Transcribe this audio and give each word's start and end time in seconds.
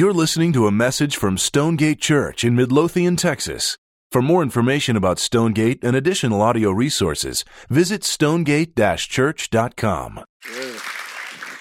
You're 0.00 0.14
listening 0.14 0.54
to 0.54 0.66
a 0.66 0.72
message 0.72 1.18
from 1.18 1.36
Stonegate 1.36 2.00
Church 2.00 2.42
in 2.42 2.56
Midlothian, 2.56 3.16
Texas. 3.16 3.76
For 4.10 4.22
more 4.22 4.42
information 4.42 4.96
about 4.96 5.18
Stonegate 5.18 5.84
and 5.84 5.94
additional 5.94 6.40
audio 6.40 6.70
resources, 6.70 7.44
visit 7.68 8.02
stonegate-church.com. 8.02 10.24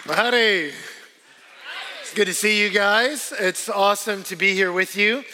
Howdy. 0.05 0.71
It's 2.01 2.13
good 2.15 2.27
to 2.27 2.33
see 2.33 2.63
you 2.63 2.69
guys. 2.69 3.33
It's 3.37 3.67
awesome 3.67 4.23
to 4.23 4.37
be 4.37 4.53
here 4.53 4.71
with 4.71 4.95
you. 4.95 5.25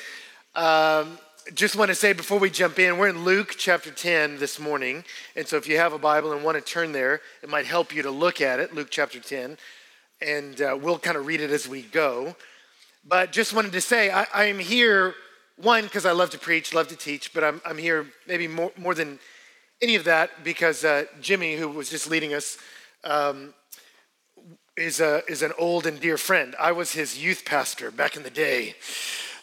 Um, 0.56 1.20
just 1.54 1.76
want 1.76 1.90
to 1.90 1.96
say 1.96 2.14
before 2.14 2.40
we 2.40 2.50
jump 2.50 2.80
in, 2.80 2.98
we're 2.98 3.10
in 3.10 3.24
Luke 3.24 3.54
chapter 3.56 3.92
10 3.92 4.40
this 4.40 4.60
morning. 4.60 5.04
And 5.36 5.48
so 5.48 5.58
if 5.58 5.68
you 5.68 5.78
have 5.78 5.94
a 5.94 6.00
Bible 6.00 6.34
and 6.34 6.44
want 6.44 6.58
to 6.58 6.64
turn 6.64 6.92
there, 6.92 7.22
it 7.44 7.50
might 7.50 7.68
help 7.68 7.94
you 7.94 8.02
to 8.02 8.10
look 8.10 8.42
at 8.42 8.60
it, 8.60 8.74
Luke 8.74 8.88
chapter 8.90 9.20
10. 9.20 9.60
And 10.22 10.60
uh, 10.60 10.76
we'll 10.82 10.98
kind 10.98 11.18
of 11.18 11.28
read 11.28 11.42
it 11.42 11.52
as 11.52 11.68
we 11.68 11.84
go. 11.84 12.36
But 13.08 13.32
just 13.32 13.54
wanted 13.54 13.72
to 13.74 13.82
say, 13.82 14.10
I, 14.10 14.26
I 14.34 14.46
am 14.46 14.58
here, 14.58 15.14
one, 15.58 15.84
because 15.84 16.08
I 16.08 16.12
love 16.12 16.32
to 16.32 16.40
preach, 16.40 16.74
love 16.74 16.88
to 16.88 16.96
teach, 16.96 17.34
but 17.34 17.44
I'm, 17.44 17.62
I'm 17.64 17.78
here 17.78 18.08
maybe 18.28 18.48
more, 18.48 18.72
more 18.78 18.96
than 18.96 19.20
any 19.82 19.96
of 19.96 20.06
that 20.06 20.44
because 20.44 20.84
uh, 20.84 21.06
Jimmy, 21.22 21.56
who 21.56 21.70
was 21.70 21.90
just 21.90 22.10
leading 22.10 22.34
us, 22.34 22.58
um, 23.04 23.54
is, 24.76 25.00
a, 25.00 25.22
is 25.28 25.44
an 25.44 25.52
old 25.60 25.86
and 25.86 26.00
dear 26.00 26.18
friend. 26.18 26.56
I 26.60 26.72
was 26.72 26.94
his 26.94 27.22
youth 27.22 27.46
pastor 27.46 27.92
back 27.92 28.16
in 28.16 28.24
the 28.24 28.32
day 28.32 28.76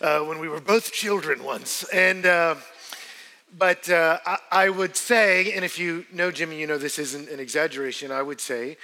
uh, 0.01 0.21
when 0.21 0.41
we 0.41 0.49
were 0.49 0.61
both 0.61 0.93
children 0.93 1.45
once. 1.45 1.85
And, 1.85 2.27
uh, 2.27 2.57
but 3.57 3.89
uh, 3.89 4.19
I, 4.27 4.39
I, 4.51 4.69
would 4.71 4.97
say, 4.97 5.53
and 5.53 5.65
if 5.65 5.79
you 5.79 6.05
know 6.13 6.33
Jimmy, 6.33 6.59
you 6.59 6.67
know 6.67 6.79
this 6.79 6.99
isn't 6.99 7.29
an 7.29 7.39
exaggeration, 7.39 8.11
I 8.11 8.23
would 8.23 8.41
say, 8.41 8.77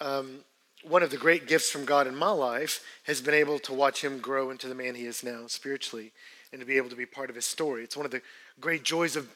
um, 0.00 0.40
one 0.88 1.02
of 1.02 1.10
the 1.10 1.16
great 1.16 1.46
gifts 1.46 1.70
from 1.70 1.84
God 1.84 2.06
in 2.06 2.14
my 2.14 2.30
life 2.30 2.84
has 3.04 3.20
been 3.20 3.34
able 3.34 3.58
to 3.60 3.72
watch 3.72 4.04
him 4.04 4.18
grow 4.18 4.50
into 4.50 4.68
the 4.68 4.74
man 4.74 4.94
he 4.94 5.06
is 5.06 5.24
now 5.24 5.46
spiritually 5.46 6.12
and 6.52 6.60
to 6.60 6.66
be 6.66 6.76
able 6.76 6.90
to 6.90 6.96
be 6.96 7.06
part 7.06 7.30
of 7.30 7.36
his 7.36 7.46
story. 7.46 7.82
It's 7.82 7.96
one 7.96 8.06
of 8.06 8.12
the 8.12 8.22
great 8.60 8.84
joys 8.84 9.16
of, 9.16 9.28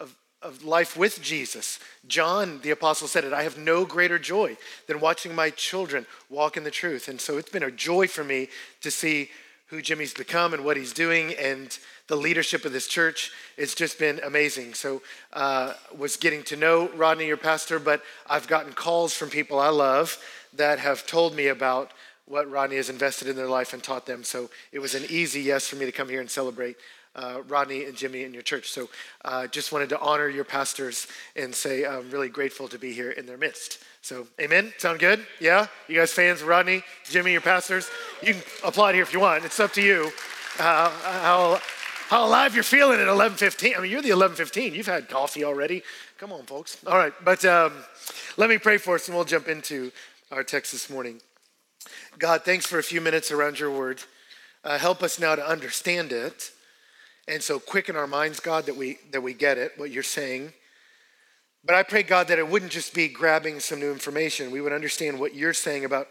of, 0.00 0.14
of 0.42 0.64
life 0.64 0.96
with 0.96 1.20
Jesus. 1.22 1.78
John, 2.06 2.60
the 2.62 2.70
apostle, 2.70 3.06
said 3.06 3.24
it 3.24 3.32
I 3.32 3.42
have 3.42 3.58
no 3.58 3.84
greater 3.84 4.18
joy 4.18 4.56
than 4.88 5.00
watching 5.00 5.34
my 5.34 5.50
children 5.50 6.06
walk 6.30 6.56
in 6.56 6.64
the 6.64 6.70
truth. 6.70 7.08
And 7.08 7.20
so 7.20 7.36
it's 7.38 7.50
been 7.50 7.62
a 7.62 7.70
joy 7.70 8.08
for 8.08 8.24
me 8.24 8.48
to 8.80 8.90
see 8.90 9.30
who 9.68 9.82
Jimmy's 9.82 10.14
become 10.14 10.54
and 10.54 10.64
what 10.64 10.76
he's 10.76 10.92
doing 10.92 11.34
and 11.34 11.78
the 12.06 12.16
leadership 12.16 12.64
of 12.64 12.72
this 12.72 12.86
church. 12.86 13.32
It's 13.56 13.74
just 13.74 13.98
been 13.98 14.20
amazing. 14.24 14.74
So, 14.74 15.00
uh, 15.32 15.72
was 15.96 16.16
getting 16.16 16.42
to 16.44 16.56
know 16.56 16.88
Rodney, 16.90 17.26
your 17.26 17.38
pastor, 17.38 17.78
but 17.78 18.02
I've 18.28 18.46
gotten 18.46 18.72
calls 18.72 19.14
from 19.14 19.30
people 19.30 19.58
I 19.58 19.70
love 19.70 20.18
that 20.56 20.78
have 20.78 21.06
told 21.06 21.34
me 21.34 21.48
about 21.48 21.92
what 22.26 22.50
Rodney 22.50 22.76
has 22.76 22.88
invested 22.88 23.28
in 23.28 23.36
their 23.36 23.48
life 23.48 23.72
and 23.72 23.82
taught 23.82 24.06
them. 24.06 24.24
So 24.24 24.50
it 24.72 24.78
was 24.78 24.94
an 24.94 25.04
easy 25.08 25.42
yes 25.42 25.68
for 25.68 25.76
me 25.76 25.84
to 25.84 25.92
come 25.92 26.08
here 26.08 26.20
and 26.20 26.30
celebrate 26.30 26.76
uh, 27.16 27.42
Rodney 27.46 27.84
and 27.84 27.96
Jimmy 27.96 28.24
and 28.24 28.34
your 28.34 28.42
church. 28.42 28.70
So 28.70 28.88
uh, 29.24 29.46
just 29.46 29.72
wanted 29.72 29.88
to 29.90 30.00
honor 30.00 30.28
your 30.28 30.44
pastors 30.44 31.06
and 31.36 31.54
say 31.54 31.84
I'm 31.84 32.10
really 32.10 32.28
grateful 32.28 32.66
to 32.68 32.78
be 32.78 32.92
here 32.92 33.10
in 33.10 33.26
their 33.26 33.36
midst. 33.36 33.82
So, 34.02 34.26
amen. 34.40 34.72
Sound 34.78 34.98
good? 34.98 35.24
Yeah? 35.40 35.66
You 35.88 35.96
guys 35.96 36.12
fans 36.12 36.42
of 36.42 36.48
Rodney, 36.48 36.82
Jimmy, 37.04 37.32
your 37.32 37.40
pastors? 37.40 37.88
You 38.22 38.34
can 38.34 38.42
applaud 38.64 38.94
here 38.94 39.02
if 39.02 39.12
you 39.12 39.20
want. 39.20 39.44
It's 39.44 39.60
up 39.60 39.72
to 39.74 39.82
you 39.82 40.12
uh, 40.58 40.90
how, 40.90 41.60
how 42.08 42.26
alive 42.26 42.54
you're 42.54 42.62
feeling 42.62 43.00
at 43.00 43.06
11:15. 43.06 43.76
I 43.76 43.80
mean, 43.80 43.90
you're 43.90 44.02
the 44.02 44.10
11:15. 44.10 44.74
You've 44.74 44.86
had 44.86 45.08
coffee 45.08 45.44
already. 45.44 45.82
Come 46.18 46.32
on, 46.32 46.44
folks. 46.44 46.78
All 46.86 46.96
right, 46.96 47.12
but 47.24 47.44
um, 47.44 47.72
let 48.36 48.50
me 48.50 48.58
pray 48.58 48.76
for 48.78 48.94
us, 48.96 49.08
and 49.08 49.16
we'll 49.16 49.24
jump 49.24 49.48
into 49.48 49.90
our 50.34 50.42
text 50.42 50.72
this 50.72 50.90
morning. 50.90 51.20
God, 52.18 52.44
thanks 52.44 52.66
for 52.66 52.80
a 52.80 52.82
few 52.82 53.00
minutes 53.00 53.30
around 53.30 53.60
your 53.60 53.70
word. 53.70 54.02
Uh, 54.64 54.78
help 54.78 55.00
us 55.00 55.20
now 55.20 55.36
to 55.36 55.48
understand 55.48 56.10
it. 56.10 56.50
And 57.28 57.40
so 57.40 57.60
quicken 57.60 57.94
our 57.94 58.08
minds, 58.08 58.40
God, 58.40 58.66
that 58.66 58.76
we, 58.76 58.98
that 59.12 59.22
we 59.22 59.32
get 59.32 59.58
it, 59.58 59.72
what 59.76 59.92
you're 59.92 60.02
saying. 60.02 60.52
But 61.64 61.76
I 61.76 61.84
pray, 61.84 62.02
God, 62.02 62.26
that 62.28 62.40
it 62.40 62.48
wouldn't 62.48 62.72
just 62.72 62.94
be 62.94 63.06
grabbing 63.06 63.60
some 63.60 63.78
new 63.78 63.92
information. 63.92 64.50
We 64.50 64.60
would 64.60 64.72
understand 64.72 65.20
what 65.20 65.36
you're 65.36 65.54
saying 65.54 65.84
about 65.84 66.08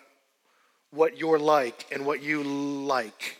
what 0.91 1.17
you're 1.17 1.37
like 1.37 1.85
and 1.91 2.05
what 2.05 2.23
you 2.23 2.43
like. 2.43 3.39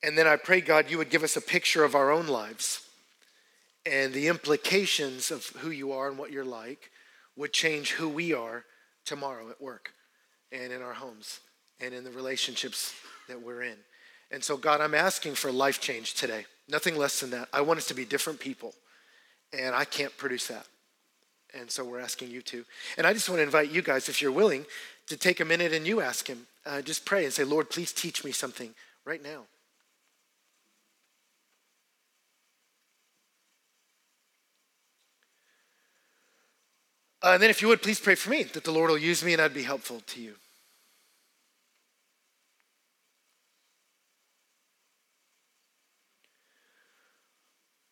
And 0.00 0.16
then 0.16 0.28
I 0.28 0.36
pray, 0.36 0.60
God, 0.60 0.88
you 0.90 0.98
would 0.98 1.10
give 1.10 1.24
us 1.24 1.36
a 1.36 1.40
picture 1.40 1.82
of 1.82 1.96
our 1.96 2.12
own 2.12 2.28
lives 2.28 2.88
and 3.84 4.12
the 4.12 4.28
implications 4.28 5.32
of 5.32 5.46
who 5.58 5.70
you 5.70 5.90
are 5.90 6.08
and 6.08 6.16
what 6.16 6.30
you're 6.30 6.44
like 6.44 6.92
would 7.34 7.52
change 7.52 7.92
who 7.92 8.08
we 8.08 8.32
are 8.32 8.64
tomorrow 9.10 9.50
at 9.50 9.60
work 9.60 9.90
and 10.52 10.72
in 10.72 10.82
our 10.82 10.92
homes 10.92 11.40
and 11.80 11.92
in 11.92 12.04
the 12.04 12.12
relationships 12.12 12.94
that 13.26 13.42
we're 13.42 13.62
in. 13.62 13.76
And 14.30 14.42
so, 14.42 14.56
God, 14.56 14.80
I'm 14.80 14.94
asking 14.94 15.34
for 15.34 15.50
life 15.50 15.80
change 15.80 16.14
today. 16.14 16.46
Nothing 16.68 16.96
less 16.96 17.18
than 17.18 17.30
that. 17.30 17.48
I 17.52 17.60
want 17.62 17.78
us 17.78 17.88
to 17.88 17.94
be 17.94 18.04
different 18.04 18.38
people, 18.38 18.72
and 19.52 19.74
I 19.74 19.84
can't 19.84 20.16
produce 20.16 20.46
that. 20.46 20.64
And 21.52 21.68
so, 21.68 21.84
we're 21.84 21.98
asking 21.98 22.30
you 22.30 22.40
to. 22.42 22.64
And 22.96 23.04
I 23.04 23.12
just 23.12 23.28
want 23.28 23.40
to 23.40 23.42
invite 23.42 23.72
you 23.72 23.82
guys, 23.82 24.08
if 24.08 24.22
you're 24.22 24.30
willing, 24.30 24.64
to 25.08 25.16
take 25.16 25.40
a 25.40 25.44
minute 25.44 25.72
and 25.72 25.84
you 25.84 26.00
ask 26.00 26.28
Him. 26.28 26.46
Uh, 26.64 26.80
just 26.80 27.04
pray 27.04 27.24
and 27.24 27.32
say, 27.32 27.42
Lord, 27.42 27.68
please 27.68 27.92
teach 27.92 28.22
me 28.24 28.30
something 28.30 28.72
right 29.04 29.20
now. 29.20 29.46
Uh, 37.22 37.32
and 37.34 37.42
then, 37.42 37.50
if 37.50 37.60
you 37.60 37.68
would, 37.68 37.82
please 37.82 38.00
pray 38.00 38.14
for 38.14 38.30
me 38.30 38.44
that 38.44 38.64
the 38.64 38.70
Lord 38.70 38.90
will 38.90 38.98
use 38.98 39.22
me 39.22 39.34
and 39.34 39.42
I'd 39.42 39.52
be 39.52 39.62
helpful 39.62 40.00
to 40.06 40.20
you. 40.20 40.34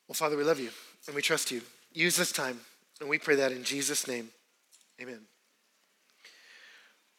Well, 0.08 0.14
Father, 0.14 0.38
we 0.38 0.44
love 0.44 0.58
you 0.58 0.70
and 1.06 1.14
we 1.14 1.20
trust 1.20 1.50
you. 1.50 1.60
Use 1.92 2.16
this 2.16 2.32
time, 2.32 2.58
and 3.00 3.08
we 3.08 3.18
pray 3.18 3.36
that 3.36 3.52
in 3.52 3.64
Jesus' 3.64 4.08
name. 4.08 4.28
Amen. 5.00 5.20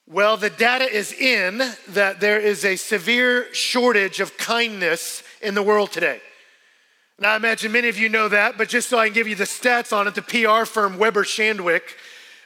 Well, 0.08 0.38
the 0.38 0.50
data 0.50 0.86
is 0.86 1.14
in 1.14 1.59
that 1.90 2.19
there 2.19 2.40
is 2.40 2.66
a 2.66 2.75
severe 2.78 3.53
shortage 3.53 4.19
of 4.19 4.38
kindness 4.38 5.22
in 5.40 5.53
the 5.53 5.62
world 5.62 5.92
today. 5.92 6.19
Now, 7.22 7.34
I 7.34 7.35
imagine 7.35 7.74
many 7.74 7.90
of 7.90 7.97
you 7.97 8.07
know 8.07 8.30
that, 8.30 8.57
but 8.57 8.69
just 8.69 8.88
so 8.88 8.97
I 8.97 9.07
can 9.07 9.13
give 9.13 9.28
you 9.28 9.35
the 9.35 9.44
stats 9.44 9.91
on 9.91 10.07
it, 10.07 10.16
the 10.16 10.22
PR 10.22 10.63
firm 10.63 10.97
Weber 10.97 11.25
Shandwick 11.25 11.81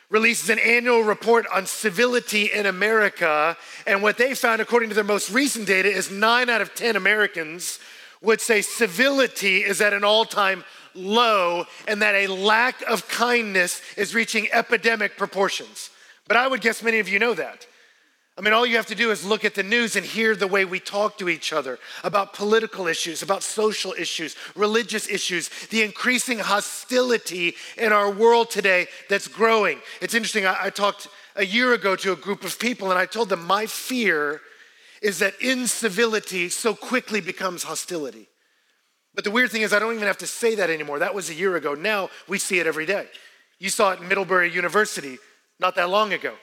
releases 0.09 0.50
an 0.50 0.57
annual 0.57 1.03
report 1.03 1.45
on 1.53 1.67
civility 1.67 2.45
in 2.51 2.66
America. 2.66 3.56
And 3.85 4.01
what 4.01 4.17
they 4.17 4.34
found, 4.34 4.61
according 4.61 4.89
to 4.89 4.95
their 4.95 5.03
most 5.03 5.29
recent 5.29 5.67
data, 5.67 5.89
is 5.89 6.09
nine 6.09 6.50
out 6.50 6.61
of 6.61 6.73
10 6.73 6.95
Americans 6.95 7.78
would 8.23 8.41
say 8.41 8.63
civility 8.63 9.57
is 9.57 9.79
at 9.79 9.94
an 9.94 10.03
all 10.03 10.25
time 10.25 10.63
low 10.95 11.66
and 11.88 12.01
that 12.01 12.16
a 12.16 12.28
lack 12.28 12.81
of 12.84 13.07
kindness 13.07 13.79
is 13.95 14.16
reaching 14.16 14.47
epidemic 14.51 15.17
proportions. 15.17 15.91
But 16.28 16.38
I 16.38 16.47
would 16.47 16.61
guess 16.61 16.81
many 16.81 16.97
of 16.97 17.07
you 17.07 17.19
know 17.19 17.35
that. 17.35 17.67
I 18.35 18.41
mean, 18.41 18.53
all 18.53 18.66
you 18.66 18.77
have 18.77 18.88
to 18.88 18.95
do 18.95 19.11
is 19.11 19.23
look 19.23 19.45
at 19.45 19.53
the 19.53 19.61
news 19.61 19.95
and 19.95 20.03
hear 20.03 20.35
the 20.35 20.47
way 20.47 20.66
we 20.66 20.79
talk 20.79 21.19
to 21.19 21.29
each 21.29 21.53
other 21.53 21.77
about 22.03 22.33
political 22.33 22.88
issues, 22.88 23.21
about 23.21 23.44
social 23.44 23.94
issues, 23.97 24.35
religious 24.55 25.07
issues, 25.07 25.49
the 25.67 25.83
increasing 25.83 26.39
hostility 26.39 27.53
in 27.77 27.93
our 27.93 28.09
world 28.09 28.49
today 28.49 28.88
that's 29.07 29.27
growing. 29.27 29.79
It's 30.01 30.16
interesting, 30.16 30.47
I, 30.47 30.57
I 30.63 30.69
talked 30.72 31.09
a 31.35 31.45
year 31.45 31.73
ago 31.73 31.95
to 31.97 32.11
a 32.11 32.16
group 32.16 32.43
of 32.43 32.57
people 32.57 32.89
and 32.89 32.99
I 32.99 33.05
told 33.05 33.29
them 33.29 33.45
my 33.45 33.67
fear 33.67 34.41
is 35.03 35.19
that 35.19 35.39
incivility 35.39 36.49
so 36.49 36.73
quickly 36.73 37.22
becomes 37.22 37.61
hostility. 37.61 38.29
But 39.13 39.25
the 39.25 39.31
weird 39.31 39.51
thing 39.51 39.61
is, 39.61 39.73
I 39.73 39.79
don't 39.79 39.93
even 39.93 40.07
have 40.07 40.17
to 40.19 40.27
say 40.27 40.55
that 40.55 40.72
anymore. 40.72 40.97
That 40.97 41.13
was 41.13 41.29
a 41.29 41.35
year 41.35 41.55
ago. 41.55 41.75
Now 41.75 42.09
we 42.27 42.39
see 42.39 42.59
it 42.59 42.66
every 42.66 42.88
day. 42.88 43.05
You 43.59 43.69
saw 43.69 43.91
it 43.91 43.99
in 43.99 44.07
Middlebury 44.07 44.51
University 44.51 45.19
not 45.59 45.75
that 45.75 45.89
long 45.89 46.13
ago. 46.13 46.33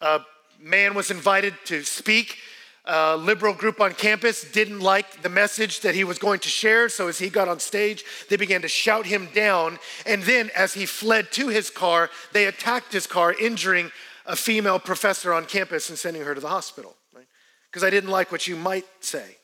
Uh, 0.00 0.20
man 0.60 0.94
was 0.94 1.10
invited 1.10 1.54
to 1.66 1.82
speak. 1.82 2.38
A 2.84 3.16
liberal 3.16 3.52
group 3.52 3.80
on 3.80 3.94
campus 3.94 4.44
didn't 4.44 4.78
like 4.78 5.22
the 5.22 5.28
message 5.28 5.80
that 5.80 5.96
he 5.96 6.04
was 6.04 6.18
going 6.18 6.38
to 6.40 6.48
share, 6.48 6.88
so 6.88 7.08
as 7.08 7.18
he 7.18 7.28
got 7.28 7.48
on 7.48 7.58
stage, 7.58 8.04
they 8.28 8.36
began 8.36 8.62
to 8.62 8.68
shout 8.68 9.06
him 9.06 9.28
down. 9.34 9.78
And 10.06 10.22
then, 10.22 10.50
as 10.54 10.74
he 10.74 10.86
fled 10.86 11.32
to 11.32 11.48
his 11.48 11.68
car, 11.68 12.10
they 12.32 12.46
attacked 12.46 12.92
his 12.92 13.08
car, 13.08 13.32
injuring 13.32 13.90
a 14.24 14.36
female 14.36 14.78
professor 14.78 15.32
on 15.32 15.46
campus 15.46 15.88
and 15.88 15.98
sending 15.98 16.22
her 16.22 16.34
to 16.34 16.40
the 16.40 16.48
hospital, 16.48 16.96
Because 17.12 17.82
right? 17.82 17.88
I 17.88 17.90
didn't 17.90 18.10
like 18.10 18.30
what 18.30 18.46
you 18.46 18.56
might 18.56 18.86
say. 19.00 19.36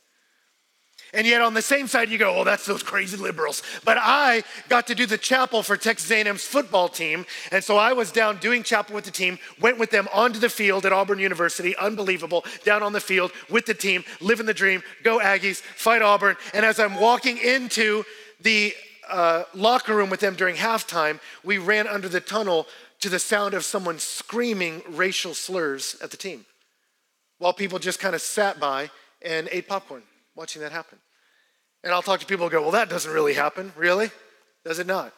And 1.14 1.26
yet 1.26 1.42
on 1.42 1.52
the 1.52 1.60
same 1.60 1.88
side, 1.88 2.08
you 2.08 2.16
go, 2.16 2.34
oh, 2.34 2.44
that's 2.44 2.64
those 2.64 2.82
crazy 2.82 3.18
liberals. 3.18 3.62
But 3.84 3.98
I 4.00 4.44
got 4.70 4.86
to 4.86 4.94
do 4.94 5.04
the 5.04 5.18
chapel 5.18 5.62
for 5.62 5.76
Texas 5.76 6.10
A&M's 6.10 6.44
football 6.44 6.88
team. 6.88 7.26
And 7.50 7.62
so 7.62 7.76
I 7.76 7.92
was 7.92 8.10
down 8.10 8.38
doing 8.38 8.62
chapel 8.62 8.94
with 8.94 9.04
the 9.04 9.10
team, 9.10 9.38
went 9.60 9.78
with 9.78 9.90
them 9.90 10.08
onto 10.14 10.38
the 10.38 10.48
field 10.48 10.86
at 10.86 10.92
Auburn 10.92 11.18
University, 11.18 11.76
unbelievable, 11.76 12.46
down 12.64 12.82
on 12.82 12.94
the 12.94 13.00
field 13.00 13.30
with 13.50 13.66
the 13.66 13.74
team, 13.74 14.04
living 14.22 14.46
the 14.46 14.54
dream, 14.54 14.82
go 15.02 15.18
Aggies, 15.18 15.60
fight 15.60 16.00
Auburn. 16.00 16.36
And 16.54 16.64
as 16.64 16.80
I'm 16.80 16.98
walking 16.98 17.36
into 17.36 18.04
the 18.40 18.72
uh, 19.10 19.44
locker 19.52 19.94
room 19.94 20.08
with 20.08 20.20
them 20.20 20.34
during 20.34 20.56
halftime, 20.56 21.20
we 21.44 21.58
ran 21.58 21.86
under 21.86 22.08
the 22.08 22.20
tunnel 22.20 22.66
to 23.00 23.10
the 23.10 23.18
sound 23.18 23.52
of 23.52 23.66
someone 23.66 23.98
screaming 23.98 24.80
racial 24.88 25.34
slurs 25.34 25.96
at 26.00 26.10
the 26.10 26.16
team 26.16 26.46
while 27.38 27.52
people 27.52 27.78
just 27.78 27.98
kind 27.98 28.14
of 28.14 28.22
sat 28.22 28.58
by 28.58 28.88
and 29.20 29.48
ate 29.50 29.68
popcorn 29.68 30.02
watching 30.34 30.62
that 30.62 30.72
happen. 30.72 30.98
And 31.84 31.92
I'll 31.92 32.02
talk 32.02 32.20
to 32.20 32.26
people 32.26 32.46
and 32.46 32.52
go, 32.52 32.62
well, 32.62 32.70
that 32.72 32.88
doesn't 32.88 33.12
really 33.12 33.34
happen. 33.34 33.72
Really? 33.76 34.10
Does 34.64 34.78
it 34.78 34.86
not? 34.86 35.12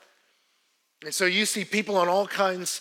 And 1.05 1.15
so 1.15 1.27
you 1.27 1.45
see 1.45 1.65
people 1.65 1.97
on 1.97 2.09
all 2.09 2.27
kinds 2.27 2.81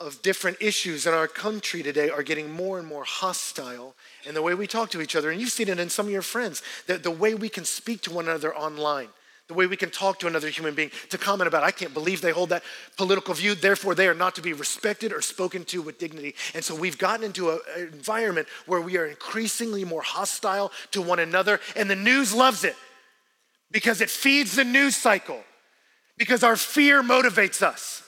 of 0.00 0.22
different 0.22 0.58
issues 0.60 1.06
in 1.06 1.14
our 1.14 1.26
country 1.26 1.82
today 1.82 2.08
are 2.08 2.22
getting 2.22 2.52
more 2.52 2.78
and 2.78 2.86
more 2.86 3.02
hostile 3.02 3.96
in 4.24 4.34
the 4.34 4.42
way 4.42 4.54
we 4.54 4.68
talk 4.68 4.90
to 4.90 5.00
each 5.00 5.16
other. 5.16 5.30
And 5.30 5.40
you've 5.40 5.50
seen 5.50 5.68
it 5.68 5.80
in 5.80 5.90
some 5.90 6.06
of 6.06 6.12
your 6.12 6.22
friends, 6.22 6.62
the, 6.86 6.98
the 6.98 7.10
way 7.10 7.34
we 7.34 7.48
can 7.48 7.64
speak 7.64 8.02
to 8.02 8.12
one 8.12 8.26
another 8.26 8.54
online, 8.54 9.08
the 9.48 9.54
way 9.54 9.66
we 9.66 9.76
can 9.76 9.90
talk 9.90 10.18
to 10.20 10.26
another 10.26 10.48
human 10.48 10.74
being, 10.74 10.90
to 11.08 11.18
comment 11.18 11.48
about, 11.48 11.64
I 11.64 11.70
can't 11.70 11.94
believe 11.94 12.20
they 12.20 12.30
hold 12.30 12.50
that 12.50 12.62
political 12.96 13.34
view, 13.34 13.54
therefore 13.54 13.94
they 13.94 14.06
are 14.06 14.14
not 14.14 14.34
to 14.36 14.42
be 14.42 14.52
respected 14.52 15.12
or 15.12 15.22
spoken 15.22 15.64
to 15.64 15.82
with 15.82 15.98
dignity. 15.98 16.34
And 16.54 16.62
so 16.62 16.74
we've 16.74 16.98
gotten 16.98 17.24
into 17.24 17.50
an 17.50 17.60
environment 17.76 18.46
where 18.66 18.80
we 18.80 18.98
are 18.98 19.06
increasingly 19.06 19.84
more 19.84 20.02
hostile 20.02 20.70
to 20.92 21.02
one 21.02 21.18
another, 21.18 21.60
and 21.74 21.90
the 21.90 21.96
news 21.96 22.34
loves 22.34 22.62
it 22.62 22.76
because 23.70 24.00
it 24.00 24.10
feeds 24.10 24.54
the 24.54 24.64
news 24.64 24.96
cycle, 24.96 25.40
because 26.16 26.42
our 26.42 26.56
fear 26.56 27.02
motivates 27.02 27.62
us. 27.62 28.02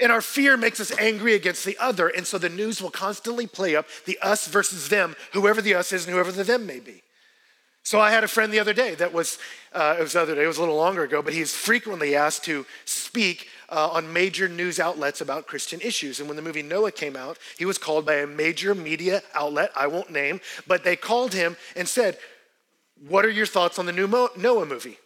And 0.00 0.10
our 0.10 0.22
fear 0.22 0.56
makes 0.56 0.80
us 0.80 0.90
angry 0.98 1.34
against 1.34 1.64
the 1.64 1.78
other. 1.78 2.08
And 2.08 2.26
so 2.26 2.36
the 2.36 2.48
news 2.48 2.82
will 2.82 2.90
constantly 2.90 3.46
play 3.46 3.76
up 3.76 3.86
the 4.04 4.18
us 4.20 4.48
versus 4.48 4.88
them, 4.88 5.14
whoever 5.32 5.62
the 5.62 5.74
us 5.74 5.92
is 5.92 6.06
and 6.06 6.14
whoever 6.14 6.32
the 6.32 6.42
them 6.42 6.66
may 6.66 6.80
be. 6.80 7.01
So 7.84 8.00
I 8.00 8.10
had 8.10 8.22
a 8.22 8.28
friend 8.28 8.52
the 8.52 8.60
other 8.60 8.72
day 8.72 8.94
that 8.94 9.12
was, 9.12 9.38
uh, 9.72 9.96
it 9.98 10.02
was 10.02 10.12
the 10.12 10.20
other 10.20 10.34
day, 10.36 10.44
it 10.44 10.46
was 10.46 10.58
a 10.58 10.60
little 10.60 10.76
longer 10.76 11.02
ago, 11.02 11.20
but 11.20 11.32
he's 11.32 11.52
frequently 11.52 12.14
asked 12.14 12.44
to 12.44 12.64
speak 12.84 13.48
uh, 13.68 13.88
on 13.90 14.12
major 14.12 14.48
news 14.48 14.78
outlets 14.78 15.20
about 15.20 15.48
Christian 15.48 15.80
issues. 15.80 16.20
And 16.20 16.28
when 16.28 16.36
the 16.36 16.42
movie 16.42 16.62
Noah 16.62 16.92
came 16.92 17.16
out, 17.16 17.38
he 17.58 17.64
was 17.64 17.78
called 17.78 18.06
by 18.06 18.16
a 18.16 18.26
major 18.26 18.74
media 18.74 19.22
outlet, 19.34 19.72
I 19.74 19.88
won't 19.88 20.10
name, 20.10 20.40
but 20.66 20.84
they 20.84 20.94
called 20.94 21.34
him 21.34 21.56
and 21.74 21.88
said, 21.88 22.18
What 23.08 23.24
are 23.24 23.30
your 23.30 23.46
thoughts 23.46 23.78
on 23.80 23.86
the 23.86 23.92
new 23.92 24.06
Mo- 24.06 24.30
Noah 24.36 24.66
movie? 24.66 24.98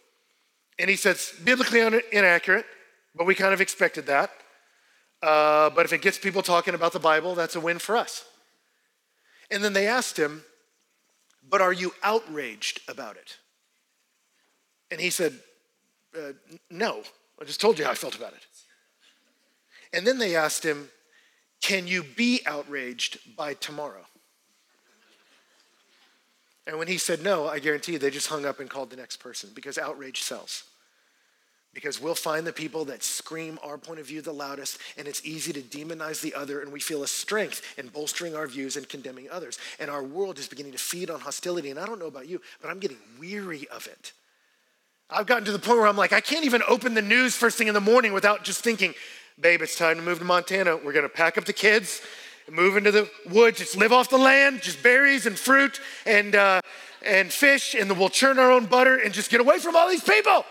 And 0.79 0.89
he 0.89 0.95
says, 0.95 1.33
biblically 1.43 1.81
inaccurate, 2.11 2.65
but 3.15 3.25
we 3.25 3.33
kind 3.33 3.53
of 3.53 3.61
expected 3.61 4.05
that. 4.05 4.29
Uh, 5.23 5.71
but 5.71 5.85
if 5.85 5.93
it 5.93 6.03
gets 6.03 6.19
people 6.19 6.43
talking 6.43 6.75
about 6.75 6.93
the 6.93 6.99
Bible, 6.99 7.33
that's 7.33 7.55
a 7.55 7.59
win 7.59 7.79
for 7.79 7.97
us. 7.97 8.23
And 9.49 9.63
then 9.63 9.73
they 9.73 9.87
asked 9.87 10.17
him, 10.17 10.43
But 11.49 11.61
are 11.61 11.73
you 11.73 11.93
outraged 12.03 12.81
about 12.87 13.15
it? 13.15 13.37
And 14.91 14.99
he 14.99 15.09
said, 15.09 15.33
uh, 16.17 16.33
No, 16.69 17.03
I 17.41 17.45
just 17.45 17.61
told 17.61 17.79
you 17.79 17.85
how 17.85 17.91
I 17.91 17.95
felt 17.95 18.15
about 18.15 18.33
it. 18.33 18.45
And 19.93 20.05
then 20.05 20.17
they 20.17 20.35
asked 20.35 20.63
him, 20.63 20.89
Can 21.61 21.87
you 21.87 22.03
be 22.03 22.41
outraged 22.45 23.35
by 23.35 23.53
tomorrow? 23.53 24.05
And 26.65 26.77
when 26.77 26.89
he 26.89 26.97
said 26.97 27.23
no, 27.23 27.47
I 27.47 27.59
guarantee 27.59 27.93
you 27.93 27.99
they 27.99 28.09
just 28.09 28.27
hung 28.27 28.45
up 28.45 28.59
and 28.59 28.69
called 28.69 28.89
the 28.89 28.97
next 28.97 29.17
person 29.17 29.51
because 29.55 29.77
outrage 29.77 30.21
sells 30.21 30.65
because 31.73 32.01
we'll 32.01 32.15
find 32.15 32.45
the 32.45 32.53
people 32.53 32.85
that 32.85 33.03
scream 33.03 33.59
our 33.63 33.77
point 33.77 33.99
of 33.99 34.07
view 34.07 34.21
the 34.21 34.31
loudest, 34.31 34.79
and 34.97 35.07
it's 35.07 35.23
easy 35.25 35.53
to 35.53 35.61
demonize 35.61 36.21
the 36.21 36.33
other, 36.33 36.61
and 36.61 36.71
we 36.71 36.79
feel 36.79 37.03
a 37.03 37.07
strength 37.07 37.61
in 37.77 37.87
bolstering 37.87 38.35
our 38.35 38.47
views 38.47 38.77
and 38.77 38.89
condemning 38.89 39.27
others. 39.31 39.59
And 39.79 39.91
our 39.91 40.03
world 40.03 40.39
is 40.39 40.47
beginning 40.47 40.71
to 40.71 40.77
feed 40.79 41.09
on 41.09 41.19
hostility. 41.19 41.69
And 41.69 41.79
I 41.79 41.85
don't 41.85 41.99
know 41.99 42.07
about 42.07 42.27
you, 42.27 42.41
but 42.61 42.71
I'm 42.71 42.79
getting 42.79 42.97
weary 43.19 43.67
of 43.69 43.85
it. 43.85 44.13
I've 45.09 45.25
gotten 45.25 45.45
to 45.45 45.51
the 45.51 45.59
point 45.59 45.77
where 45.77 45.87
I'm 45.87 45.95
like, 45.95 46.13
I 46.13 46.19
can't 46.19 46.45
even 46.45 46.61
open 46.67 46.93
the 46.93 47.01
news 47.01 47.35
first 47.35 47.57
thing 47.57 47.67
in 47.67 47.73
the 47.73 47.79
morning 47.79 48.11
without 48.11 48.43
just 48.43 48.61
thinking, 48.61 48.93
babe, 49.39 49.61
it's 49.61 49.77
time 49.77 49.97
to 49.97 50.01
move 50.01 50.19
to 50.19 50.25
Montana. 50.25 50.77
We're 50.77 50.93
gonna 50.93 51.07
pack 51.07 51.37
up 51.37 51.45
the 51.45 51.53
kids, 51.53 52.01
move 52.51 52.75
into 52.75 52.91
the 52.91 53.09
woods, 53.29 53.59
just 53.59 53.77
live 53.77 53.93
off 53.93 54.09
the 54.09 54.17
land, 54.17 54.61
just 54.61 54.83
berries 54.83 55.25
and 55.25 55.37
fruit 55.37 55.79
and, 56.05 56.35
uh, 56.35 56.59
and 57.05 57.31
fish, 57.31 57.73
and 57.73 57.97
we'll 57.97 58.09
churn 58.09 58.39
our 58.39 58.51
own 58.51 58.65
butter 58.65 58.97
and 58.97 59.13
just 59.13 59.29
get 59.29 59.39
away 59.39 59.59
from 59.59 59.75
all 59.75 59.87
these 59.87 60.03
people. 60.03 60.43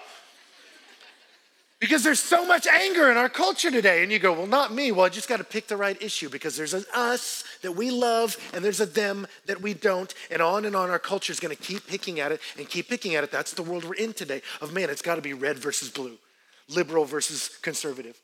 Because 1.78 2.02
there's 2.02 2.20
so 2.20 2.46
much 2.46 2.66
anger 2.66 3.10
in 3.10 3.18
our 3.18 3.28
culture 3.28 3.70
today. 3.70 4.02
And 4.02 4.10
you 4.10 4.18
go, 4.18 4.32
well, 4.32 4.46
not 4.46 4.72
me. 4.72 4.92
Well, 4.92 5.04
I 5.04 5.08
just 5.10 5.28
got 5.28 5.38
to 5.38 5.44
pick 5.44 5.66
the 5.66 5.76
right 5.76 6.00
issue 6.00 6.30
because 6.30 6.56
there's 6.56 6.72
an 6.72 6.86
us 6.94 7.44
that 7.60 7.72
we 7.72 7.90
love 7.90 8.36
and 8.54 8.64
there's 8.64 8.80
a 8.80 8.86
them 8.86 9.26
that 9.44 9.60
we 9.60 9.74
don't. 9.74 10.14
And 10.30 10.40
on 10.40 10.64
and 10.64 10.74
on, 10.74 10.88
our 10.88 10.98
culture 10.98 11.32
is 11.32 11.40
going 11.40 11.54
to 11.54 11.62
keep 11.62 11.86
picking 11.86 12.18
at 12.18 12.32
it 12.32 12.40
and 12.56 12.66
keep 12.66 12.88
picking 12.88 13.14
at 13.14 13.24
it. 13.24 13.30
That's 13.30 13.52
the 13.52 13.62
world 13.62 13.84
we're 13.84 13.94
in 13.94 14.14
today 14.14 14.40
of 14.62 14.72
man, 14.72 14.88
it's 14.88 15.02
got 15.02 15.16
to 15.16 15.22
be 15.22 15.34
red 15.34 15.58
versus 15.58 15.90
blue, 15.90 16.16
liberal 16.70 17.04
versus 17.04 17.58
conservative, 17.60 18.18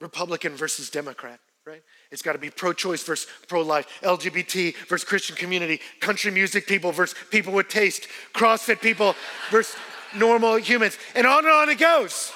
Republican 0.00 0.54
versus 0.54 0.88
Democrat, 0.88 1.40
right? 1.66 1.82
It's 2.12 2.22
got 2.22 2.34
to 2.34 2.38
be 2.38 2.50
pro 2.50 2.72
choice 2.72 3.02
versus 3.02 3.28
pro 3.48 3.62
life, 3.62 3.88
LGBT 4.02 4.76
versus 4.86 5.06
Christian 5.08 5.34
community, 5.34 5.80
country 5.98 6.30
music 6.30 6.68
people 6.68 6.92
versus 6.92 7.18
people 7.30 7.52
with 7.52 7.66
taste, 7.66 8.06
CrossFit 8.34 8.80
people 8.80 9.16
versus 9.50 9.74
normal 10.14 10.54
humans. 10.56 10.96
And 11.16 11.26
on 11.26 11.38
and 11.38 11.52
on 11.52 11.68
it 11.70 11.78
goes. 11.78 12.32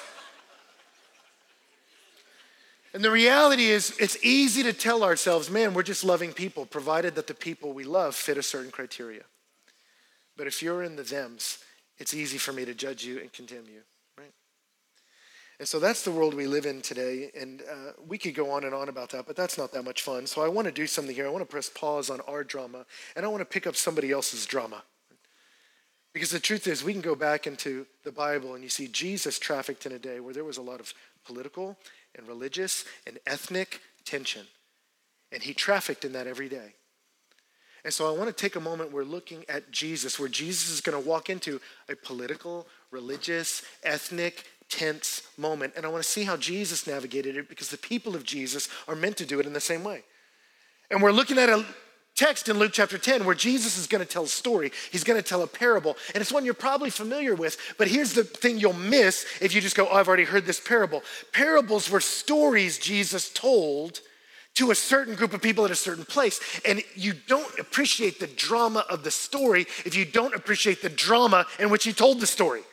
And 2.93 3.03
the 3.03 3.11
reality 3.11 3.65
is, 3.65 3.95
it's 3.99 4.17
easy 4.23 4.63
to 4.63 4.73
tell 4.73 5.03
ourselves, 5.03 5.49
man, 5.49 5.73
we're 5.73 5.83
just 5.83 6.03
loving 6.03 6.33
people, 6.33 6.65
provided 6.65 7.15
that 7.15 7.27
the 7.27 7.35
people 7.35 7.71
we 7.71 7.83
love 7.83 8.15
fit 8.15 8.37
a 8.37 8.43
certain 8.43 8.71
criteria. 8.71 9.23
But 10.35 10.47
if 10.47 10.63
you're 10.63 10.83
in 10.83 10.95
the 10.95 11.03
thems, 11.03 11.59
it's 11.99 12.13
easy 12.13 12.37
for 12.37 12.51
me 12.51 12.65
to 12.65 12.73
judge 12.73 13.03
you 13.03 13.19
and 13.19 13.31
condemn 13.31 13.65
you, 13.67 13.81
right? 14.17 14.33
And 15.59 15.67
so 15.67 15.79
that's 15.79 16.03
the 16.03 16.11
world 16.11 16.33
we 16.33 16.47
live 16.47 16.65
in 16.65 16.81
today. 16.81 17.29
And 17.39 17.61
uh, 17.61 17.91
we 18.07 18.17
could 18.17 18.33
go 18.33 18.49
on 18.49 18.63
and 18.63 18.73
on 18.73 18.89
about 18.89 19.09
that, 19.09 19.27
but 19.27 19.35
that's 19.35 19.57
not 19.57 19.71
that 19.73 19.83
much 19.83 20.01
fun. 20.01 20.25
So 20.25 20.41
I 20.41 20.47
want 20.47 20.65
to 20.65 20.71
do 20.71 20.87
something 20.87 21.13
here. 21.13 21.27
I 21.27 21.29
want 21.29 21.43
to 21.43 21.51
press 21.51 21.69
pause 21.69 22.09
on 22.09 22.21
our 22.21 22.43
drama, 22.43 22.85
and 23.15 23.23
I 23.23 23.27
want 23.27 23.41
to 23.41 23.45
pick 23.45 23.67
up 23.67 23.75
somebody 23.75 24.11
else's 24.11 24.47
drama. 24.47 24.83
Because 26.13 26.31
the 26.31 26.39
truth 26.39 26.65
is, 26.65 26.83
we 26.83 26.93
can 26.93 27.01
go 27.01 27.13
back 27.13 27.45
into 27.45 27.85
the 28.03 28.11
Bible 28.11 28.55
and 28.55 28.63
you 28.63 28.69
see 28.69 28.87
Jesus 28.87 29.37
trafficked 29.37 29.85
in 29.85 29.91
a 29.91 29.99
day 29.99 30.19
where 30.19 30.33
there 30.33 30.43
was 30.43 30.57
a 30.57 30.61
lot 30.61 30.79
of 30.79 30.91
political 31.23 31.77
and 32.15 32.27
religious 32.27 32.85
and 33.07 33.19
ethnic 33.25 33.81
tension. 34.05 34.45
And 35.31 35.43
he 35.43 35.53
trafficked 35.53 36.05
in 36.05 36.13
that 36.13 36.27
every 36.27 36.49
day. 36.49 36.73
And 37.83 37.93
so 37.93 38.07
I 38.07 38.17
want 38.17 38.29
to 38.29 38.33
take 38.33 38.55
a 38.55 38.59
moment, 38.59 38.91
we're 38.91 39.03
looking 39.03 39.45
at 39.47 39.71
Jesus, 39.71 40.19
where 40.19 40.27
Jesus 40.27 40.69
is 40.69 40.81
going 40.81 41.01
to 41.01 41.07
walk 41.07 41.29
into 41.29 41.61
a 41.87 41.95
political, 41.95 42.67
religious, 42.91 43.63
ethnic, 43.83 44.43
tense 44.69 45.23
moment. 45.37 45.73
And 45.77 45.85
I 45.85 45.89
want 45.89 46.03
to 46.03 46.09
see 46.09 46.23
how 46.23 46.35
Jesus 46.35 46.85
navigated 46.85 47.37
it 47.37 47.47
because 47.47 47.69
the 47.69 47.77
people 47.77 48.15
of 48.15 48.23
Jesus 48.23 48.67
are 48.87 48.95
meant 48.95 49.17
to 49.17 49.25
do 49.25 49.39
it 49.39 49.45
in 49.45 49.53
the 49.53 49.61
same 49.61 49.83
way. 49.83 50.03
And 50.91 51.01
we're 51.01 51.11
looking 51.11 51.37
at 51.37 51.49
a 51.49 51.65
text 52.19 52.49
in 52.49 52.59
Luke 52.59 52.73
chapter 52.73 52.97
10 52.97 53.23
where 53.23 53.33
Jesus 53.33 53.77
is 53.77 53.87
going 53.87 54.05
to 54.05 54.11
tell 54.11 54.25
a 54.25 54.27
story. 54.27 54.73
He's 54.91 55.05
going 55.05 55.21
to 55.21 55.27
tell 55.27 55.41
a 55.41 55.47
parable. 55.47 55.95
And 56.13 56.21
it's 56.21 56.33
one 56.33 56.43
you're 56.43 56.53
probably 56.53 56.89
familiar 56.89 57.33
with. 57.33 57.57
But 57.77 57.87
here's 57.87 58.13
the 58.13 58.25
thing 58.25 58.57
you'll 58.57 58.73
miss 58.73 59.25
if 59.41 59.55
you 59.55 59.61
just 59.61 59.77
go, 59.77 59.87
oh, 59.89 59.95
I've 59.95 60.09
already 60.09 60.25
heard 60.25 60.45
this 60.45 60.59
parable. 60.59 61.01
Parables 61.31 61.89
were 61.89 62.01
stories 62.01 62.77
Jesus 62.77 63.29
told 63.29 64.01
to 64.55 64.71
a 64.71 64.75
certain 64.75 65.15
group 65.15 65.33
of 65.33 65.41
people 65.41 65.63
at 65.63 65.71
a 65.71 65.75
certain 65.75 66.03
place. 66.03 66.41
And 66.65 66.83
you 66.93 67.13
don't 67.13 67.57
appreciate 67.57 68.19
the 68.19 68.27
drama 68.27 68.85
of 68.89 69.05
the 69.05 69.11
story 69.11 69.61
if 69.85 69.95
you 69.95 70.03
don't 70.03 70.35
appreciate 70.35 70.81
the 70.81 70.89
drama 70.89 71.45
in 71.57 71.69
which 71.69 71.85
he 71.85 71.93
told 71.93 72.19
the 72.19 72.27
story. 72.27 72.63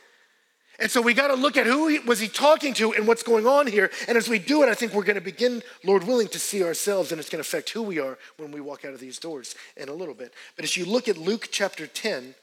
And 0.79 0.91
so 0.91 1.01
we 1.01 1.15
got 1.15 1.29
to 1.29 1.35
look 1.35 1.57
at 1.57 1.67
who 1.67 1.89
he, 1.89 1.99
was 2.01 2.21
he 2.21 2.29
talking 2.29 2.75
to 2.75 2.93
and 2.93 3.07
what's 3.07 3.23
going 3.23 3.47
on 3.47 3.67
here. 3.67 3.91
And 4.09 4.19
as 4.19 4.29
we 4.29 4.39
do 4.39 4.63
it, 4.63 4.69
I 4.69 4.75
think 4.75 4.93
we're 4.93 5.05
going 5.05 5.17
to 5.17 5.23
begin, 5.23 5.63
Lord 5.85 6.05
willing, 6.05 6.29
to 6.29 6.39
see 6.39 6.63
ourselves, 6.63 7.13
and 7.13 7.19
it's 7.19 7.31
going 7.31 7.43
to 7.43 7.49
affect 7.49 7.71
who 7.71 7.83
we 7.83 7.99
are 7.99 8.19
when 8.37 8.53
we 8.53 8.61
walk 8.61 8.85
out 8.85 8.93
of 8.93 9.01
these 9.01 9.19
doors 9.19 9.55
in 9.77 9.89
a 9.89 9.95
little 9.95 10.15
bit. 10.15 10.35
But 10.55 10.65
as 10.65 10.77
you 10.77 10.85
look 10.85 11.09
at 11.09 11.17
Luke 11.17 11.49
chapter 11.51 11.87
10, 11.87 12.35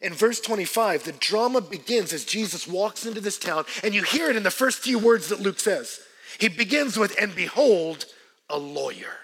in 0.00 0.12
verse 0.12 0.40
25, 0.40 1.04
the 1.04 1.12
drama 1.12 1.60
begins 1.60 2.12
as 2.12 2.24
Jesus 2.24 2.66
walks 2.66 3.06
into 3.06 3.20
this 3.20 3.38
town, 3.38 3.64
and 3.82 3.94
you 3.94 4.02
hear 4.02 4.30
it 4.30 4.36
in 4.36 4.42
the 4.42 4.50
first 4.50 4.78
few 4.78 4.98
words 4.98 5.28
that 5.28 5.40
Luke 5.40 5.60
says. 5.60 6.00
He 6.38 6.48
begins 6.48 6.96
with, 6.96 7.16
and 7.20 7.34
behold, 7.34 8.06
a 8.48 8.58
lawyer. 8.58 9.16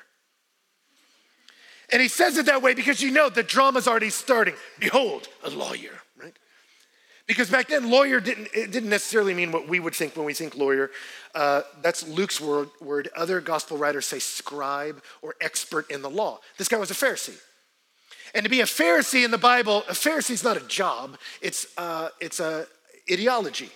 And 1.93 2.01
he 2.01 2.09
says 2.09 2.37
it 2.39 2.47
that 2.47 2.63
way 2.63 2.75
because 2.75 3.03
you 3.03 3.11
know 3.11 3.29
the 3.29 3.43
drama's 3.43 3.87
already 3.87 4.11
starting. 4.11 4.55
Behold, 4.81 5.29
a 5.45 5.51
lawyer. 5.51 6.01
Because 7.27 7.49
back 7.51 7.69
then, 7.69 7.91
lawyer 7.91 8.21
didn't, 8.21 8.49
it 8.53 8.71
didn't 8.71 8.91
necessarily 8.91 9.33
mean 9.33 9.51
what 9.51 9.67
we 9.67 9.81
would 9.81 9.95
think 9.95 10.15
when 10.15 10.27
we 10.27 10.35
think 10.35 10.57
lawyer. 10.57 10.91
Uh, 11.35 11.63
that's 11.83 12.07
Luke's 12.07 12.41
word, 12.41 12.69
word. 12.83 13.09
Other 13.17 13.41
gospel 13.41 13.79
writers 13.79 14.05
say 14.07 14.19
scribe 14.19 15.03
or 15.23 15.35
expert 15.41 15.91
in 15.91 16.03
the 16.03 16.11
law. 16.11 16.41
This 16.59 16.69
guy 16.69 16.77
was 16.77 16.91
a 16.91 16.95
Pharisee. 16.95 17.39
And 18.35 18.45
to 18.45 18.51
be 18.51 18.61
a 18.61 18.65
Pharisee 18.65 19.25
in 19.25 19.31
the 19.31 19.39
Bible, 19.39 19.85
a 19.89 19.93
Pharisee 19.93 20.33
is 20.33 20.45
not 20.45 20.57
a 20.57 20.67
job, 20.67 21.17
it's, 21.41 21.67
uh, 21.79 22.09
it's 22.21 22.41
a 22.41 22.67
ideology, 23.11 23.71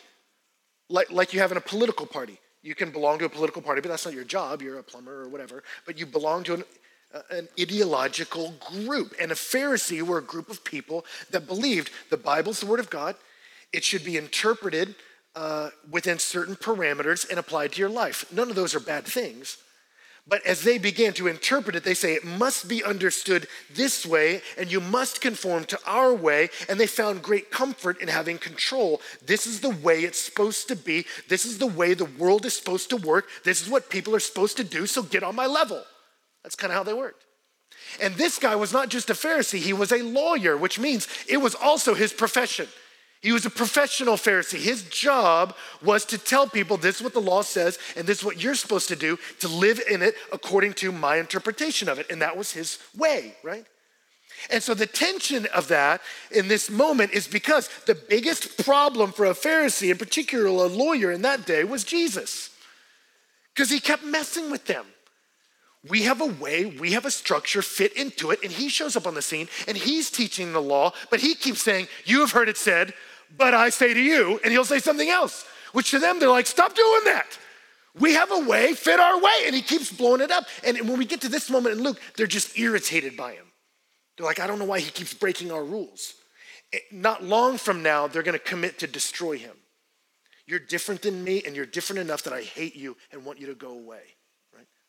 like, 0.89 1.11
like 1.11 1.33
you 1.33 1.41
have 1.41 1.53
in 1.53 1.59
a 1.59 1.63
political 1.63 2.07
party. 2.07 2.39
You 2.63 2.75
can 2.75 2.91
belong 2.91 3.19
to 3.21 3.25
a 3.25 3.29
political 3.29 3.63
party, 3.63 3.81
but 3.81 3.89
that's 3.89 4.05
not 4.05 4.15
your 4.15 4.25
job. 4.25 4.63
You're 4.63 4.79
a 4.79 4.83
plumber 4.83 5.23
or 5.23 5.29
whatever. 5.29 5.63
But 5.87 5.99
you 5.99 6.07
belong 6.07 6.45
to 6.45 6.55
an, 6.55 6.65
uh, 7.15 7.21
an 7.31 7.49
ideological 7.59 8.55
group. 8.85 9.15
And 9.21 9.31
a 9.31 9.37
Pharisee 9.37 10.03
were 10.03 10.19
a 10.19 10.23
group 10.23 10.51
of 10.51 10.65
people 10.65 11.07
that 11.31 11.47
believed 11.47 11.91
the 12.11 12.17
Bible's 12.17 12.61
the 12.61 12.67
Word 12.67 12.81
of 12.81 12.91
God, 12.91 13.15
it 13.73 13.85
should 13.85 14.05
be 14.05 14.17
interpreted 14.17 14.95
uh, 15.35 15.71
within 15.91 16.19
certain 16.19 16.57
parameters 16.57 17.29
and 17.29 17.39
applied 17.39 17.73
to 17.73 17.79
your 17.79 17.89
life. 17.89 18.25
None 18.33 18.51
of 18.51 18.57
those 18.57 18.75
are 18.75 18.81
bad 18.81 19.05
things. 19.05 19.59
But 20.27 20.45
as 20.45 20.63
they 20.63 20.77
began 20.77 21.15
to 21.15 21.27
interpret 21.27 21.75
it, 21.75 21.85
they 21.85 21.95
say 21.95 22.13
it 22.13 22.25
must 22.25 22.69
be 22.69 22.85
understood 22.85 23.49
this 23.73 24.05
way, 24.05 24.43
and 24.59 24.71
you 24.71 24.79
must 24.79 25.23
conform 25.23 25.65
to 25.67 25.79
our 25.87 26.13
way. 26.13 26.51
And 26.69 26.79
they 26.79 26.87
found 26.87 27.23
great 27.23 27.51
comfort 27.51 28.01
in 28.03 28.09
having 28.09 28.37
control. 28.37 29.01
This 29.25 29.47
is 29.47 29.61
the 29.61 29.71
way 29.71 30.01
it's 30.01 30.21
supposed 30.21 30.69
to 30.69 30.77
be. 30.77 31.07
This 31.29 31.47
is 31.47 31.57
the 31.57 31.67
way 31.67 31.95
the 31.95 32.05
world 32.05 32.45
is 32.45 32.55
supposed 32.55 32.91
to 32.91 32.97
work. 32.97 33.29
This 33.43 33.63
is 33.63 33.71
what 33.71 33.89
people 33.89 34.15
are 34.15 34.21
supposed 34.21 34.59
to 34.59 34.65
do, 34.65 34.87
so 34.87 35.03
get 35.03 35.23
on 35.23 35.35
my 35.35 35.47
level. 35.47 35.83
That's 36.43 36.57
kind 36.57 36.73
of 36.73 36.77
how 36.77 36.83
they 36.83 36.93
worked. 36.93 37.25
And 38.03 38.15
this 38.15 38.39
guy 38.39 38.55
was 38.55 38.73
not 38.73 38.91
just 38.91 39.09
a 39.09 39.15
Pharisee, 39.15 39.61
he 39.61 39.73
was 39.73 39.93
a 39.93 40.03
lawyer, 40.03 40.59
which 40.59 40.79
means 40.79 41.09
it 41.27 41.39
was 41.39 41.55
also 41.55 41.95
his 41.95 42.13
profession. 42.13 42.69
He 43.21 43.33
was 43.33 43.45
a 43.45 43.51
professional 43.51 44.15
Pharisee. 44.15 44.61
His 44.61 44.83
job 44.85 45.57
was 45.83 46.05
to 46.07 46.19
tell 46.19 46.47
people 46.47 46.77
this 46.77 46.97
is 46.97 47.03
what 47.03 47.15
the 47.15 47.21
law 47.21 47.43
says 47.43 47.79
and 47.97 48.07
this 48.07 48.19
is 48.19 48.25
what 48.25 48.43
you're 48.43 48.55
supposed 48.55 48.89
to 48.89 48.97
do 48.97 49.19
to 49.41 49.49
live 49.49 49.81
in 49.91 50.03
it 50.03 50.15
according 50.33 50.75
to 50.75 50.93
my 50.93 51.17
interpretation 51.17 51.89
of 51.89 51.99
it. 51.99 52.11
And 52.11 52.23
that 52.23 52.37
was 52.37 52.53
his 52.53 52.79
way, 52.97 53.35
right? 53.43 53.67
And 54.51 54.63
so 54.63 54.73
the 54.73 54.87
tension 54.87 55.47
of 55.47 55.69
that 55.69 56.01
in 56.31 56.47
this 56.47 56.71
moment 56.71 57.13
is 57.13 57.27
because 57.27 57.69
the 57.87 57.97
biggest 57.97 58.65
problem 58.65 59.11
for 59.11 59.27
a 59.27 59.35
Pharisee, 59.35 59.91
in 59.91 59.99
particular 59.99 60.47
a 60.47 60.67
lawyer 60.67 61.11
in 61.11 61.23
that 61.23 61.45
day, 61.45 61.65
was 61.65 61.83
Jesus. 61.83 62.51
Because 63.53 63.71
he 63.71 63.81
kept 63.81 64.05
messing 64.05 64.51
with 64.51 64.67
them. 64.67 64.87
We 65.89 66.03
have 66.03 66.21
a 66.21 66.27
way, 66.27 66.67
we 66.67 66.93
have 66.93 67.05
a 67.05 67.11
structure 67.11 67.63
fit 67.63 67.93
into 67.93 68.31
it, 68.31 68.41
and 68.43 68.51
he 68.51 68.69
shows 68.69 68.97
up 68.97 69.07
on 69.07 69.15
the 69.15 69.23
scene 69.23 69.49
and 69.69 69.77
he's 69.77 70.11
teaching 70.11 70.53
the 70.53 70.61
law, 70.61 70.93
but 71.11 71.21
he 71.21 71.35
keeps 71.35 71.63
saying, 71.63 71.87
You 72.05 72.21
have 72.21 72.33
heard 72.33 72.49
it 72.49 72.57
said, 72.57 72.95
but 73.37 73.55
I 73.55 73.71
say 73.71 73.95
to 73.95 74.01
you, 74.01 74.41
and 74.43 74.53
he'll 74.53 74.65
say 74.65 74.79
something 74.79 75.09
else, 75.09 75.45
which 75.73 75.91
to 75.91 75.99
them, 75.99 76.19
they're 76.19 76.31
like, 76.31 76.47
stop 76.47 76.75
doing 76.75 77.05
that. 77.05 77.39
We 77.99 78.15
have 78.15 78.31
a 78.31 78.39
way, 78.39 78.75
fit 78.75 79.01
our 79.01 79.21
way. 79.21 79.43
And 79.47 79.55
he 79.55 79.63
keeps 79.63 79.93
blowing 79.93 80.21
it 80.21 80.31
up. 80.31 80.47
And 80.65 80.79
when 80.89 80.99
we 80.99 81.05
get 81.05 81.21
to 81.23 81.29
this 81.29 81.51
moment 81.51 81.77
in 81.77 81.83
Luke, 81.83 82.01
they're 82.17 82.27
just 82.27 82.59
irritated 82.59 83.17
by 83.17 83.33
him. 83.33 83.47
They're 84.17 84.27
like, 84.27 84.41
I 84.41 84.47
don't 84.47 84.59
know 84.59 84.65
why 84.65 84.81
he 84.81 84.91
keeps 84.91 85.15
breaking 85.15 85.51
our 85.53 85.65
rules. 85.65 86.15
Not 86.93 87.25
long 87.25 87.59
from 87.59 87.83
now, 87.83 88.07
they're 88.07 88.23
going 88.23 88.39
to 88.39 88.45
commit 88.45 88.79
to 88.81 88.87
destroy 88.87 89.39
him. 89.39 89.57
You're 90.47 90.59
different 90.59 91.03
than 91.03 91.25
me, 91.25 91.43
and 91.45 91.55
you're 91.55 91.67
different 91.67 92.01
enough 92.01 92.23
that 92.23 92.33
I 92.33 92.43
hate 92.43 92.75
you 92.75 92.97
and 93.13 93.25
want 93.25 93.39
you 93.39 93.47
to 93.49 93.55
go 93.55 93.71
away. 93.71 94.03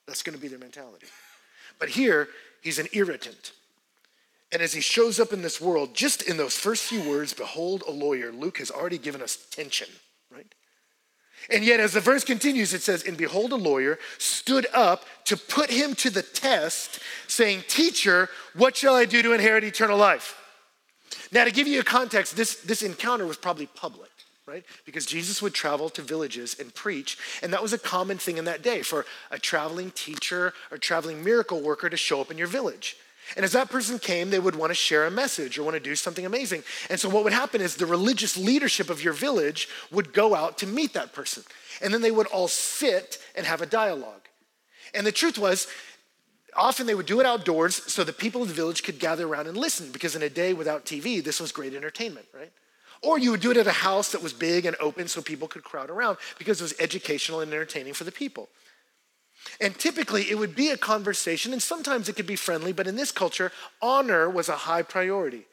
That's 0.09 0.23
going 0.23 0.35
to 0.35 0.41
be 0.41 0.47
their 0.47 0.57
mentality. 0.57 1.05
But 1.77 1.89
here, 1.89 2.29
he's 2.61 2.79
an 2.79 2.87
irritant. 2.93 3.51
And 4.51 4.59
as 4.59 4.73
he 4.73 4.81
shows 4.81 5.19
up 5.19 5.31
in 5.31 5.43
this 5.43 5.61
world, 5.61 5.93
just 5.93 6.23
in 6.23 6.35
those 6.35 6.57
first 6.57 6.85
few 6.85 7.07
words, 7.07 7.31
behold 7.31 7.83
a 7.87 7.91
lawyer, 7.91 8.31
Luke 8.31 8.57
has 8.57 8.71
already 8.71 8.97
given 8.97 9.21
us 9.21 9.37
tension, 9.51 9.87
right? 10.35 10.51
And 11.51 11.63
yet, 11.63 11.79
as 11.79 11.93
the 11.93 11.99
verse 11.99 12.23
continues, 12.23 12.73
it 12.73 12.81
says, 12.81 13.03
And 13.03 13.17
behold, 13.17 13.51
a 13.51 13.55
lawyer 13.55 13.99
stood 14.17 14.65
up 14.73 15.05
to 15.25 15.37
put 15.37 15.69
him 15.69 15.93
to 15.95 16.09
the 16.09 16.23
test, 16.23 16.99
saying, 17.27 17.65
Teacher, 17.67 18.27
what 18.55 18.75
shall 18.75 18.95
I 18.95 19.05
do 19.05 19.21
to 19.21 19.33
inherit 19.33 19.63
eternal 19.63 19.97
life? 19.97 20.35
Now, 21.31 21.45
to 21.45 21.51
give 21.51 21.67
you 21.67 21.81
a 21.81 21.83
context, 21.83 22.35
this, 22.35 22.55
this 22.61 22.81
encounter 22.81 23.27
was 23.27 23.37
probably 23.37 23.67
public, 23.67 24.09
right? 24.49 24.65
Because 24.83 25.05
Jesus 25.05 25.41
would 25.41 25.53
travel 25.53 25.89
to 25.91 26.01
villages 26.01 26.55
and 26.59 26.73
preach, 26.73 27.17
and 27.43 27.53
that 27.53 27.61
was 27.61 27.71
a 27.71 27.77
common 27.77 28.17
thing 28.17 28.37
in 28.37 28.45
that 28.45 28.63
day 28.63 28.81
for 28.81 29.05
a 29.29 29.37
traveling 29.37 29.91
teacher 29.91 30.53
or 30.71 30.77
traveling 30.77 31.23
miracle 31.23 31.61
worker 31.61 31.89
to 31.89 31.97
show 31.97 32.19
up 32.19 32.31
in 32.31 32.37
your 32.37 32.47
village. 32.47 32.97
And 33.35 33.45
as 33.45 33.51
that 33.51 33.69
person 33.69 33.99
came, 33.99 34.31
they 34.31 34.39
would 34.39 34.55
want 34.55 34.71
to 34.71 34.75
share 34.75 35.05
a 35.05 35.11
message 35.11 35.59
or 35.59 35.63
want 35.63 35.75
to 35.75 35.79
do 35.79 35.95
something 35.95 36.25
amazing. 36.25 36.63
And 36.89 36.99
so 36.99 37.09
what 37.09 37.23
would 37.23 37.33
happen 37.33 37.61
is 37.61 37.75
the 37.75 37.85
religious 37.85 38.35
leadership 38.35 38.89
of 38.89 39.03
your 39.03 39.13
village 39.13 39.69
would 39.91 40.13
go 40.13 40.33
out 40.33 40.57
to 40.59 40.67
meet 40.67 40.93
that 40.93 41.13
person. 41.13 41.43
And 41.79 41.93
then 41.93 42.01
they 42.01 42.09
would 42.09 42.25
all 42.27 42.47
sit 42.47 43.19
and 43.35 43.45
have 43.45 43.61
a 43.61 43.67
dialogue. 43.67 44.27
And 44.95 45.05
the 45.05 45.11
truth 45.11 45.37
was, 45.37 45.67
often 46.55 46.87
they 46.87 46.95
would 46.95 47.05
do 47.05 47.19
it 47.19 47.25
outdoors 47.27 47.75
so 47.91 48.03
the 48.03 48.13
people 48.13 48.41
of 48.41 48.47
the 48.47 48.53
village 48.55 48.81
could 48.81 48.97
gather 48.97 49.27
around 49.27 49.45
and 49.45 49.55
listen 49.55 49.91
because 49.91 50.15
in 50.15 50.23
a 50.23 50.29
day 50.29 50.53
without 50.53 50.85
TV, 50.85 51.23
this 51.23 51.39
was 51.39 51.51
great 51.51 51.75
entertainment, 51.75 52.25
right? 52.33 52.51
Or 53.01 53.17
you 53.17 53.31
would 53.31 53.39
do 53.39 53.51
it 53.51 53.57
at 53.57 53.67
a 53.67 53.71
house 53.71 54.11
that 54.11 54.21
was 54.21 54.33
big 54.33 54.65
and 54.65 54.75
open 54.79 55.07
so 55.07 55.21
people 55.21 55.47
could 55.47 55.63
crowd 55.63 55.89
around 55.89 56.17
because 56.37 56.59
it 56.59 56.63
was 56.63 56.75
educational 56.79 57.39
and 57.39 57.51
entertaining 57.51 57.93
for 57.93 58.03
the 58.03 58.11
people. 58.11 58.49
And 59.61 59.77
typically 59.77 60.29
it 60.29 60.37
would 60.37 60.55
be 60.55 60.69
a 60.69 60.77
conversation, 60.77 61.53
and 61.53 61.61
sometimes 61.61 62.09
it 62.09 62.15
could 62.15 62.27
be 62.27 62.35
friendly, 62.35 62.73
but 62.73 62.87
in 62.87 62.95
this 62.95 63.11
culture, 63.11 63.51
honor 63.81 64.29
was 64.29 64.49
a 64.49 64.55
high 64.55 64.81
priority. 64.81 65.45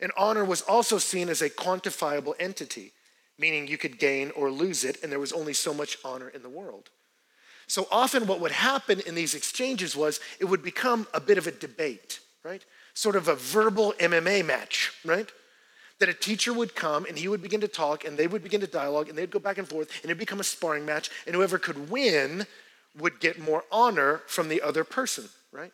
And 0.00 0.12
honor 0.16 0.44
was 0.44 0.62
also 0.62 0.98
seen 0.98 1.28
as 1.28 1.42
a 1.42 1.48
quantifiable 1.48 2.34
entity, 2.38 2.92
meaning 3.38 3.68
you 3.68 3.78
could 3.78 3.98
gain 3.98 4.30
or 4.32 4.50
lose 4.50 4.84
it, 4.84 4.98
and 5.02 5.10
there 5.10 5.20
was 5.20 5.32
only 5.32 5.54
so 5.54 5.72
much 5.72 5.96
honor 6.04 6.28
in 6.28 6.42
the 6.42 6.48
world. 6.48 6.90
So 7.66 7.86
often, 7.90 8.26
what 8.26 8.40
would 8.40 8.52
happen 8.52 9.00
in 9.06 9.14
these 9.14 9.34
exchanges 9.34 9.96
was 9.96 10.20
it 10.40 10.44
would 10.44 10.62
become 10.62 11.06
a 11.14 11.20
bit 11.20 11.38
of 11.38 11.46
a 11.46 11.52
debate, 11.52 12.20
right? 12.42 12.64
Sort 12.92 13.16
of 13.16 13.28
a 13.28 13.34
verbal 13.34 13.94
MMA 13.98 14.44
match, 14.44 14.92
right? 15.04 15.30
That 16.02 16.08
a 16.08 16.14
teacher 16.14 16.52
would 16.52 16.74
come 16.74 17.04
and 17.04 17.16
he 17.16 17.28
would 17.28 17.42
begin 17.42 17.60
to 17.60 17.68
talk, 17.68 18.04
and 18.04 18.18
they 18.18 18.26
would 18.26 18.42
begin 18.42 18.60
to 18.60 18.66
dialogue, 18.66 19.08
and 19.08 19.16
they'd 19.16 19.30
go 19.30 19.38
back 19.38 19.58
and 19.58 19.68
forth, 19.68 19.88
and 20.02 20.06
it'd 20.06 20.18
become 20.18 20.40
a 20.40 20.44
sparring 20.44 20.84
match, 20.84 21.10
and 21.28 21.36
whoever 21.36 21.60
could 21.60 21.90
win 21.90 22.44
would 22.98 23.20
get 23.20 23.38
more 23.38 23.62
honor 23.70 24.22
from 24.26 24.48
the 24.48 24.60
other 24.62 24.82
person, 24.82 25.28
right? 25.52 25.70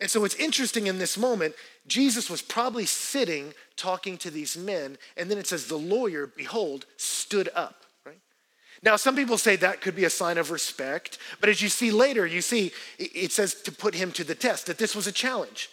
And 0.00 0.10
so 0.10 0.24
it's 0.24 0.34
interesting 0.36 0.86
in 0.86 0.96
this 0.98 1.18
moment, 1.18 1.56
Jesus 1.86 2.30
was 2.30 2.40
probably 2.40 2.86
sitting 2.86 3.52
talking 3.76 4.16
to 4.16 4.30
these 4.30 4.56
men, 4.56 4.96
and 5.14 5.30
then 5.30 5.36
it 5.36 5.46
says, 5.46 5.66
the 5.66 5.76
lawyer, 5.76 6.26
behold, 6.26 6.86
stood 6.96 7.50
up? 7.54 7.83
Now, 8.84 8.96
some 8.96 9.16
people 9.16 9.38
say 9.38 9.56
that 9.56 9.80
could 9.80 9.96
be 9.96 10.04
a 10.04 10.10
sign 10.10 10.36
of 10.36 10.50
respect, 10.50 11.16
but 11.40 11.48
as 11.48 11.62
you 11.62 11.70
see 11.70 11.90
later, 11.90 12.26
you 12.26 12.42
see 12.42 12.70
it 12.98 13.32
says 13.32 13.54
to 13.62 13.72
put 13.72 13.94
him 13.94 14.12
to 14.12 14.24
the 14.24 14.34
test, 14.34 14.66
that 14.66 14.76
this 14.76 14.94
was 14.94 15.06
a 15.06 15.12
challenge. 15.12 15.70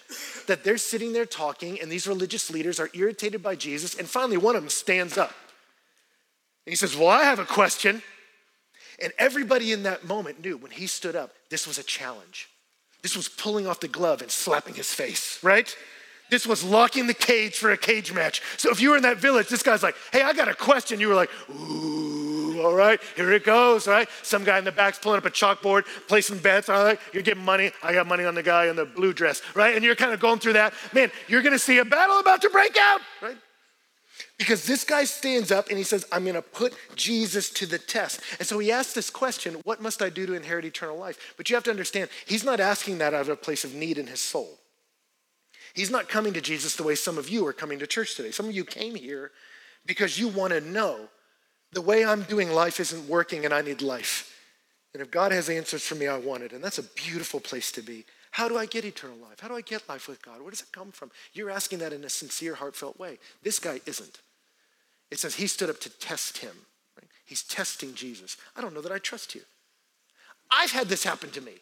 That 0.48 0.64
they're 0.64 0.78
sitting 0.78 1.12
there 1.12 1.26
talking, 1.26 1.80
and 1.82 1.92
these 1.92 2.08
religious 2.08 2.50
leaders 2.50 2.80
are 2.80 2.90
irritated 2.94 3.44
by 3.44 3.56
Jesus, 3.56 3.96
and 3.96 4.08
finally 4.08 4.38
one 4.38 4.56
of 4.56 4.62
them 4.62 4.70
stands 4.70 5.18
up. 5.18 5.34
And 6.66 6.72
he 6.72 6.76
says, 6.78 6.96
Well, 6.96 7.10
I 7.10 7.24
have 7.24 7.40
a 7.40 7.46
question. 7.46 8.02
And 9.02 9.12
everybody 9.18 9.72
in 9.72 9.84
that 9.84 10.06
moment 10.06 10.44
knew 10.44 10.58
when 10.58 10.72
he 10.72 10.88
stood 10.88 11.16
up, 11.16 11.32
this 11.50 11.68
was 11.68 11.80
a 11.80 11.84
challenge. 11.84 12.50
This 13.02 13.16
was 13.16 13.28
pulling 13.28 13.66
off 13.68 13.80
the 13.80 13.88
glove 13.88 14.22
and 14.22 14.30
slapping 14.30 14.76
his 14.76 14.94
face, 14.94 15.44
right? 15.44 15.76
This 16.32 16.48
was 16.48 16.64
locking 16.64 17.08
the 17.08 17.14
cage 17.14 17.58
for 17.58 17.72
a 17.72 17.78
cage 17.78 18.14
match. 18.14 18.42
So 18.56 18.72
if 18.72 18.80
you 18.80 18.92
were 18.92 18.96
in 18.96 19.04
that 19.04 19.18
village, 19.18 19.50
this 19.50 19.62
guy's 19.62 19.84
like, 19.84 19.96
hey, 20.14 20.22
I 20.22 20.32
got 20.32 20.48
a 20.48 20.54
question. 20.54 21.02
You 21.02 21.10
were 21.10 21.14
like, 21.14 21.30
ooh, 21.50 22.62
all 22.62 22.74
right, 22.74 23.02
here 23.18 23.34
it 23.34 23.44
goes, 23.44 23.86
all 23.86 23.94
right? 23.94 24.08
Some 24.24 24.46
guy 24.46 24.58
in 24.58 24.64
the 24.64 24.72
back's 24.72 24.98
pulling 24.98 25.18
up 25.18 25.26
a 25.26 25.30
chalkboard, 25.30 25.86
placing 26.08 26.38
bets, 26.38 26.70
all 26.70 26.86
right? 26.86 26.98
You're 27.12 27.22
getting 27.22 27.44
money. 27.44 27.72
I 27.84 27.94
got 27.94 28.08
money 28.08 28.24
on 28.24 28.34
the 28.34 28.44
guy 28.44 28.68
in 28.68 28.78
the 28.78 28.86
blue 28.86 29.12
dress, 29.12 29.42
right? 29.56 29.76
And 29.76 29.84
you're 29.84 29.94
kind 29.94 30.14
of 30.14 30.22
going 30.22 30.40
through 30.40 30.54
that. 30.54 30.74
Man, 30.94 31.12
you're 31.28 31.42
gonna 31.42 31.60
see 31.60 31.80
a 31.80 31.86
battle 31.86 32.20
about 32.20 32.42
to 32.44 32.50
break 32.50 32.78
out, 32.78 33.02
right? 33.22 33.38
Because 34.38 34.66
this 34.66 34.86
guy 34.86 35.04
stands 35.04 35.52
up 35.52 35.68
and 35.68 35.78
he 35.78 35.84
says, 35.84 36.06
I'm 36.12 36.24
going 36.24 36.36
to 36.36 36.42
put 36.42 36.74
Jesus 36.96 37.50
to 37.52 37.68
the 37.68 37.78
test. 37.78 38.22
And 38.40 38.48
so 38.48 38.58
he 38.58 38.72
asks 38.72 38.94
this 38.94 39.10
question 39.12 39.56
What 39.66 39.82
must 39.82 40.02
I 40.02 40.10
do 40.10 40.26
to 40.26 40.34
inherit 40.34 40.66
eternal 40.66 40.98
life? 40.98 41.36
But 41.38 41.50
you 41.50 41.56
have 41.56 41.64
to 41.66 41.70
understand, 41.70 42.10
he's 42.26 42.44
not 42.44 42.60
asking 42.60 42.98
that 43.00 43.14
out 43.14 43.22
of 43.22 43.30
a 43.30 43.36
place 43.36 43.64
of 43.64 43.76
need 43.76 44.00
in 44.00 44.08
his 44.08 44.20
soul. 44.20 44.61
He's 45.74 45.92
not 45.92 46.10
coming 46.10 46.34
to 46.34 46.42
Jesus 46.42 46.76
the 46.76 46.84
way 46.84 46.96
some 46.96 47.18
of 47.18 47.30
you 47.30 47.46
are 47.48 47.54
coming 47.54 47.80
to 47.80 47.88
church 47.88 48.16
today. 48.16 48.32
Some 48.32 48.48
of 48.48 48.56
you 48.56 48.66
came 48.66 48.96
here 48.96 49.32
because 49.86 50.20
you 50.20 50.28
want 50.28 50.54
to 50.54 50.62
know 50.62 51.08
the 51.72 51.82
way 51.82 52.04
I'm 52.04 52.24
doing 52.24 52.52
life 52.52 52.80
isn't 52.80 53.08
working 53.08 53.46
and 53.46 53.54
I 53.54 53.62
need 53.62 53.82
life. 53.82 54.28
And 54.94 55.02
if 55.02 55.10
God 55.10 55.32
has 55.32 55.50
answers 55.50 55.84
for 55.84 55.96
me, 55.96 56.08
I 56.08 56.18
want 56.18 56.44
it. 56.44 56.52
And 56.52 56.64
that's 56.64 56.78
a 56.78 56.84
beautiful 56.84 57.40
place 57.40 57.72
to 57.74 57.82
be. 57.82 58.06
How 58.32 58.48
do 58.48 58.58
I 58.58 58.66
get 58.66 58.86
eternal 58.86 59.18
life? 59.18 59.40
How 59.40 59.48
do 59.48 59.56
I 59.56 59.62
get 59.62 59.88
life 59.88 60.08
with 60.08 60.22
God? 60.22 60.42
Where 60.42 60.52
does 60.52 60.62
it 60.62 60.72
come 60.72 60.92
from? 60.92 61.12
You're 61.34 61.50
asking 61.50 61.80
that 61.80 61.94
in 61.94 62.04
a 62.04 62.10
sincere, 62.10 62.56
heartfelt 62.56 63.00
way. 63.00 63.20
This 63.42 63.60
guy 63.60 63.80
isn't. 63.86 64.20
It 65.10 65.20
says 65.20 65.36
he 65.36 65.48
stood 65.48 65.70
up 65.70 65.80
to 65.82 65.90
test 65.90 66.40
him. 66.40 66.56
Right? 66.98 67.10
He's 67.26 67.44
testing 67.44 67.94
Jesus. 67.94 68.38
I 68.56 68.62
don't 68.62 68.74
know 68.74 68.82
that 68.82 68.92
I 68.92 69.00
trust 69.00 69.36
you. 69.36 69.42
I've 70.50 70.72
had 70.72 70.88
this 70.88 71.04
happen 71.04 71.30
to 71.32 71.42
me. 71.42 71.54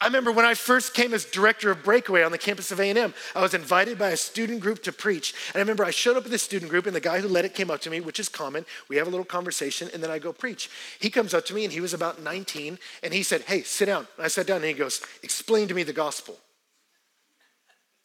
I 0.00 0.06
remember 0.06 0.30
when 0.30 0.44
I 0.44 0.54
first 0.54 0.94
came 0.94 1.12
as 1.12 1.24
director 1.24 1.72
of 1.72 1.82
Breakaway 1.82 2.22
on 2.22 2.30
the 2.30 2.38
campus 2.38 2.70
of 2.70 2.78
A&M, 2.78 3.12
I 3.34 3.40
was 3.40 3.52
invited 3.52 3.98
by 3.98 4.10
a 4.10 4.16
student 4.16 4.60
group 4.60 4.80
to 4.84 4.92
preach. 4.92 5.34
And 5.48 5.56
I 5.56 5.58
remember 5.60 5.84
I 5.84 5.90
showed 5.90 6.16
up 6.16 6.24
at 6.24 6.30
the 6.30 6.38
student 6.38 6.70
group 6.70 6.86
and 6.86 6.94
the 6.94 7.00
guy 7.00 7.20
who 7.20 7.26
led 7.26 7.44
it 7.44 7.54
came 7.54 7.68
up 7.68 7.80
to 7.80 7.90
me, 7.90 7.98
which 8.00 8.20
is 8.20 8.28
common. 8.28 8.64
We 8.88 8.96
have 8.96 9.08
a 9.08 9.10
little 9.10 9.24
conversation 9.24 9.88
and 9.92 10.00
then 10.00 10.10
I 10.10 10.20
go 10.20 10.32
preach. 10.32 10.70
He 11.00 11.10
comes 11.10 11.34
up 11.34 11.44
to 11.46 11.54
me 11.54 11.64
and 11.64 11.72
he 11.72 11.80
was 11.80 11.94
about 11.94 12.22
19 12.22 12.78
and 13.02 13.12
he 13.12 13.24
said, 13.24 13.42
hey, 13.42 13.62
sit 13.62 13.86
down. 13.86 14.06
And 14.16 14.24
I 14.24 14.28
sat 14.28 14.46
down 14.46 14.58
and 14.58 14.66
he 14.66 14.72
goes, 14.72 15.02
explain 15.24 15.66
to 15.66 15.74
me 15.74 15.82
the 15.82 15.92
gospel. 15.92 16.38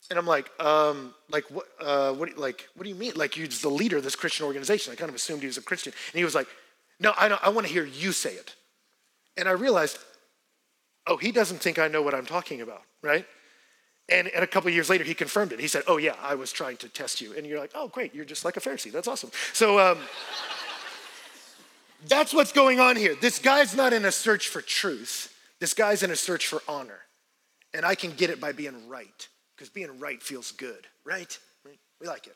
And 0.09 0.17
I'm 0.17 0.27
like, 0.27 0.49
um, 0.59 1.13
like 1.29 1.49
what, 1.51 1.67
uh, 1.79 2.13
what, 2.13 2.37
like, 2.39 2.67
what 2.75 2.83
do 2.83 2.89
you 2.89 2.95
mean? 2.95 3.13
Like, 3.15 3.37
you're 3.37 3.47
the 3.47 3.69
leader 3.69 3.97
of 3.97 4.03
this 4.03 4.15
Christian 4.15 4.47
organization. 4.47 4.91
I 4.91 4.95
kind 4.95 5.09
of 5.09 5.15
assumed 5.15 5.41
he 5.41 5.47
was 5.47 5.57
a 5.57 5.61
Christian. 5.61 5.93
And 6.11 6.17
he 6.17 6.25
was 6.25 6.35
like, 6.35 6.47
no, 6.99 7.13
I, 7.15 7.27
I 7.41 7.49
want 7.49 7.67
to 7.67 7.73
hear 7.73 7.85
you 7.85 8.11
say 8.11 8.33
it. 8.33 8.55
And 9.37 9.47
I 9.47 9.51
realized, 9.51 9.99
oh, 11.07 11.17
he 11.17 11.31
doesn't 11.31 11.59
think 11.59 11.79
I 11.79 11.87
know 11.87 12.01
what 12.01 12.13
I'm 12.13 12.25
talking 12.25 12.61
about, 12.61 12.83
right? 13.01 13.25
And, 14.09 14.27
and 14.29 14.43
a 14.43 14.47
couple 14.47 14.69
years 14.69 14.89
later, 14.89 15.03
he 15.03 15.13
confirmed 15.13 15.53
it. 15.53 15.59
He 15.59 15.67
said, 15.67 15.83
oh, 15.87 15.97
yeah, 15.97 16.15
I 16.21 16.35
was 16.35 16.51
trying 16.51 16.77
to 16.77 16.89
test 16.89 17.21
you. 17.21 17.33
And 17.35 17.45
you're 17.47 17.59
like, 17.59 17.71
oh, 17.73 17.87
great, 17.87 18.13
you're 18.13 18.25
just 18.25 18.43
like 18.43 18.57
a 18.57 18.59
Pharisee. 18.59 18.91
That's 18.91 19.07
awesome. 19.07 19.31
So 19.53 19.79
um, 19.79 19.97
that's 22.07 22.33
what's 22.33 22.51
going 22.51 22.79
on 22.79 22.95
here. 22.95 23.15
This 23.19 23.39
guy's 23.39 23.75
not 23.75 23.93
in 23.93 24.05
a 24.05 24.11
search 24.11 24.49
for 24.49 24.61
truth. 24.61 25.33
This 25.59 25.73
guy's 25.73 26.03
in 26.03 26.11
a 26.11 26.15
search 26.15 26.47
for 26.47 26.61
honor, 26.67 26.99
and 27.73 27.85
I 27.85 27.95
can 27.95 28.11
get 28.11 28.29
it 28.29 28.41
by 28.41 28.51
being 28.51 28.89
right, 28.89 29.27
because 29.55 29.69
being 29.69 29.97
right 29.99 30.21
feels 30.21 30.51
good, 30.51 30.87
right? 31.05 31.39
We 32.01 32.09
like 32.09 32.27
it. 32.27 32.35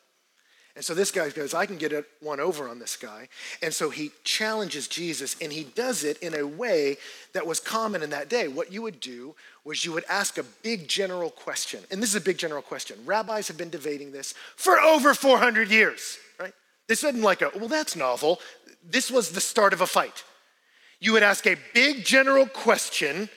And 0.78 0.84
so 0.84 0.94
this 0.94 1.10
guy 1.10 1.28
goes, 1.30 1.54
I 1.54 1.66
can 1.66 1.76
get 1.76 1.92
one 2.20 2.38
over 2.38 2.68
on 2.68 2.78
this 2.78 2.94
guy. 2.94 3.26
And 3.60 3.74
so 3.74 3.90
he 3.90 4.12
challenges 4.22 4.86
Jesus, 4.86 5.34
and 5.40 5.52
he 5.52 5.64
does 5.64 6.04
it 6.04 6.18
in 6.18 6.36
a 6.38 6.46
way 6.46 6.98
that 7.32 7.44
was 7.44 7.58
common 7.58 8.00
in 8.00 8.10
that 8.10 8.28
day. 8.28 8.46
What 8.46 8.72
you 8.72 8.82
would 8.82 9.00
do 9.00 9.34
was 9.64 9.84
you 9.84 9.90
would 9.90 10.04
ask 10.08 10.38
a 10.38 10.44
big 10.62 10.86
general 10.86 11.30
question. 11.30 11.82
And 11.90 12.00
this 12.00 12.10
is 12.10 12.14
a 12.14 12.20
big 12.20 12.38
general 12.38 12.62
question. 12.62 12.96
Rabbis 13.04 13.48
have 13.48 13.56
been 13.56 13.70
debating 13.70 14.12
this 14.12 14.34
for 14.54 14.78
over 14.78 15.14
400 15.14 15.68
years, 15.68 16.16
right? 16.38 16.54
This 16.86 17.02
isn't 17.02 17.22
like 17.22 17.42
a, 17.42 17.50
well, 17.56 17.66
that's 17.66 17.96
novel. 17.96 18.38
This 18.88 19.10
was 19.10 19.32
the 19.32 19.40
start 19.40 19.72
of 19.72 19.80
a 19.80 19.86
fight. 19.88 20.22
You 21.00 21.12
would 21.14 21.24
ask 21.24 21.44
a 21.48 21.56
big 21.74 22.04
general 22.04 22.46
question, 22.46 23.28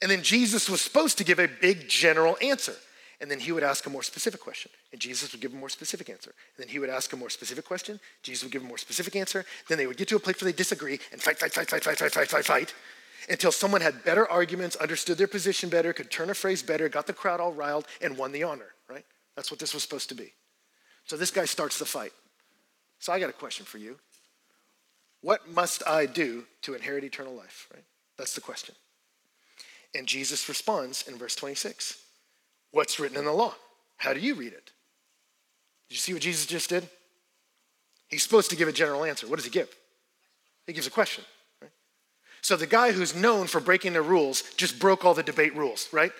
and 0.00 0.08
then 0.08 0.22
Jesus 0.22 0.70
was 0.70 0.82
supposed 0.82 1.18
to 1.18 1.24
give 1.24 1.40
a 1.40 1.48
big 1.48 1.88
general 1.88 2.36
answer. 2.40 2.76
And 3.20 3.30
then 3.30 3.40
he 3.40 3.50
would 3.50 3.62
ask 3.62 3.86
a 3.86 3.90
more 3.90 4.02
specific 4.02 4.40
question, 4.40 4.70
and 4.92 5.00
Jesus 5.00 5.32
would 5.32 5.40
give 5.40 5.54
a 5.54 5.56
more 5.56 5.70
specific 5.70 6.10
answer. 6.10 6.34
And 6.56 6.64
then 6.64 6.68
he 6.68 6.78
would 6.78 6.90
ask 6.90 7.12
a 7.12 7.16
more 7.16 7.30
specific 7.30 7.64
question, 7.64 7.98
Jesus 8.22 8.44
would 8.44 8.52
give 8.52 8.62
a 8.62 8.66
more 8.66 8.76
specific 8.76 9.16
answer. 9.16 9.46
Then 9.68 9.78
they 9.78 9.86
would 9.86 9.96
get 9.96 10.08
to 10.08 10.16
a 10.16 10.20
place 10.20 10.40
where 10.40 10.50
they 10.50 10.56
disagree 10.56 11.00
and 11.12 11.22
fight, 11.22 11.38
fight, 11.38 11.54
fight, 11.54 11.70
fight, 11.70 11.82
fight, 11.82 11.98
fight, 11.98 12.12
fight, 12.12 12.28
fight, 12.28 12.44
fight, 12.44 12.74
until 13.28 13.52
someone 13.52 13.80
had 13.80 14.04
better 14.04 14.28
arguments, 14.30 14.76
understood 14.76 15.18
their 15.18 15.26
position 15.26 15.68
better, 15.68 15.92
could 15.92 16.10
turn 16.10 16.30
a 16.30 16.34
phrase 16.34 16.62
better, 16.62 16.88
got 16.88 17.06
the 17.06 17.12
crowd 17.12 17.40
all 17.40 17.52
riled, 17.52 17.86
and 18.02 18.18
won 18.18 18.32
the 18.32 18.42
honor, 18.42 18.74
right? 18.88 19.04
That's 19.34 19.50
what 19.50 19.60
this 19.60 19.74
was 19.74 19.82
supposed 19.82 20.10
to 20.10 20.14
be. 20.14 20.32
So 21.06 21.16
this 21.16 21.30
guy 21.30 21.44
starts 21.44 21.78
the 21.78 21.86
fight. 21.86 22.12
So 22.98 23.12
I 23.12 23.20
got 23.20 23.30
a 23.30 23.34
question 23.34 23.64
for 23.64 23.78
you. 23.78 23.98
What 25.22 25.48
must 25.50 25.82
I 25.86 26.06
do 26.06 26.44
to 26.62 26.74
inherit 26.74 27.04
eternal 27.04 27.34
life, 27.34 27.68
right? 27.74 27.84
That's 28.16 28.34
the 28.34 28.40
question. 28.40 28.74
And 29.94 30.06
Jesus 30.06 30.48
responds 30.48 31.08
in 31.08 31.16
verse 31.16 31.34
26. 31.34 32.02
What's 32.76 33.00
written 33.00 33.16
in 33.16 33.24
the 33.24 33.32
law? 33.32 33.54
How 33.96 34.12
do 34.12 34.20
you 34.20 34.34
read 34.34 34.52
it? 34.52 34.70
Did 35.88 35.94
you 35.94 35.96
see 35.96 36.12
what 36.12 36.20
Jesus 36.20 36.44
just 36.44 36.68
did? 36.68 36.86
He's 38.06 38.22
supposed 38.22 38.50
to 38.50 38.56
give 38.56 38.68
a 38.68 38.72
general 38.72 39.02
answer. 39.02 39.26
What 39.26 39.36
does 39.36 39.46
he 39.46 39.50
give? 39.50 39.74
He 40.66 40.74
gives 40.74 40.86
a 40.86 40.90
question. 40.90 41.24
So 42.42 42.54
the 42.54 42.66
guy 42.66 42.92
who's 42.92 43.14
known 43.14 43.46
for 43.46 43.60
breaking 43.60 43.94
the 43.94 44.02
rules 44.02 44.42
just 44.58 44.78
broke 44.78 45.06
all 45.06 45.14
the 45.14 45.22
debate 45.22 45.56
rules, 45.56 45.88
right? 45.90 46.12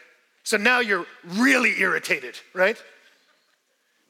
So 0.45 0.57
now 0.57 0.81
you're 0.81 1.05
really 1.27 1.79
irritated, 1.79 2.39
right? 2.55 2.83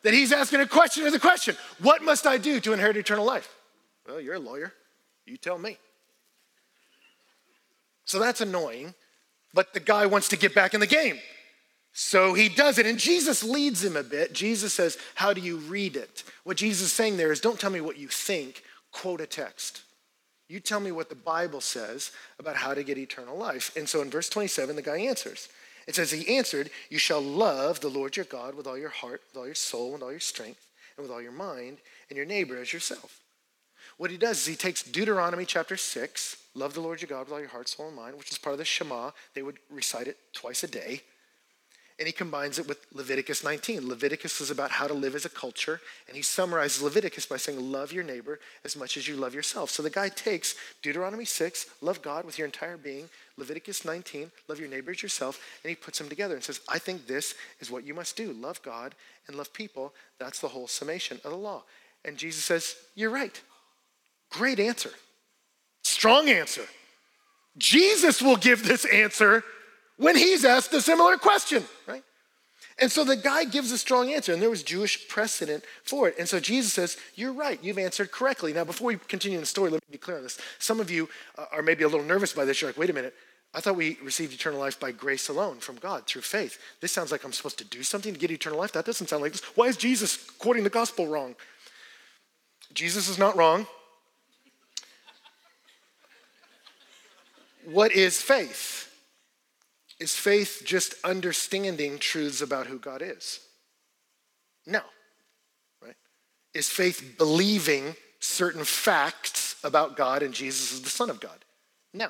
That 0.04 0.14
he's 0.14 0.32
asking 0.32 0.60
a 0.60 0.68
question 0.68 1.04
as 1.04 1.14
a 1.14 1.18
question. 1.18 1.56
What 1.82 2.04
must 2.04 2.28
I 2.28 2.38
do 2.38 2.60
to 2.60 2.72
inherit 2.72 2.96
eternal 2.96 3.24
life? 3.24 3.52
Well, 4.06 4.20
you're 4.20 4.36
a 4.36 4.38
lawyer. 4.38 4.72
You 5.24 5.36
tell 5.36 5.58
me. 5.58 5.78
So 8.04 8.20
that's 8.20 8.40
annoying, 8.40 8.94
but 9.52 9.74
the 9.74 9.80
guy 9.80 10.06
wants 10.06 10.28
to 10.28 10.36
get 10.36 10.54
back 10.54 10.74
in 10.74 10.78
the 10.80 10.86
game. 10.86 11.18
So 11.98 12.34
he 12.34 12.50
does 12.50 12.76
it, 12.76 12.84
and 12.84 12.98
Jesus 12.98 13.42
leads 13.42 13.82
him 13.82 13.96
a 13.96 14.02
bit. 14.02 14.34
Jesus 14.34 14.74
says, 14.74 14.98
How 15.14 15.32
do 15.32 15.40
you 15.40 15.56
read 15.56 15.96
it? 15.96 16.24
What 16.44 16.58
Jesus 16.58 16.88
is 16.88 16.92
saying 16.92 17.16
there 17.16 17.32
is, 17.32 17.40
Don't 17.40 17.58
tell 17.58 17.70
me 17.70 17.80
what 17.80 17.96
you 17.96 18.06
think, 18.06 18.62
quote 18.92 19.22
a 19.22 19.26
text. 19.26 19.80
You 20.46 20.60
tell 20.60 20.78
me 20.78 20.92
what 20.92 21.08
the 21.08 21.14
Bible 21.14 21.62
says 21.62 22.10
about 22.38 22.56
how 22.56 22.74
to 22.74 22.84
get 22.84 22.98
eternal 22.98 23.34
life. 23.34 23.74
And 23.78 23.88
so 23.88 24.02
in 24.02 24.10
verse 24.10 24.28
27, 24.28 24.76
the 24.76 24.82
guy 24.82 24.98
answers. 24.98 25.48
It 25.88 25.94
says, 25.94 26.10
He 26.10 26.36
answered, 26.36 26.68
You 26.90 26.98
shall 26.98 27.22
love 27.22 27.80
the 27.80 27.88
Lord 27.88 28.14
your 28.14 28.26
God 28.26 28.54
with 28.54 28.66
all 28.66 28.76
your 28.76 28.90
heart, 28.90 29.22
with 29.28 29.40
all 29.40 29.46
your 29.46 29.54
soul, 29.54 29.94
and 29.94 30.02
all 30.02 30.10
your 30.10 30.20
strength, 30.20 30.66
and 30.98 31.02
with 31.02 31.10
all 31.10 31.22
your 31.22 31.32
mind, 31.32 31.78
and 32.10 32.18
your 32.18 32.26
neighbor 32.26 32.58
as 32.58 32.74
yourself. 32.74 33.20
What 33.96 34.10
he 34.10 34.18
does 34.18 34.40
is 34.40 34.46
he 34.46 34.54
takes 34.54 34.82
Deuteronomy 34.82 35.46
chapter 35.46 35.78
6, 35.78 36.36
love 36.54 36.74
the 36.74 36.82
Lord 36.82 37.00
your 37.00 37.08
God 37.08 37.20
with 37.20 37.32
all 37.32 37.40
your 37.40 37.48
heart, 37.48 37.70
soul, 37.70 37.86
and 37.86 37.96
mind, 37.96 38.18
which 38.18 38.30
is 38.30 38.36
part 38.36 38.52
of 38.52 38.58
the 38.58 38.66
Shema. 38.66 39.12
They 39.32 39.40
would 39.40 39.56
recite 39.70 40.08
it 40.08 40.18
twice 40.34 40.62
a 40.62 40.68
day 40.68 41.00
and 41.98 42.06
he 42.06 42.12
combines 42.12 42.58
it 42.58 42.68
with 42.68 42.86
Leviticus 42.92 43.42
19. 43.42 43.88
Leviticus 43.88 44.40
is 44.40 44.50
about 44.50 44.70
how 44.70 44.86
to 44.86 44.92
live 44.92 45.14
as 45.14 45.24
a 45.24 45.30
culture, 45.30 45.80
and 46.08 46.16
he 46.16 46.22
summarizes 46.22 46.82
Leviticus 46.82 47.24
by 47.24 47.38
saying, 47.38 47.72
Love 47.72 47.90
your 47.90 48.04
neighbor 48.04 48.38
as 48.64 48.76
much 48.76 48.96
as 48.98 49.08
you 49.08 49.16
love 49.16 49.34
yourself. 49.34 49.70
So 49.70 49.82
the 49.82 49.88
guy 49.88 50.10
takes 50.10 50.54
Deuteronomy 50.82 51.24
6, 51.24 51.66
love 51.80 52.02
God 52.02 52.26
with 52.26 52.38
your 52.38 52.46
entire 52.46 52.76
being, 52.76 53.08
Leviticus 53.38 53.84
19, 53.84 54.30
love 54.48 54.60
your 54.60 54.68
neighbor 54.68 54.90
as 54.90 55.02
yourself, 55.02 55.40
and 55.64 55.70
he 55.70 55.74
puts 55.74 55.98
them 55.98 56.08
together 56.08 56.34
and 56.34 56.44
says, 56.44 56.60
I 56.68 56.78
think 56.78 57.06
this 57.06 57.34
is 57.60 57.70
what 57.70 57.86
you 57.86 57.94
must 57.94 58.16
do 58.16 58.32
love 58.34 58.60
God 58.62 58.94
and 59.26 59.36
love 59.36 59.52
people. 59.54 59.94
That's 60.18 60.40
the 60.40 60.48
whole 60.48 60.68
summation 60.68 61.18
of 61.24 61.30
the 61.30 61.38
law. 61.38 61.62
And 62.04 62.18
Jesus 62.18 62.44
says, 62.44 62.76
You're 62.94 63.10
right. 63.10 63.40
Great 64.30 64.60
answer. 64.60 64.90
Strong 65.82 66.28
answer. 66.28 66.66
Jesus 67.56 68.20
will 68.20 68.36
give 68.36 68.66
this 68.66 68.84
answer 68.84 69.42
when 69.96 70.16
he's 70.16 70.44
asked 70.44 70.72
a 70.74 70.80
similar 70.80 71.16
question, 71.16 71.64
right? 71.86 72.02
And 72.78 72.92
so 72.92 73.04
the 73.04 73.16
guy 73.16 73.44
gives 73.44 73.72
a 73.72 73.78
strong 73.78 74.12
answer, 74.12 74.34
and 74.34 74.42
there 74.42 74.50
was 74.50 74.62
Jewish 74.62 75.08
precedent 75.08 75.64
for 75.82 76.08
it. 76.08 76.16
And 76.18 76.28
so 76.28 76.38
Jesus 76.38 76.74
says, 76.74 76.98
You're 77.14 77.32
right, 77.32 77.58
you've 77.62 77.78
answered 77.78 78.12
correctly. 78.12 78.52
Now, 78.52 78.64
before 78.64 78.88
we 78.88 78.96
continue 78.96 79.38
in 79.38 79.42
the 79.42 79.46
story, 79.46 79.70
let 79.70 79.82
me 79.88 79.92
be 79.92 79.98
clear 79.98 80.18
on 80.18 80.22
this. 80.22 80.38
Some 80.58 80.80
of 80.80 80.90
you 80.90 81.08
uh, 81.38 81.46
are 81.52 81.62
maybe 81.62 81.84
a 81.84 81.88
little 81.88 82.04
nervous 82.04 82.34
by 82.34 82.44
this. 82.44 82.60
You're 82.60 82.70
like, 82.70 82.78
Wait 82.78 82.90
a 82.90 82.92
minute, 82.92 83.14
I 83.54 83.60
thought 83.60 83.76
we 83.76 83.96
received 84.02 84.34
eternal 84.34 84.60
life 84.60 84.78
by 84.78 84.92
grace 84.92 85.30
alone 85.30 85.60
from 85.60 85.76
God 85.76 86.06
through 86.06 86.20
faith. 86.20 86.58
This 86.82 86.92
sounds 86.92 87.10
like 87.10 87.24
I'm 87.24 87.32
supposed 87.32 87.56
to 87.58 87.64
do 87.64 87.82
something 87.82 88.12
to 88.12 88.20
get 88.20 88.30
eternal 88.30 88.58
life. 88.58 88.72
That 88.72 88.84
doesn't 88.84 89.06
sound 89.06 89.22
like 89.22 89.32
this. 89.32 89.42
Why 89.54 89.66
is 89.66 89.78
Jesus 89.78 90.30
quoting 90.38 90.62
the 90.62 90.68
gospel 90.68 91.06
wrong? 91.06 91.34
Jesus 92.74 93.08
is 93.08 93.16
not 93.16 93.34
wrong. 93.36 93.66
What 97.64 97.92
is 97.92 98.20
faith? 98.20 98.85
Is 99.98 100.14
faith 100.14 100.62
just 100.64 100.94
understanding 101.04 101.98
truths 101.98 102.42
about 102.42 102.66
who 102.66 102.78
God 102.78 103.02
is? 103.02 103.40
No. 104.66 104.80
Right? 105.82 105.96
Is 106.54 106.68
faith 106.68 107.14
believing 107.16 107.96
certain 108.20 108.64
facts 108.64 109.56
about 109.64 109.96
God 109.96 110.22
and 110.22 110.34
Jesus 110.34 110.72
is 110.72 110.82
the 110.82 110.90
Son 110.90 111.08
of 111.08 111.20
God? 111.20 111.44
No. 111.94 112.08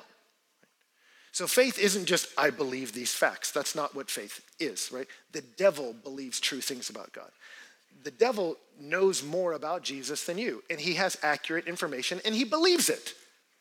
So 1.33 1.47
faith 1.47 1.79
isn't 1.79 2.07
just, 2.07 2.29
I 2.39 2.51
believe 2.51 2.93
these 2.93 3.13
facts. 3.13 3.51
That's 3.51 3.75
not 3.75 3.95
what 3.95 4.11
faith 4.11 4.41
is, 4.59 4.91
right? 4.91 5.07
The 5.33 5.43
devil 5.43 5.95
believes 6.03 6.41
true 6.41 6.63
things 6.63 6.89
about 6.89 7.13
God. 7.13 7.31
The 8.05 8.11
devil 8.11 8.57
knows 8.81 9.23
more 9.23 9.53
about 9.53 9.83
Jesus 9.83 10.25
than 10.25 10.39
you, 10.39 10.63
and 10.71 10.81
he 10.81 10.95
has 10.95 11.19
accurate 11.23 11.67
information 11.67 12.21
and 12.25 12.35
he 12.35 12.45
believes 12.45 12.89
it. 12.89 13.15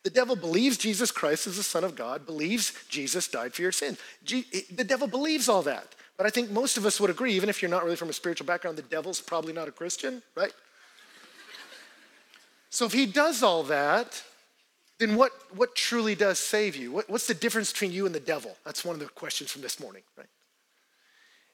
The 0.05 0.11
devil 0.11 0.35
believes 0.35 0.77
Jesus 0.77 1.09
Christ 1.09 1.47
is 1.47 1.57
the 1.57 1.63
Son 1.63 1.83
of 1.83 1.95
God, 1.95 2.27
believes 2.27 2.73
Jesus 2.89 3.27
died 3.27 3.55
for 3.55 3.63
your 3.63 3.71
sin. 3.71 3.97
The 4.23 4.83
devil 4.83 5.07
believes 5.07 5.49
all 5.49 5.63
that. 5.63 5.95
But 6.15 6.27
I 6.27 6.29
think 6.29 6.51
most 6.51 6.77
of 6.77 6.85
us 6.85 6.99
would 6.99 7.09
agree, 7.09 7.33
even 7.33 7.49
if 7.49 7.59
you're 7.59 7.71
not 7.71 7.83
really 7.83 7.95
from 7.95 8.09
a 8.09 8.13
spiritual 8.13 8.45
background, 8.45 8.77
the 8.77 8.83
devil's 8.83 9.19
probably 9.19 9.51
not 9.51 9.67
a 9.67 9.71
Christian, 9.71 10.21
right? 10.35 10.53
so 12.69 12.85
if 12.85 12.93
he 12.93 13.07
does 13.07 13.41
all 13.41 13.63
that, 13.63 14.21
then 14.99 15.15
what, 15.15 15.31
what 15.55 15.75
truly 15.75 16.13
does 16.13 16.37
save 16.37 16.75
you? 16.75 16.91
What, 16.91 17.09
what's 17.09 17.25
the 17.25 17.33
difference 17.33 17.71
between 17.71 17.91
you 17.91 18.05
and 18.05 18.13
the 18.13 18.19
devil? 18.19 18.55
That's 18.63 18.85
one 18.85 18.93
of 18.93 18.99
the 18.99 19.07
questions 19.07 19.51
from 19.51 19.63
this 19.63 19.79
morning, 19.79 20.03
right? 20.15 20.29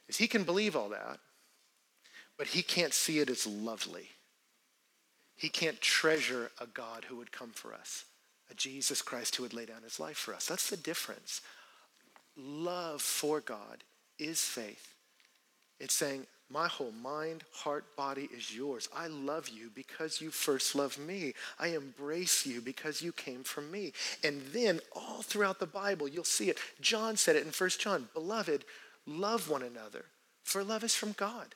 Is 0.10 0.18
he 0.18 0.28
can 0.28 0.44
believe 0.44 0.76
all 0.76 0.90
that, 0.90 1.20
but 2.38 2.48
he 2.48 2.64
can't 2.64 2.94
see 2.94 3.20
it 3.20 3.30
as 3.30 3.48
lovely. 3.48 4.10
He 5.38 5.48
can't 5.48 5.80
treasure 5.80 6.52
a 6.60 6.68
God 6.68 7.06
who 7.06 7.16
would 7.16 7.32
come 7.32 7.52
for 7.52 7.74
us 7.74 8.04
a 8.52 8.56
Jesus 8.56 9.02
Christ 9.02 9.36
who 9.36 9.44
would 9.44 9.54
lay 9.54 9.66
down 9.66 9.84
his 9.84 10.00
life 10.00 10.18
for 10.18 10.34
us. 10.34 10.48
That's 10.48 10.70
the 10.70 10.78
difference. 10.78 11.42
Love 12.38 13.02
for 13.02 13.40
God 13.40 13.84
is 14.20 14.42
faith. 14.42 14.96
It's 15.80 15.94
saying, 15.94 16.26
my 16.50 16.68
whole 16.68 16.92
mind, 16.92 17.44
heart, 17.54 17.96
body 17.96 18.30
is 18.36 18.54
yours. 18.54 18.90
I 18.96 19.08
love 19.08 19.48
you 19.48 19.72
because 19.74 20.20
you 20.20 20.32
first 20.32 20.76
loved 20.76 21.00
me. 21.00 21.34
I 21.58 21.68
embrace 21.68 22.46
you 22.46 22.60
because 22.60 23.02
you 23.02 23.14
came 23.14 23.44
from 23.44 23.72
me. 23.72 23.94
And 24.24 24.42
then 24.52 24.82
all 24.94 25.22
throughout 25.22 25.60
the 25.60 25.66
Bible, 25.66 26.10
you'll 26.10 26.26
see 26.26 26.50
it. 26.50 26.60
John 26.82 27.16
said 27.16 27.38
it 27.38 27.46
in 27.46 27.52
1 27.52 27.70
John 27.80 28.10
Beloved, 28.14 28.66
love 29.08 29.50
one 29.50 29.64
another, 29.64 30.06
for 30.44 30.64
love 30.64 30.84
is 30.84 30.94
from 30.94 31.14
God. 31.14 31.56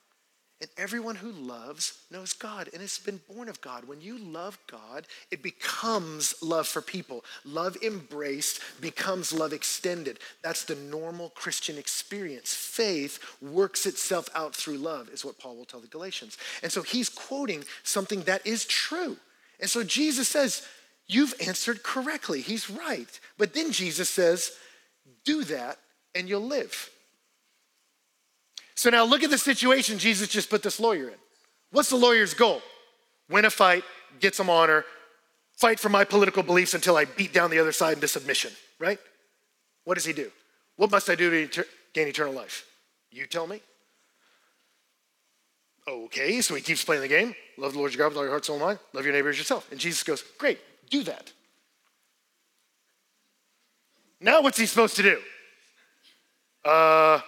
And 0.62 0.70
everyone 0.78 1.16
who 1.16 1.32
loves 1.32 2.06
knows 2.10 2.32
God 2.32 2.70
and 2.72 2.82
has 2.82 2.98
been 2.98 3.20
born 3.30 3.50
of 3.50 3.60
God. 3.60 3.86
When 3.86 4.00
you 4.00 4.18
love 4.18 4.58
God, 4.72 5.06
it 5.30 5.44
becomes 5.44 6.34
love 6.42 6.66
for 6.66 6.82
people. 6.82 7.26
Love 7.44 7.78
embraced 7.84 8.62
becomes 8.80 9.34
love 9.34 9.52
extended. 9.52 10.20
That's 10.44 10.64
the 10.64 10.76
normal 10.76 11.30
Christian 11.32 11.78
experience. 11.78 12.54
Faith 12.54 13.20
works 13.42 13.86
itself 13.86 14.30
out 14.34 14.56
through 14.56 14.78
love, 14.78 15.10
is 15.10 15.26
what 15.26 15.38
Paul 15.38 15.58
will 15.58 15.66
tell 15.66 15.82
the 15.82 15.88
Galatians. 15.88 16.38
And 16.64 16.72
so 16.72 16.84
he's 16.84 17.10
quoting 17.10 17.66
something 17.84 18.22
that 18.22 18.48
is 18.48 18.64
true. 18.66 19.18
And 19.60 19.70
so 19.70 19.84
Jesus 19.84 20.30
says, 20.30 20.66
You've 21.08 21.36
answered 21.46 21.84
correctly. 21.84 22.42
He's 22.42 22.70
right. 22.70 23.20
But 23.38 23.54
then 23.54 23.72
Jesus 23.72 24.10
says, 24.10 24.54
Do 25.24 25.44
that 25.44 25.78
and 26.16 26.28
you'll 26.28 26.42
live. 26.42 26.90
So 28.76 28.90
now 28.90 29.06
look 29.06 29.24
at 29.24 29.30
the 29.30 29.38
situation 29.38 29.98
Jesus 29.98 30.28
just 30.28 30.50
put 30.50 30.62
this 30.62 30.80
lawyer 30.80 31.08
in. 31.08 31.16
What's 31.72 31.90
the 31.90 31.96
lawyer's 31.96 32.34
goal? 32.34 32.62
Win 33.30 33.46
a 33.46 33.50
fight, 33.50 33.84
get 34.20 34.36
some 34.36 34.50
honor, 34.50 34.86
fight 35.54 35.80
for 35.80 35.90
my 35.90 36.04
political 36.04 36.44
beliefs 36.44 36.74
until 36.74 36.98
I 36.98 37.06
beat 37.06 37.34
down 37.34 37.50
the 37.50 37.60
other 37.60 37.72
side 37.72 37.96
into 37.96 38.08
submission, 38.08 38.52
right? 38.80 39.00
What 39.86 39.96
does 39.96 40.06
he 40.06 40.14
do? 40.14 40.32
What 40.76 40.92
must 40.92 41.10
I 41.10 41.16
do 41.16 41.48
to 41.48 41.66
gain 41.94 42.08
eternal 42.08 42.34
life? 42.34 42.66
You 43.12 43.26
tell 43.26 43.48
me. 43.48 43.62
Okay, 45.88 46.42
so 46.42 46.56
he 46.56 46.62
keeps 46.62 46.84
playing 46.84 47.02
the 47.02 47.08
game. 47.08 47.36
Love 47.58 47.74
the 47.74 47.80
Lord 47.80 47.94
your 47.94 48.00
God 48.00 48.10
with 48.10 48.18
all 48.18 48.24
your 48.24 48.32
heart, 48.32 48.44
soul, 48.44 48.56
and 48.58 48.66
mind. 48.66 48.80
Love 48.94 49.06
your 49.06 49.14
neighbor 49.14 49.30
as 49.30 49.38
yourself. 49.38 49.72
And 49.72 49.80
Jesus 49.80 50.04
goes, 50.04 50.24
Great, 50.38 50.60
do 50.90 51.04
that. 51.04 51.32
Now 54.20 54.42
what's 54.42 54.58
he 54.58 54.66
supposed 54.66 54.96
to 54.96 55.04
do? 55.04 55.20
Uh, 56.64 57.22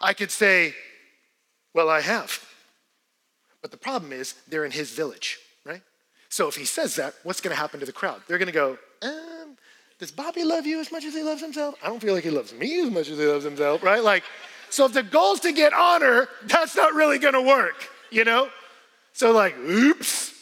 I 0.00 0.14
could 0.14 0.30
say, 0.30 0.74
Well, 1.74 1.88
I 1.88 2.00
have. 2.00 2.44
But 3.60 3.70
the 3.70 3.76
problem 3.76 4.12
is, 4.12 4.34
they're 4.48 4.64
in 4.64 4.70
his 4.70 4.90
village, 4.92 5.38
right? 5.64 5.82
So 6.28 6.48
if 6.48 6.54
he 6.54 6.64
says 6.64 6.96
that, 6.96 7.14
what's 7.24 7.40
going 7.40 7.54
to 7.54 7.60
happen 7.60 7.80
to 7.80 7.86
the 7.86 7.92
crowd? 7.92 8.20
They're 8.28 8.38
going 8.38 8.46
to 8.46 8.52
go, 8.52 8.78
um, 9.02 9.56
Does 9.98 10.10
Bobby 10.10 10.44
love 10.44 10.66
you 10.66 10.80
as 10.80 10.92
much 10.92 11.04
as 11.04 11.14
he 11.14 11.22
loves 11.22 11.40
himself? 11.40 11.74
I 11.82 11.88
don't 11.88 12.00
feel 12.00 12.14
like 12.14 12.24
he 12.24 12.30
loves 12.30 12.52
me 12.52 12.80
as 12.80 12.90
much 12.90 13.08
as 13.08 13.18
he 13.18 13.26
loves 13.26 13.44
himself, 13.44 13.82
right? 13.82 14.02
Like, 14.02 14.24
so 14.70 14.84
if 14.84 14.92
the 14.92 15.02
goal's 15.02 15.40
to 15.40 15.52
get 15.52 15.72
honor, 15.72 16.28
that's 16.44 16.76
not 16.76 16.94
really 16.94 17.18
going 17.18 17.34
to 17.34 17.42
work, 17.42 17.88
you 18.10 18.24
know? 18.24 18.48
So, 19.12 19.32
like, 19.32 19.56
oops. 19.58 20.34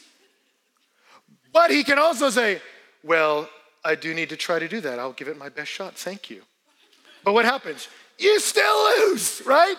But 1.53 1.71
he 1.71 1.85
can 1.85 1.99
also 1.99 2.29
say, 2.29 2.61
Well, 3.03 3.49
I 3.85 3.95
do 3.95 4.13
need 4.13 4.29
to 4.31 4.37
try 4.37 4.59
to 4.59 4.69
do 4.69 4.81
that. 4.83 4.99
I'll 4.99 5.13
give 5.13 5.29
it 5.29 5.39
my 5.39 5.49
best 5.49 5.71
shot. 5.71 5.95
Thank 5.95 6.29
you. 6.29 6.43
But 7.25 7.33
what 7.33 7.45
happens? 7.45 7.89
You 8.19 8.41
still 8.41 8.85
lose, 8.99 9.43
right? 9.45 9.77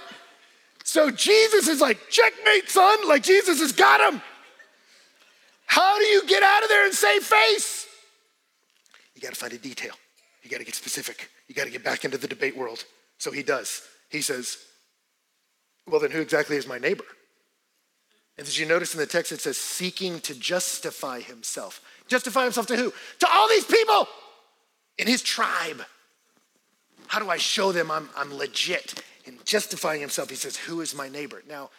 So 0.83 1.11
Jesus 1.11 1.67
is 1.67 1.81
like, 1.81 1.97
checkmate, 2.09 2.69
son. 2.69 3.07
Like 3.07 3.23
Jesus 3.23 3.59
has 3.59 3.71
got 3.71 4.13
him. 4.13 4.21
How 5.65 5.97
do 5.97 6.05
you 6.05 6.25
get 6.25 6.43
out 6.43 6.63
of 6.63 6.69
there 6.69 6.85
and 6.85 6.93
save 6.93 7.23
face? 7.23 7.87
You 9.15 9.21
got 9.21 9.33
to 9.33 9.39
find 9.39 9.53
a 9.53 9.57
detail. 9.57 9.93
You 10.43 10.49
got 10.49 10.59
to 10.59 10.63
get 10.63 10.75
specific. 10.75 11.29
You 11.47 11.55
got 11.55 11.65
to 11.65 11.71
get 11.71 11.83
back 11.83 12.05
into 12.05 12.17
the 12.17 12.27
debate 12.27 12.55
world. 12.55 12.85
So 13.17 13.31
he 13.31 13.43
does. 13.43 13.81
He 14.09 14.21
says, 14.21 14.57
Well, 15.87 15.99
then 15.99 16.11
who 16.11 16.21
exactly 16.21 16.55
is 16.55 16.67
my 16.67 16.77
neighbor? 16.77 17.03
And 18.37 18.45
did 18.45 18.57
you 18.57 18.65
notice 18.65 18.93
in 18.93 18.99
the 18.99 19.07
text 19.07 19.31
it 19.31 19.41
says, 19.41 19.57
seeking 19.57 20.19
to 20.21 20.35
justify 20.35 21.19
himself. 21.19 21.81
Justify 22.07 22.43
himself 22.43 22.67
to 22.67 22.77
who? 22.77 22.93
To 23.19 23.27
all 23.29 23.49
these 23.49 23.65
people 23.65 24.07
in 24.97 25.07
his 25.07 25.23
tribe. 25.23 25.81
How 27.07 27.19
do 27.19 27.29
I 27.29 27.37
show 27.37 27.71
them 27.71 27.89
I'm, 27.89 28.09
I'm 28.15 28.33
legit? 28.33 29.03
In 29.25 29.37
justifying 29.43 29.99
himself, 29.99 30.29
he 30.29 30.35
says, 30.35 30.55
Who 30.55 30.81
is 30.81 30.95
my 30.95 31.09
neighbor? 31.09 31.43
Now, 31.47 31.69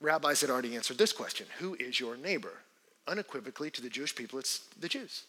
rabbis 0.00 0.40
had 0.40 0.50
already 0.50 0.76
answered 0.76 0.98
this 0.98 1.12
question 1.12 1.46
Who 1.58 1.74
is 1.74 1.98
your 1.98 2.16
neighbor? 2.16 2.52
Unequivocally, 3.06 3.70
to 3.70 3.82
the 3.82 3.90
Jewish 3.90 4.14
people, 4.14 4.38
it's 4.38 4.60
the 4.78 4.88
Jews, 4.88 5.24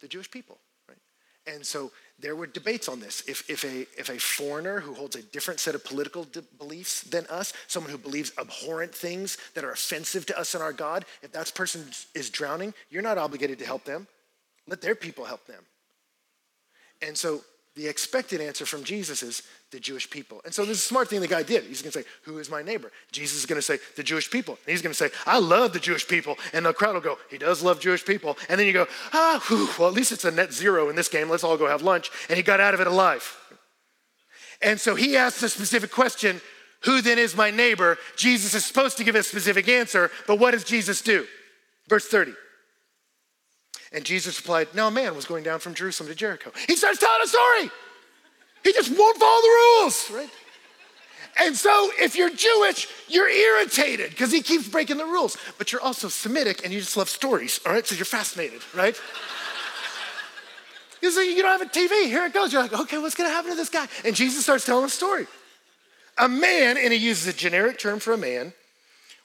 the 0.00 0.08
Jewish 0.08 0.30
people, 0.30 0.58
right? 0.88 0.98
And 1.46 1.64
so 1.66 1.90
there 2.18 2.36
were 2.36 2.46
debates 2.46 2.88
on 2.88 3.00
this. 3.00 3.22
If, 3.26 3.48
if, 3.50 3.64
a, 3.64 3.80
if 3.98 4.08
a 4.08 4.18
foreigner 4.18 4.80
who 4.80 4.94
holds 4.94 5.16
a 5.16 5.22
different 5.22 5.58
set 5.58 5.74
of 5.74 5.84
political 5.84 6.24
de- 6.24 6.42
beliefs 6.42 7.02
than 7.02 7.26
us, 7.26 7.52
someone 7.66 7.90
who 7.90 7.98
believes 7.98 8.32
abhorrent 8.38 8.94
things 8.94 9.38
that 9.54 9.64
are 9.64 9.72
offensive 9.72 10.24
to 10.26 10.38
us 10.38 10.54
and 10.54 10.62
our 10.62 10.72
God, 10.72 11.04
if 11.22 11.32
that 11.32 11.52
person 11.54 11.84
is 12.14 12.30
drowning, 12.30 12.72
you're 12.90 13.02
not 13.02 13.18
obligated 13.18 13.58
to 13.58 13.66
help 13.66 13.84
them. 13.84 14.06
Let 14.68 14.80
their 14.82 14.94
people 14.94 15.24
help 15.24 15.46
them. 15.46 15.62
And 17.02 17.16
so 17.16 17.42
the 17.76 17.86
expected 17.86 18.40
answer 18.40 18.64
from 18.64 18.84
Jesus 18.84 19.22
is 19.22 19.42
the 19.70 19.78
Jewish 19.78 20.08
people. 20.08 20.40
And 20.46 20.54
so 20.54 20.64
this 20.64 20.78
is 20.78 20.84
a 20.84 20.86
smart 20.86 21.08
thing 21.08 21.20
the 21.20 21.28
guy 21.28 21.42
did. 21.42 21.64
He's 21.64 21.82
going 21.82 21.92
to 21.92 21.98
say, 21.98 22.06
Who 22.22 22.38
is 22.38 22.50
my 22.50 22.62
neighbor? 22.62 22.90
Jesus 23.12 23.38
is 23.38 23.44
going 23.44 23.58
to 23.58 23.62
say, 23.62 23.78
The 23.96 24.02
Jewish 24.02 24.30
people. 24.30 24.58
And 24.64 24.72
he's 24.72 24.80
going 24.80 24.94
to 24.94 24.96
say, 24.96 25.10
I 25.26 25.38
love 25.38 25.74
the 25.74 25.78
Jewish 25.78 26.08
people. 26.08 26.38
And 26.54 26.64
the 26.64 26.72
crowd 26.72 26.94
will 26.94 27.02
go, 27.02 27.18
He 27.30 27.36
does 27.36 27.62
love 27.62 27.78
Jewish 27.78 28.04
people. 28.04 28.38
And 28.48 28.58
then 28.58 28.66
you 28.66 28.72
go, 28.72 28.86
Ah, 29.12 29.44
whew, 29.46 29.68
well, 29.78 29.88
at 29.88 29.94
least 29.94 30.10
it's 30.10 30.24
a 30.24 30.30
net 30.30 30.54
zero 30.54 30.88
in 30.88 30.96
this 30.96 31.08
game. 31.08 31.28
Let's 31.28 31.44
all 31.44 31.58
go 31.58 31.66
have 31.66 31.82
lunch. 31.82 32.10
And 32.30 32.38
he 32.38 32.42
got 32.42 32.60
out 32.60 32.72
of 32.72 32.80
it 32.80 32.86
alive. 32.86 33.36
And 34.62 34.80
so 34.80 34.94
he 34.94 35.16
asked 35.16 35.42
a 35.42 35.48
specific 35.50 35.90
question 35.90 36.40
Who 36.84 37.02
then 37.02 37.18
is 37.18 37.36
my 37.36 37.50
neighbor? 37.50 37.98
Jesus 38.16 38.54
is 38.54 38.64
supposed 38.64 38.96
to 38.96 39.04
give 39.04 39.16
a 39.16 39.22
specific 39.22 39.68
answer, 39.68 40.10
but 40.26 40.38
what 40.38 40.52
does 40.52 40.64
Jesus 40.64 41.02
do? 41.02 41.26
Verse 41.88 42.06
30. 42.08 42.32
And 43.96 44.04
Jesus 44.04 44.38
replied, 44.38 44.68
Now 44.74 44.88
a 44.88 44.90
man 44.90 45.16
was 45.16 45.24
going 45.24 45.42
down 45.42 45.58
from 45.58 45.72
Jerusalem 45.72 46.10
to 46.10 46.14
Jericho. 46.14 46.52
He 46.66 46.76
starts 46.76 46.98
telling 46.98 47.22
a 47.24 47.26
story. 47.26 47.70
He 48.62 48.72
just 48.74 48.90
won't 48.90 49.16
follow 49.16 49.40
the 49.40 49.48
rules, 49.48 50.10
right? 50.12 50.30
And 51.38 51.56
so 51.56 51.90
if 51.98 52.14
you're 52.14 52.30
Jewish, 52.30 52.88
you're 53.08 53.28
irritated 53.28 54.10
because 54.10 54.30
he 54.30 54.42
keeps 54.42 54.68
breaking 54.68 54.98
the 54.98 55.06
rules. 55.06 55.38
But 55.56 55.72
you're 55.72 55.80
also 55.80 56.08
Semitic 56.08 56.62
and 56.62 56.74
you 56.74 56.80
just 56.80 56.96
love 56.96 57.08
stories, 57.08 57.58
all 57.64 57.72
right? 57.72 57.86
So 57.86 57.94
you're 57.94 58.04
fascinated, 58.04 58.60
right? 58.74 59.00
He's 61.00 61.16
like, 61.16 61.28
you 61.28 61.40
don't 61.42 61.58
have 61.58 61.62
a 61.62 61.70
TV. 61.70 62.06
Here 62.06 62.26
it 62.26 62.34
goes. 62.34 62.52
You're 62.52 62.62
like, 62.62 62.78
okay, 62.78 62.98
what's 62.98 63.14
going 63.14 63.30
to 63.30 63.34
happen 63.34 63.50
to 63.50 63.56
this 63.56 63.70
guy? 63.70 63.86
And 64.04 64.14
Jesus 64.14 64.42
starts 64.42 64.66
telling 64.66 64.84
a 64.84 64.90
story. 64.90 65.26
A 66.18 66.28
man, 66.28 66.76
and 66.76 66.92
he 66.92 66.98
uses 66.98 67.26
a 67.28 67.36
generic 67.36 67.78
term 67.78 67.98
for 67.98 68.12
a 68.12 68.18
man, 68.18 68.52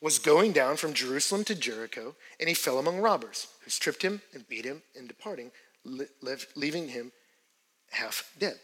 was 0.02 0.18
going 0.18 0.54
down 0.54 0.78
from 0.78 0.94
Jerusalem 0.94 1.44
to 1.46 1.56
Jericho, 1.56 2.16
and 2.40 2.48
he 2.48 2.56
fell 2.56 2.80
among 2.80 3.00
robbers, 3.00 3.48
who 3.64 3.70
stripped 3.70 4.02
him 4.02 4.22
and 4.34 4.48
beat 4.48 4.66
him, 4.66 4.82
and 4.98 5.08
departing, 5.08 5.52
leaving 6.56 6.88
him 6.90 7.12
half 7.92 8.32
dead. 8.40 8.60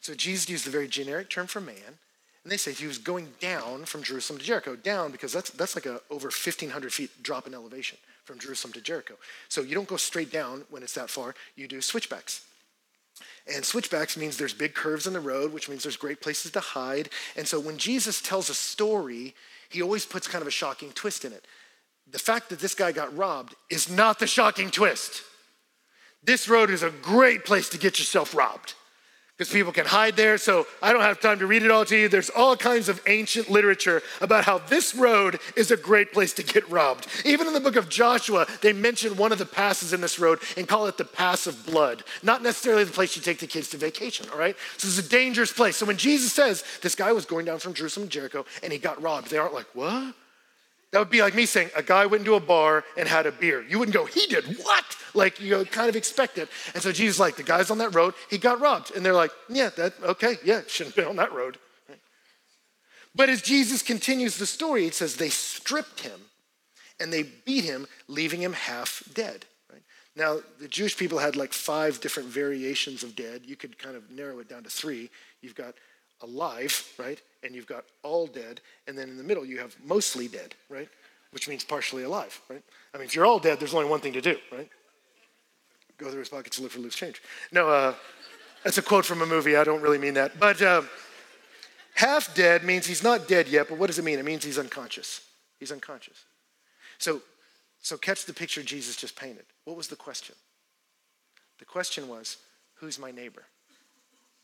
So 0.00 0.14
Jesus 0.14 0.48
used 0.48 0.66
a 0.66 0.70
very 0.70 0.88
generic 0.88 1.28
term 1.30 1.46
for 1.46 1.60
man, 1.60 1.98
and 2.44 2.52
they 2.52 2.56
say 2.56 2.72
he 2.72 2.86
was 2.86 2.98
going 2.98 3.28
down 3.40 3.84
from 3.84 4.02
Jerusalem 4.02 4.38
to 4.38 4.44
Jericho. 4.44 4.76
Down 4.76 5.10
because 5.10 5.32
that's, 5.32 5.50
that's 5.50 5.74
like 5.74 5.86
a 5.86 6.00
over 6.10 6.28
1,500 6.28 6.92
feet 6.92 7.10
drop 7.22 7.46
in 7.46 7.54
elevation 7.54 7.98
from 8.24 8.38
Jerusalem 8.38 8.72
to 8.74 8.80
Jericho. 8.80 9.14
So 9.48 9.62
you 9.62 9.74
don't 9.74 9.88
go 9.88 9.96
straight 9.96 10.32
down 10.32 10.64
when 10.70 10.82
it's 10.82 10.94
that 10.94 11.10
far, 11.10 11.34
you 11.56 11.68
do 11.68 11.80
switchbacks. 11.80 12.44
And 13.52 13.64
switchbacks 13.64 14.16
means 14.16 14.36
there's 14.36 14.54
big 14.54 14.74
curves 14.74 15.06
in 15.06 15.12
the 15.12 15.20
road, 15.20 15.52
which 15.52 15.68
means 15.68 15.82
there's 15.82 15.96
great 15.96 16.20
places 16.20 16.52
to 16.52 16.60
hide. 16.60 17.08
And 17.36 17.46
so 17.46 17.58
when 17.58 17.78
Jesus 17.78 18.20
tells 18.20 18.50
a 18.50 18.54
story, 18.54 19.34
he 19.70 19.82
always 19.82 20.06
puts 20.06 20.28
kind 20.28 20.42
of 20.42 20.48
a 20.48 20.52
shocking 20.52 20.92
twist 20.92 21.24
in 21.24 21.32
it. 21.32 21.46
The 22.10 22.18
fact 22.18 22.48
that 22.50 22.60
this 22.60 22.74
guy 22.74 22.92
got 22.92 23.16
robbed 23.16 23.54
is 23.70 23.90
not 23.90 24.18
the 24.18 24.26
shocking 24.26 24.70
twist. 24.70 25.22
This 26.22 26.48
road 26.48 26.70
is 26.70 26.82
a 26.82 26.90
great 26.90 27.44
place 27.44 27.68
to 27.70 27.78
get 27.78 27.98
yourself 27.98 28.34
robbed 28.34 28.74
because 29.38 29.52
people 29.52 29.72
can 29.72 29.86
hide 29.86 30.16
there. 30.16 30.36
So 30.36 30.66
I 30.82 30.92
don't 30.92 31.02
have 31.02 31.20
time 31.20 31.38
to 31.38 31.46
read 31.46 31.62
it 31.62 31.70
all 31.70 31.84
to 31.84 31.96
you. 31.96 32.08
There's 32.08 32.30
all 32.30 32.56
kinds 32.56 32.88
of 32.88 33.00
ancient 33.06 33.48
literature 33.48 34.02
about 34.20 34.44
how 34.44 34.58
this 34.58 34.96
road 34.96 35.38
is 35.56 35.70
a 35.70 35.76
great 35.76 36.12
place 36.12 36.32
to 36.34 36.42
get 36.42 36.68
robbed. 36.68 37.06
Even 37.24 37.46
in 37.46 37.52
the 37.52 37.60
book 37.60 37.76
of 37.76 37.88
Joshua, 37.88 38.46
they 38.62 38.72
mention 38.72 39.16
one 39.16 39.30
of 39.30 39.38
the 39.38 39.46
passes 39.46 39.92
in 39.92 40.00
this 40.00 40.18
road 40.18 40.40
and 40.56 40.66
call 40.66 40.86
it 40.86 40.96
the 40.96 41.04
Pass 41.04 41.46
of 41.46 41.64
Blood. 41.66 42.02
Not 42.22 42.42
necessarily 42.42 42.82
the 42.82 42.92
place 42.92 43.14
you 43.14 43.22
take 43.22 43.38
the 43.38 43.46
kids 43.46 43.68
to 43.70 43.76
vacation, 43.76 44.26
all 44.32 44.38
right? 44.38 44.56
So 44.76 44.88
it's 44.88 44.98
a 44.98 45.08
dangerous 45.08 45.52
place. 45.52 45.76
So 45.76 45.86
when 45.86 45.98
Jesus 45.98 46.32
says 46.32 46.64
this 46.82 46.96
guy 46.96 47.12
was 47.12 47.24
going 47.24 47.46
down 47.46 47.60
from 47.60 47.74
Jerusalem 47.74 48.08
to 48.08 48.12
Jericho 48.12 48.44
and 48.64 48.72
he 48.72 48.78
got 48.78 49.00
robbed, 49.00 49.30
they 49.30 49.38
aren't 49.38 49.54
like, 49.54 49.68
what? 49.72 50.14
That 50.90 51.00
would 51.00 51.10
be 51.10 51.20
like 51.20 51.34
me 51.34 51.44
saying 51.44 51.70
a 51.76 51.82
guy 51.82 52.06
went 52.06 52.22
into 52.22 52.34
a 52.34 52.40
bar 52.40 52.82
and 52.96 53.06
had 53.06 53.26
a 53.26 53.32
beer. 53.32 53.62
You 53.62 53.78
wouldn't 53.78 53.94
go, 53.94 54.06
he 54.06 54.26
did 54.26 54.44
what? 54.58 54.84
Like 55.14 55.40
you 55.40 55.64
kind 55.66 55.88
of 55.88 55.96
expect 55.96 56.38
it. 56.38 56.48
And 56.72 56.82
so 56.82 56.92
Jesus, 56.92 57.20
like, 57.20 57.36
the 57.36 57.42
guy's 57.42 57.70
on 57.70 57.78
that 57.78 57.94
road, 57.94 58.14
he 58.30 58.38
got 58.38 58.60
robbed. 58.60 58.94
And 58.96 59.04
they're 59.04 59.12
like, 59.12 59.30
yeah, 59.48 59.70
that 59.76 59.94
okay, 60.02 60.36
yeah, 60.44 60.62
shouldn't 60.66 60.96
have 60.96 61.04
been 61.04 61.10
on 61.10 61.16
that 61.16 61.32
road. 61.32 61.58
But 63.14 63.28
as 63.28 63.42
Jesus 63.42 63.82
continues 63.82 64.38
the 64.38 64.46
story, 64.46 64.86
it 64.86 64.94
says 64.94 65.16
they 65.16 65.28
stripped 65.28 66.00
him 66.00 66.20
and 67.00 67.12
they 67.12 67.24
beat 67.24 67.64
him, 67.64 67.86
leaving 68.06 68.40
him 68.40 68.52
half 68.52 69.02
dead. 69.12 69.44
Right? 69.70 69.82
Now, 70.16 70.38
the 70.60 70.68
Jewish 70.68 70.96
people 70.96 71.18
had 71.18 71.36
like 71.36 71.52
five 71.52 72.00
different 72.00 72.28
variations 72.28 73.02
of 73.02 73.16
dead. 73.16 73.42
You 73.44 73.56
could 73.56 73.78
kind 73.78 73.96
of 73.96 74.10
narrow 74.10 74.38
it 74.38 74.48
down 74.48 74.62
to 74.62 74.70
three. 74.70 75.10
You've 75.42 75.54
got 75.54 75.74
alive, 76.22 76.92
right? 76.98 77.20
And 77.42 77.54
you've 77.54 77.66
got 77.66 77.84
all 78.02 78.26
dead. 78.26 78.60
And 78.86 78.96
then 78.98 79.08
in 79.08 79.16
the 79.16 79.24
middle, 79.24 79.44
you 79.44 79.58
have 79.58 79.76
mostly 79.84 80.28
dead, 80.28 80.54
right? 80.68 80.88
Which 81.30 81.48
means 81.48 81.64
partially 81.64 82.02
alive, 82.02 82.40
right? 82.48 82.62
I 82.94 82.98
mean, 82.98 83.06
if 83.06 83.14
you're 83.14 83.26
all 83.26 83.38
dead, 83.38 83.60
there's 83.60 83.74
only 83.74 83.88
one 83.88 84.00
thing 84.00 84.14
to 84.14 84.20
do, 84.20 84.36
right? 84.50 84.68
Go 85.98 86.10
through 86.10 86.20
his 86.20 86.28
pockets 86.28 86.58
and 86.58 86.64
look 86.64 86.72
for 86.72 86.80
loose 86.80 86.94
change. 86.94 87.22
No, 87.52 87.68
uh, 87.68 87.94
that's 88.64 88.78
a 88.78 88.82
quote 88.82 89.04
from 89.04 89.22
a 89.22 89.26
movie. 89.26 89.56
I 89.56 89.64
don't 89.64 89.82
really 89.82 89.98
mean 89.98 90.14
that. 90.14 90.38
But 90.38 90.62
uh, 90.62 90.82
half 91.94 92.34
dead 92.34 92.64
means 92.64 92.86
he's 92.86 93.02
not 93.02 93.28
dead 93.28 93.48
yet, 93.48 93.68
but 93.68 93.78
what 93.78 93.88
does 93.88 93.98
it 93.98 94.04
mean? 94.04 94.18
It 94.18 94.24
means 94.24 94.44
he's 94.44 94.58
unconscious. 94.58 95.20
He's 95.58 95.72
unconscious. 95.72 96.24
So, 96.98 97.20
so 97.80 97.96
catch 97.96 98.24
the 98.24 98.32
picture 98.32 98.62
Jesus 98.62 98.96
just 98.96 99.16
painted. 99.16 99.44
What 99.64 99.76
was 99.76 99.88
the 99.88 99.96
question? 99.96 100.34
The 101.58 101.64
question 101.64 102.08
was, 102.08 102.38
who's 102.74 102.98
my 102.98 103.10
neighbor? 103.10 103.42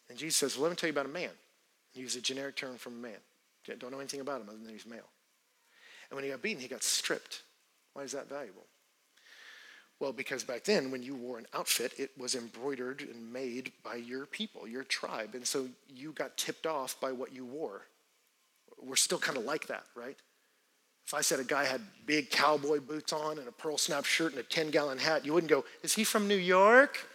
And 0.09 0.19
Jesus 0.19 0.37
says, 0.37 0.57
well, 0.57 0.65
let 0.65 0.71
me 0.71 0.77
tell 0.77 0.89
you 0.89 0.93
about 0.93 1.07
a 1.07 1.09
man. 1.09 1.31
Use 1.95 2.17
a 2.17 2.21
generic 2.21 2.57
term 2.57 2.77
from 2.77 2.95
a 2.95 2.99
man. 2.99 3.19
Don't 3.79 3.91
know 3.91 3.99
anything 3.99 4.21
about 4.21 4.41
him 4.41 4.49
other 4.49 4.59
than 4.59 4.69
he's 4.69 4.87
male. 4.87 5.09
And 6.11 6.17
when 6.17 6.25
he 6.25 6.31
got 6.31 6.43
beaten, 6.43 6.61
he 6.61 6.69
got 6.69 6.83
stripped. 6.83 7.43
Why 7.95 8.03
is 8.03 8.13
that 8.13 8.29
valuable? 8.29 8.67
Well, 10.01 10.13
because 10.13 10.45
back 10.45 10.65
then, 10.65 10.91
when 10.91 11.03
you 11.03 11.15
wore 11.15 11.39
an 11.39 11.47
outfit, 11.55 11.93
it 11.97 12.11
was 12.19 12.35
embroidered 12.35 13.01
and 13.01 13.33
made 13.33 13.73
by 13.83 13.95
your 13.95 14.27
people, 14.27 14.67
your 14.67 14.83
tribe. 14.85 15.35
And 15.35 15.47
so 15.47 15.69
you 15.89 16.13
got 16.13 16.37
tipped 16.37 16.67
off 16.67 17.01
by 17.01 17.13
what 17.13 17.33
you 17.33 17.45
wore. 17.45 17.87
We're 18.83 18.97
still 18.97 19.19
kind 19.19 19.39
of 19.39 19.45
like 19.45 19.69
that, 19.69 19.85
right? 19.95 20.17
If 21.07 21.15
I 21.15 21.21
said 21.21 21.39
a 21.39 21.45
guy 21.45 21.65
had 21.65 21.81
big 22.07 22.31
cowboy 22.31 22.81
boots 22.81 23.13
on 23.13 23.39
and 23.39 23.47
a 23.47 23.53
pearl 23.53 23.79
snap 23.79 24.05
shirt 24.05 24.33
and 24.33 24.41
a 24.41 24.45
10 24.45 24.71
gallon 24.71 24.99
hat, 24.99 25.25
you 25.25 25.33
wouldn't 25.33 25.51
go, 25.51 25.65
Is 25.83 25.95
he 25.95 26.03
from 26.03 26.27
New 26.27 26.35
York? 26.35 27.07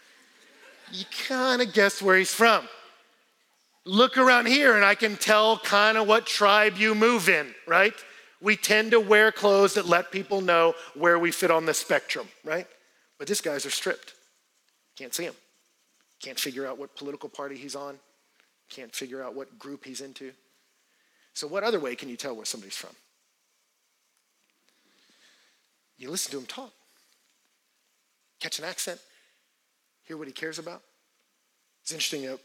You 0.92 1.06
kind 1.28 1.62
of 1.62 1.74
guess 1.74 2.02
where 2.02 2.18
he's 2.18 2.34
from, 2.34 2.68
Look 3.86 4.18
around 4.18 4.48
here 4.48 4.76
and 4.76 4.84
I 4.84 4.96
can 4.96 5.16
tell 5.16 5.58
kind 5.58 5.98
of 5.98 6.08
what 6.08 6.26
tribe 6.26 6.78
you 6.78 6.94
move 6.94 7.30
in, 7.30 7.54
right? 7.68 7.94
We 8.42 8.56
tend 8.56 8.92
to 8.92 9.00
wear 9.00 9.32
clothes 9.32 9.74
that 9.74 9.86
let 9.86 10.12
people 10.12 10.42
know 10.42 10.76
where 10.96 11.18
we 11.20 11.32
fit 11.32 11.52
on 11.52 11.66
the 11.66 11.74
spectrum, 11.74 12.28
right? 12.44 12.68
But 13.18 13.28
these 13.28 13.42
guys 13.42 13.66
are 13.66 13.72
stripped. 13.72 14.14
Can't 14.96 15.14
see 15.14 15.24
him. 15.24 15.34
Can't 16.22 16.40
figure 16.40 16.68
out 16.68 16.78
what 16.78 16.96
political 16.96 17.30
party 17.30 17.58
he's 17.58 17.76
on. 17.76 17.98
Can't 18.70 18.94
figure 18.94 19.24
out 19.24 19.36
what 19.36 19.58
group 19.58 19.86
he's 19.86 20.02
into. 20.02 20.32
So, 21.34 21.48
what 21.48 21.64
other 21.64 21.80
way 21.80 21.96
can 21.96 22.10
you 22.10 22.18
tell 22.18 22.36
where 22.36 22.46
somebody's 22.46 22.76
from? 22.76 22.92
You 25.98 26.10
listen 26.10 26.32
to 26.32 26.38
him 26.38 26.46
talk, 26.46 26.72
catch 28.40 28.60
an 28.60 28.66
accent, 28.66 29.00
hear 30.04 30.18
what 30.18 30.28
he 30.28 30.34
cares 30.34 30.60
about. 30.60 30.82
It's 31.82 31.92
interesting, 31.92 32.28
a 32.28 32.38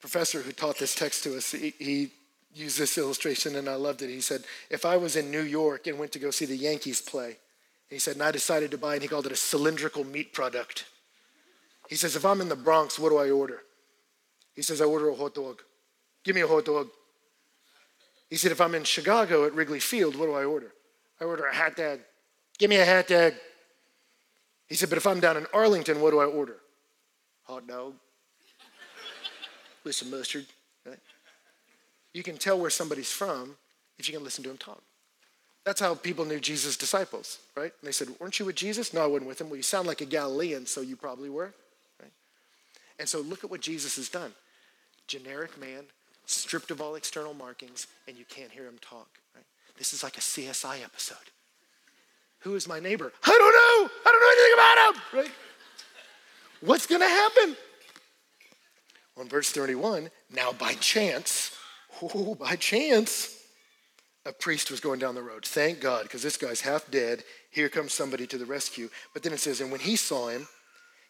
professor 0.00 0.40
who 0.40 0.52
taught 0.52 0.78
this 0.78 0.94
text 0.94 1.24
to 1.24 1.36
us, 1.36 1.52
he, 1.52 1.74
he 1.78 2.10
used 2.54 2.78
this 2.78 2.98
illustration 2.98 3.56
and 3.56 3.68
I 3.68 3.74
loved 3.74 4.02
it. 4.02 4.08
He 4.08 4.20
said, 4.20 4.44
If 4.70 4.84
I 4.84 4.96
was 4.96 5.16
in 5.16 5.30
New 5.30 5.42
York 5.42 5.86
and 5.86 5.98
went 5.98 6.12
to 6.12 6.18
go 6.18 6.30
see 6.30 6.46
the 6.46 6.56
Yankees 6.56 7.00
play, 7.00 7.36
he 7.88 7.98
said, 7.98 8.14
and 8.14 8.22
I 8.22 8.30
decided 8.30 8.70
to 8.70 8.78
buy, 8.78 8.94
and 8.94 9.02
he 9.02 9.08
called 9.08 9.26
it 9.26 9.32
a 9.32 9.36
cylindrical 9.36 10.04
meat 10.04 10.32
product. 10.32 10.86
He 11.88 11.96
says, 11.96 12.14
if 12.14 12.24
I'm 12.24 12.40
in 12.40 12.48
the 12.48 12.54
Bronx, 12.54 13.00
what 13.00 13.08
do 13.08 13.18
I 13.18 13.30
order? 13.30 13.62
He 14.54 14.62
says, 14.62 14.80
I 14.80 14.84
order 14.84 15.08
a 15.08 15.14
hot 15.14 15.34
dog. 15.34 15.62
Give 16.22 16.36
me 16.36 16.42
a 16.42 16.46
hot 16.46 16.66
dog. 16.66 16.88
He 18.28 18.36
said, 18.36 18.52
if 18.52 18.60
I'm 18.60 18.76
in 18.76 18.84
Chicago 18.84 19.44
at 19.44 19.54
Wrigley 19.54 19.80
Field, 19.80 20.14
what 20.14 20.26
do 20.26 20.34
I 20.34 20.44
order? 20.44 20.72
I 21.20 21.24
order 21.24 21.46
a 21.46 21.54
hot 21.54 21.74
dog. 21.74 21.98
Give 22.58 22.70
me 22.70 22.76
a 22.76 22.86
hot 22.86 23.08
dog. 23.08 23.32
He 24.68 24.76
said, 24.76 24.88
but 24.88 24.98
if 24.98 25.06
I'm 25.06 25.18
down 25.18 25.36
in 25.36 25.46
Arlington, 25.52 26.00
what 26.00 26.12
do 26.12 26.20
I 26.20 26.26
order? 26.26 26.58
Hot 27.48 27.66
dog 27.66 27.94
with 29.84 29.94
some 29.94 30.10
mustard. 30.10 30.46
Right? 30.86 30.98
You 32.12 32.22
can 32.22 32.36
tell 32.36 32.58
where 32.58 32.70
somebody's 32.70 33.10
from 33.10 33.56
if 33.98 34.08
you 34.08 34.14
can 34.14 34.24
listen 34.24 34.44
to 34.44 34.50
him 34.50 34.58
talk. 34.58 34.82
That's 35.64 35.80
how 35.80 35.94
people 35.94 36.24
knew 36.24 36.40
Jesus' 36.40 36.76
disciples, 36.76 37.38
right? 37.54 37.72
And 37.80 37.86
they 37.86 37.92
said, 37.92 38.08
Weren't 38.18 38.38
you 38.38 38.46
with 38.46 38.56
Jesus? 38.56 38.94
No, 38.94 39.02
I 39.02 39.06
wasn't 39.06 39.28
with 39.28 39.40
him. 39.40 39.50
Well, 39.50 39.56
you 39.56 39.62
sound 39.62 39.86
like 39.86 40.00
a 40.00 40.06
Galilean, 40.06 40.66
so 40.66 40.80
you 40.80 40.96
probably 40.96 41.28
were, 41.28 41.52
right? 42.00 42.12
And 42.98 43.08
so 43.08 43.20
look 43.20 43.44
at 43.44 43.50
what 43.50 43.60
Jesus 43.60 43.96
has 43.96 44.08
done. 44.08 44.32
Generic 45.06 45.60
man, 45.60 45.84
stripped 46.24 46.70
of 46.70 46.80
all 46.80 46.94
external 46.94 47.34
markings, 47.34 47.86
and 48.08 48.16
you 48.16 48.24
can't 48.24 48.50
hear 48.50 48.64
him 48.64 48.78
talk, 48.80 49.08
right? 49.34 49.44
This 49.76 49.92
is 49.92 50.02
like 50.02 50.16
a 50.16 50.20
CSI 50.20 50.82
episode. 50.82 51.16
Who 52.40 52.54
is 52.54 52.66
my 52.66 52.80
neighbor? 52.80 53.12
I 53.22 53.28
don't 53.28 53.38
know. 53.38 53.90
I 54.06 54.10
don't 54.10 54.20
know 54.20 54.30
anything 54.32 54.54
about 54.54 54.94
him, 54.94 55.18
right? 55.18 55.36
What's 56.62 56.86
going 56.86 57.02
to 57.02 57.08
happen? 57.08 57.56
On 59.20 59.28
verse 59.28 59.52
31, 59.52 60.10
now 60.34 60.50
by 60.52 60.72
chance, 60.74 61.54
oh, 62.02 62.34
by 62.34 62.56
chance, 62.56 63.36
a 64.24 64.32
priest 64.32 64.70
was 64.70 64.80
going 64.80 64.98
down 64.98 65.14
the 65.14 65.22
road. 65.22 65.44
Thank 65.44 65.80
God, 65.80 66.04
because 66.04 66.22
this 66.22 66.38
guy's 66.38 66.62
half 66.62 66.90
dead. 66.90 67.22
Here 67.50 67.68
comes 67.68 67.92
somebody 67.92 68.26
to 68.28 68.38
the 68.38 68.46
rescue. 68.46 68.88
But 69.12 69.22
then 69.22 69.34
it 69.34 69.40
says, 69.40 69.60
and 69.60 69.70
when 69.70 69.80
he 69.80 69.96
saw 69.96 70.28
him, 70.28 70.48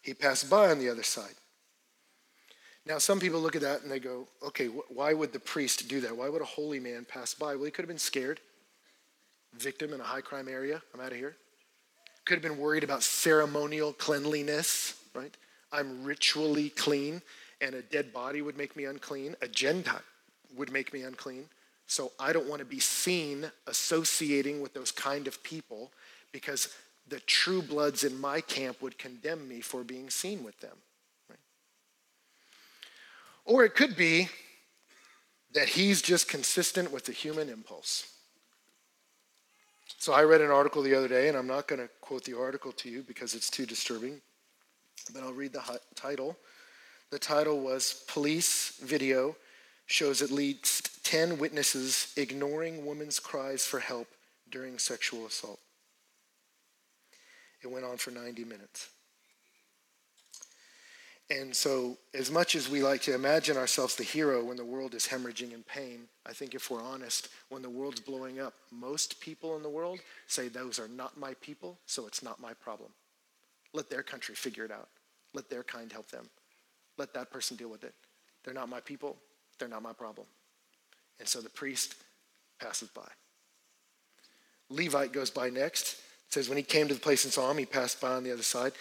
he 0.03 0.13
passed 0.13 0.51
by 0.51 0.71
on 0.71 0.81
the 0.81 0.89
other 0.89 1.05
side. 1.05 1.35
Now, 2.85 2.99
some 2.99 3.21
people 3.21 3.41
look 3.41 3.55
at 3.55 3.63
that 3.63 3.83
and 3.83 3.91
they 3.91 4.01
go, 4.01 4.27
okay, 4.45 4.67
wh- 4.67 4.91
why 4.91 5.13
would 5.13 5.33
the 5.33 5.39
priest 5.39 5.89
do 5.89 6.01
that? 6.01 6.17
Why 6.17 6.29
would 6.29 6.43
a 6.43 6.47
holy 6.47 6.81
man 6.81 7.05
pass 7.05 7.35
by? 7.35 7.55
Well, 7.55 7.67
he 7.67 7.71
could 7.71 7.85
have 7.85 7.89
been 7.89 7.99
scared. 7.99 8.41
Victim 9.55 9.93
in 9.93 10.01
a 10.01 10.05
high 10.05 10.23
crime 10.23 10.49
area. 10.49 10.83
I'm 10.95 11.01
out 11.01 11.13
of 11.13 11.19
here. 11.19 11.37
Could 12.25 12.35
have 12.35 12.43
been 12.43 12.59
worried 12.59 12.85
about 12.85 13.03
ceremonial 13.03 13.93
cleanliness, 13.93 15.01
right? 15.15 15.37
I'm 15.73 16.03
ritually 16.05 16.71
clean, 16.71 17.23
and 17.61 17.75
a 17.75 17.83
dead 17.83 18.13
body 18.13 18.43
would 18.43 18.57
make 18.57 18.77
me 18.77 18.85
unclean. 18.85 19.37
A 19.43 19.49
Gentile 19.49 20.03
would 20.57 20.73
make 20.73 20.93
me 20.93 21.03
unclean. 21.03 21.47
So 21.87 22.13
I 22.19 22.33
don't 22.33 22.49
want 22.49 22.61
to 22.61 22.65
be 22.65 22.81
seen 22.81 23.51
associating 23.67 24.61
with 24.61 24.75
those 24.75 24.93
kind 24.93 25.27
of 25.27 25.43
people 25.43 25.91
because 26.33 26.75
the 27.09 27.21
true 27.21 27.63
bloods 27.63 28.05
in 28.05 28.21
my 28.21 28.41
camp 28.41 28.81
would 28.81 28.97
condemn 28.99 29.49
me 29.49 29.61
for 29.61 29.83
being 29.83 30.09
seen 30.11 30.45
with 30.45 30.59
them. 30.61 30.77
Right? 31.29 31.39
Or 33.45 33.65
it 33.65 33.75
could 33.75 33.97
be 33.97 34.29
that 35.53 35.71
he's 35.71 36.01
just 36.01 36.29
consistent 36.29 36.93
with 36.93 37.07
the 37.07 37.13
human 37.13 37.49
impulse. 37.49 38.07
So 39.99 40.13
I 40.13 40.23
read 40.23 40.41
an 40.41 40.51
article 40.51 40.83
the 40.83 40.95
other 40.95 41.09
day, 41.09 41.29
and 41.29 41.37
I'm 41.37 41.49
not 41.49 41.67
going 41.67 41.81
to 41.81 41.89
quote 42.01 42.25
the 42.25 42.39
article 42.39 42.73
to 42.73 42.89
you 42.89 43.03
because 43.03 43.35
it's 43.35 43.51
too 43.51 43.67
disturbing, 43.67 44.21
but 45.13 45.23
I'll 45.23 45.33
read 45.33 45.53
the 45.53 45.81
title. 45.95 46.37
The 47.11 47.19
title 47.19 47.61
was 47.61 48.05
Police 48.07 48.79
Video 48.83 49.37
Shows 49.87 50.23
at 50.23 50.31
least 50.31 51.05
10 51.05 51.39
witnesses 51.39 52.13
ignoring 52.17 52.87
women's 52.87 53.19
cries 53.19 53.67
for 53.67 53.81
help 53.81 54.07
during 54.49 54.79
sexual 54.79 55.27
assault. 55.27 55.59
It 57.61 57.67
went 57.67 57.85
on 57.85 57.97
for 57.97 58.13
90 58.13 58.45
minutes. 58.45 58.89
And 61.29 61.55
so, 61.55 61.99
as 62.15 62.31
much 62.31 62.55
as 62.55 62.69
we 62.69 62.85
like 62.85 63.03
to 63.03 63.15
imagine 63.17 63.57
ourselves 63.57 63.97
the 63.97 64.05
hero 64.05 64.45
when 64.45 64.57
the 64.57 64.65
world 64.65 64.95
is 64.95 65.09
hemorrhaging 65.09 65.53
in 65.53 65.65
pain, 65.65 66.03
I 66.25 66.33
think 66.33 66.55
if 66.55 66.71
we're 66.71 66.83
honest, 66.83 67.29
when 67.49 67.63
the 67.63 67.69
world's 67.69 68.01
blowing 68.01 68.39
up, 68.39 68.55
most 68.71 69.21
people 69.21 69.57
in 69.57 69.65
the 69.65 69.69
world 69.69 69.99
say, 70.29 70.47
Those 70.47 70.79
are 70.79 70.89
not 70.89 71.19
my 71.19 71.35
people, 71.41 71.79
so 71.87 72.07
it's 72.07 72.23
not 72.23 72.39
my 72.39 72.55
problem. 72.55 72.91
Let 73.73 73.91
their 73.91 74.05
country 74.05 74.37
figure 74.37 74.65
it 74.65 74.71
out. 74.71 74.89
Let 75.35 75.51
their 75.51 75.65
kind 75.65 75.91
help 75.91 76.11
them. 76.11 76.29
Let 77.01 77.15
that 77.15 77.31
person 77.31 77.57
deal 77.57 77.71
with 77.71 77.83
it. 77.83 77.95
They're 78.45 78.53
not 78.53 78.69
my 78.69 78.81
people, 78.81 79.17
they're 79.59 79.69
not 79.69 79.83
my 79.83 79.95
problem. 79.95 80.27
And 81.19 81.27
so 81.27 81.41
the 81.41 81.49
priest 81.49 81.95
passes 82.61 82.91
by. 82.91 83.09
Levite 84.69 85.11
goes 85.11 85.31
by 85.31 85.49
next. 85.49 85.95
It 85.95 86.35
says 86.35 86.51
when 86.51 86.59
he 86.59 86.63
came 86.63 86.89
to 86.89 86.95
the 86.95 87.01
place 87.01 87.25
and 87.25 87.33
saw 87.33 87.51
him, 87.51 87.57
he 87.57 87.65
passed 87.65 88.03
by 88.03 88.13
on 88.13 88.23
the 88.23 88.31
other 88.31 88.43
side. 88.43 88.73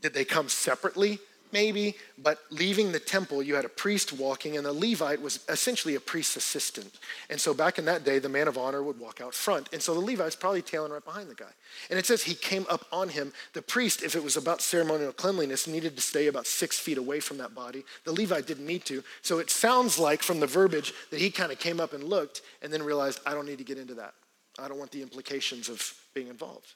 Did 0.00 0.14
they 0.14 0.24
come 0.24 0.48
separately? 0.48 1.18
Maybe, 1.52 1.96
but 2.18 2.38
leaving 2.50 2.92
the 2.92 2.98
temple, 2.98 3.42
you 3.42 3.54
had 3.54 3.64
a 3.64 3.68
priest 3.68 4.12
walking, 4.12 4.56
and 4.56 4.66
the 4.66 4.72
Levite 4.72 5.20
was 5.20 5.44
essentially 5.48 5.94
a 5.94 6.00
priest's 6.00 6.36
assistant. 6.36 6.98
And 7.30 7.40
so 7.40 7.54
back 7.54 7.78
in 7.78 7.84
that 7.86 8.04
day, 8.04 8.18
the 8.18 8.28
man 8.28 8.48
of 8.48 8.58
honor 8.58 8.82
would 8.82 8.98
walk 8.98 9.20
out 9.20 9.34
front. 9.34 9.68
And 9.72 9.82
so 9.82 9.94
the 9.94 10.00
Levite's 10.00 10.36
probably 10.36 10.62
tailing 10.62 10.92
right 10.92 11.04
behind 11.04 11.28
the 11.28 11.34
guy. 11.34 11.50
And 11.90 11.98
it 11.98 12.06
says 12.06 12.22
he 12.22 12.34
came 12.34 12.66
up 12.68 12.86
on 12.92 13.08
him. 13.08 13.32
The 13.52 13.62
priest, 13.62 14.02
if 14.02 14.14
it 14.14 14.24
was 14.24 14.36
about 14.36 14.60
ceremonial 14.62 15.12
cleanliness, 15.12 15.66
needed 15.66 15.96
to 15.96 16.02
stay 16.02 16.26
about 16.26 16.46
six 16.46 16.78
feet 16.78 16.98
away 16.98 17.20
from 17.20 17.38
that 17.38 17.54
body. 17.54 17.84
The 18.04 18.12
Levite 18.12 18.46
didn't 18.46 18.66
need 18.66 18.84
to. 18.86 19.02
So 19.22 19.38
it 19.38 19.50
sounds 19.50 19.98
like 19.98 20.22
from 20.22 20.40
the 20.40 20.46
verbiage 20.46 20.92
that 21.10 21.20
he 21.20 21.30
kind 21.30 21.52
of 21.52 21.58
came 21.58 21.80
up 21.80 21.92
and 21.92 22.04
looked 22.04 22.42
and 22.62 22.72
then 22.72 22.82
realized, 22.82 23.20
I 23.26 23.34
don't 23.34 23.46
need 23.46 23.58
to 23.58 23.64
get 23.64 23.78
into 23.78 23.94
that. 23.94 24.14
I 24.58 24.68
don't 24.68 24.78
want 24.78 24.90
the 24.90 25.02
implications 25.02 25.68
of 25.68 25.94
being 26.14 26.28
involved. 26.28 26.74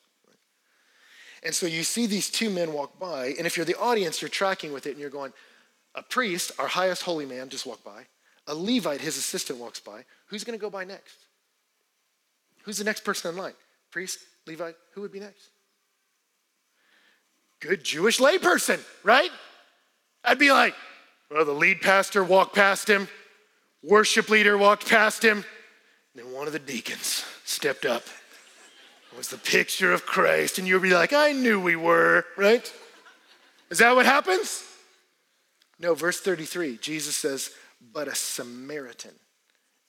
And 1.42 1.55
so 1.55 1.66
you 1.66 1.83
see 1.83 2.07
these 2.07 2.31
two 2.31 2.50
men 2.50 2.72
walk 2.72 2.98
by, 3.00 3.35
and 3.37 3.46
if 3.46 3.57
you're 3.57 3.66
the 3.66 3.78
audience, 3.78 4.22
you're 4.22 4.28
tracking 4.28 4.72
with 4.72 4.87
it 4.87 4.92
and 4.92 5.00
you're 5.00 5.11
going, 5.11 5.33
a 5.94 6.02
priest, 6.02 6.52
our 6.59 6.68
highest 6.68 7.02
holy 7.02 7.26
man, 7.26 7.48
just 7.48 7.66
walked 7.66 7.85
by. 7.85 8.07
A 8.46 8.55
Levite, 8.55 9.00
his 9.00 9.16
assistant, 9.16 9.59
walks 9.59 9.81
by. 9.81 10.05
Who's 10.26 10.44
going 10.44 10.59
to 10.59 10.61
go 10.61 10.70
by 10.70 10.85
next? 10.85 11.16
Who's 12.62 12.78
the 12.78 12.85
next 12.85 13.05
person 13.05 13.33
in 13.33 13.40
line? 13.40 13.55
Priest, 13.90 14.18
Levite, 14.46 14.76
who 14.92 15.00
would 15.00 15.12
be 15.12 15.20
next? 15.20 15.48
Good 17.61 17.85
Jewish 17.85 18.18
layperson, 18.18 18.81
right? 19.05 19.31
I'd 20.24 20.38
be 20.38 20.50
like, 20.50 20.74
well, 21.31 21.44
the 21.44 21.52
lead 21.52 21.81
pastor 21.81 22.24
walked 22.24 22.55
past 22.55 22.88
him, 22.88 23.09
worship 23.83 24.28
leader 24.28 24.57
walked 24.57 24.88
past 24.88 25.24
him, 25.24 25.44
and 26.14 26.24
then 26.26 26.33
one 26.33 26.46
of 26.46 26.52
the 26.52 26.59
deacons 26.59 27.24
stepped 27.44 27.85
up 27.85 28.05
was 29.16 29.29
the 29.29 29.38
picture 29.38 29.92
of 29.92 30.07
Christ, 30.07 30.59
and 30.59 30.66
you'll 30.66 30.81
be 30.81 30.94
like, 30.94 31.12
I 31.12 31.33
knew 31.33 31.61
we 31.61 31.77
were, 31.77 32.25
right? 32.37 32.72
Is 33.70 33.79
that 33.79 33.94
what 33.94 34.07
happens? 34.07 34.64
No, 35.79 35.94
verse 35.94 36.20
33, 36.20 36.79
Jesus 36.79 37.16
says, 37.16 37.51
But 37.92 38.09
a 38.09 38.14
Samaritan, 38.14 39.14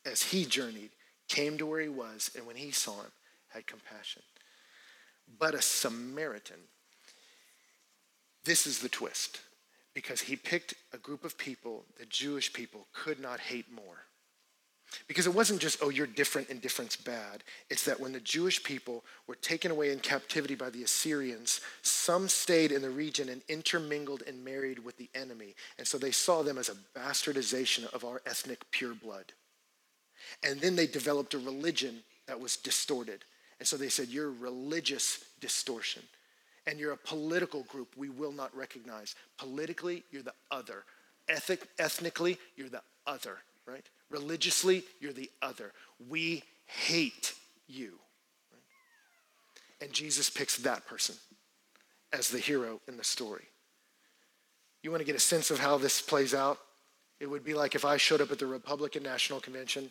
as 0.06 0.24
he 0.24 0.46
journeyed, 0.46 0.92
came 1.28 1.58
to 1.58 1.66
where 1.66 1.82
he 1.82 1.90
was, 1.90 2.32
and 2.36 2.46
when 2.46 2.56
he 2.56 2.72
saw 2.72 2.94
him, 3.02 3.12
had 3.50 3.68
compassion. 3.68 4.22
But 5.40 5.54
a 5.54 5.62
Samaritan, 5.62 6.58
this 8.44 8.66
is 8.68 8.80
the 8.80 8.90
twist, 8.90 9.42
because 9.94 10.22
he 10.22 10.36
picked 10.36 10.74
a 10.92 10.98
group 10.98 11.24
of 11.24 11.38
people 11.38 11.86
the 12.00 12.06
Jewish 12.06 12.52
people 12.52 12.88
could 12.94 13.20
not 13.20 13.40
hate 13.40 13.72
more. 13.72 14.06
Because 15.08 15.28
it 15.28 15.34
wasn't 15.34 15.62
just, 15.62 15.80
oh, 15.82 15.90
you're 15.90 16.08
different 16.08 16.50
and 16.50 16.62
different's 16.62 16.96
bad. 16.96 17.44
It's 17.70 17.86
that 17.86 18.00
when 18.00 18.14
the 18.14 18.20
Jewish 18.20 18.64
people 18.64 19.04
were 19.28 19.36
taken 19.36 19.72
away 19.72 19.92
in 19.92 20.00
captivity 20.00 20.56
by 20.56 20.70
the 20.70 20.84
Assyrians, 20.84 21.62
some 21.82 22.28
stayed 22.28 22.72
in 22.72 22.82
the 22.82 22.90
region 22.90 23.30
and 23.30 23.42
intermingled 23.48 24.24
and 24.28 24.44
married 24.44 24.80
with 24.80 24.98
the 24.98 25.10
enemy. 25.16 25.56
And 25.78 25.88
so 25.88 25.98
they 25.98 26.12
saw 26.12 26.44
them 26.44 26.58
as 26.58 26.70
a 26.70 27.00
bastardization 27.00 27.92
of 27.94 28.04
our 28.04 28.22
ethnic 28.26 28.70
pure 28.72 28.94
blood. 28.94 29.34
And 30.44 30.60
then 30.60 30.76
they 30.76 30.88
developed 30.88 31.34
a 31.34 31.40
religion 31.40 32.00
that 32.28 32.40
was 32.40 32.58
distorted. 32.58 33.26
And 33.60 33.68
so 33.68 33.78
they 33.78 33.90
said, 33.90 34.10
you're 34.10 34.32
religious 34.32 35.26
distortion. 35.40 36.04
And 36.66 36.80
you're 36.80 36.94
a 36.94 36.98
political 36.98 37.64
group 37.64 37.96
we 37.98 38.10
will 38.10 38.32
not 38.32 38.56
recognize. 38.56 39.16
Politically, 39.38 40.04
you're 40.12 40.24
the 40.24 40.34
other. 40.50 40.86
Ethic, 41.28 41.68
ethnically, 41.78 42.38
you're 42.56 42.70
the 42.70 42.82
other 43.06 43.40
right? 43.66 43.86
Religiously, 44.14 44.84
you're 45.02 45.12
the 45.12 45.32
other. 45.42 45.74
We 46.08 46.44
hate 46.68 47.34
you. 47.68 47.94
And 49.82 49.92
Jesus 49.92 50.30
picks 50.30 50.58
that 50.58 50.86
person 50.86 51.16
as 52.14 52.30
the 52.30 52.38
hero 52.38 52.80
in 52.88 52.96
the 52.96 53.04
story. 53.04 53.46
You 54.84 54.92
want 54.92 55.02
to 55.02 55.06
get 55.06 55.16
a 55.16 55.20
sense 55.20 55.50
of 55.50 55.60
how 55.60 55.78
this 55.80 56.00
plays 56.00 56.36
out? 56.36 56.60
It 57.20 57.26
would 57.26 57.44
be 57.44 57.56
like 57.56 57.74
if 57.74 57.86
I 57.86 57.98
showed 57.98 58.22
up 58.22 58.32
at 58.32 58.38
the 58.38 58.46
Republican 58.46 59.02
National 59.02 59.40
Convention 59.40 59.90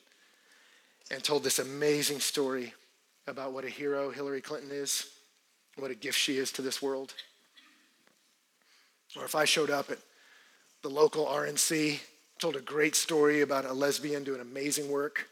and 1.11 1.23
told 1.25 1.43
this 1.43 1.59
amazing 1.59 2.21
story 2.21 2.73
about 3.27 3.53
what 3.53 3.65
a 3.65 3.71
hero 3.71 4.11
Hillary 4.11 4.41
Clinton 4.41 4.71
is, 4.71 5.05
what 5.77 5.91
a 5.91 5.97
gift 5.97 6.19
she 6.19 6.39
is 6.39 6.53
to 6.53 6.63
this 6.63 6.81
world. 6.81 7.13
Or 9.17 9.25
if 9.25 9.35
I 9.35 9.47
showed 9.47 9.71
up 9.71 9.91
at 9.91 9.99
the 10.83 10.91
local 10.91 11.27
RNC, 11.27 11.99
told 12.43 12.57
a 12.57 12.61
great 12.61 12.97
story 12.97 13.41
about 13.41 13.65
a 13.65 13.73
lesbian 13.73 14.25
doing 14.25 14.41
amazing 14.41 14.91
work. 14.91 15.29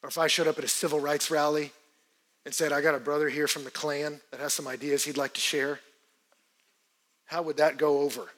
Or 0.00 0.08
if 0.08 0.16
I 0.16 0.28
showed 0.28 0.46
up 0.46 0.58
at 0.58 0.64
a 0.64 0.68
civil 0.68 1.00
rights 1.00 1.28
rally 1.28 1.72
and 2.44 2.54
said, 2.54 2.72
I 2.72 2.80
got 2.80 2.94
a 2.94 3.00
brother 3.00 3.28
here 3.28 3.48
from 3.48 3.64
the 3.64 3.70
Klan 3.72 4.20
that 4.30 4.38
has 4.38 4.52
some 4.52 4.68
ideas 4.68 5.04
he'd 5.04 5.16
like 5.16 5.34
to 5.34 5.40
share, 5.40 5.80
how 7.26 7.42
would 7.42 7.56
that 7.56 7.78
go 7.78 7.98
over? 7.98 8.28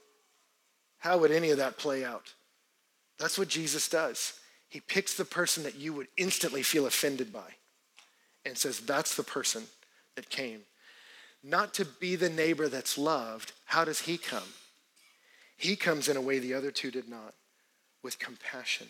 How 1.01 1.19
would 1.19 1.31
any 1.31 1.51
of 1.51 1.59
that 1.59 1.77
play 1.77 2.03
out? 2.03 2.33
That's 3.19 3.39
what 3.39 3.49
Jesus 3.49 3.91
does. 3.91 4.33
He 4.71 4.81
picks 4.81 5.15
the 5.15 5.27
person 5.27 5.65
that 5.65 5.77
you 5.77 5.93
would 5.93 6.09
instantly 6.17 6.63
feel 6.63 6.87
offended 6.87 7.31
by 7.31 7.57
and 8.47 8.57
says, 8.57 8.81
That's 8.81 9.17
the 9.17 9.23
person 9.23 9.65
that 10.15 10.31
came. 10.31 10.61
Not 11.45 11.75
to 11.75 11.85
be 11.85 12.17
the 12.17 12.31
neighbor 12.31 12.69
that's 12.69 12.97
loved. 12.97 13.53
How 13.67 13.85
does 13.85 14.01
he 14.01 14.17
come? 14.17 14.49
He 15.63 15.77
comes 15.77 16.09
in 16.09 16.17
a 16.17 16.21
way 16.21 16.41
the 16.41 16.55
other 16.55 16.73
two 16.73 16.91
did 16.91 17.09
not, 17.09 17.35
with 18.03 18.19
compassion. 18.19 18.89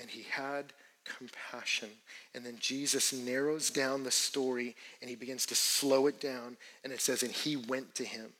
And 0.00 0.08
he 0.08 0.22
had 0.22 0.72
compassion. 1.04 1.90
And 2.34 2.42
then 2.42 2.56
Jesus 2.58 3.12
narrows 3.12 3.68
down 3.68 4.02
the 4.02 4.10
story 4.10 4.76
and 5.02 5.10
he 5.10 5.16
begins 5.16 5.44
to 5.44 5.54
slow 5.54 6.06
it 6.06 6.18
down. 6.18 6.56
And 6.82 6.90
it 6.90 7.02
says, 7.02 7.22
And 7.22 7.30
he 7.30 7.56
went 7.56 7.94
to 7.96 8.04
him 8.04 8.30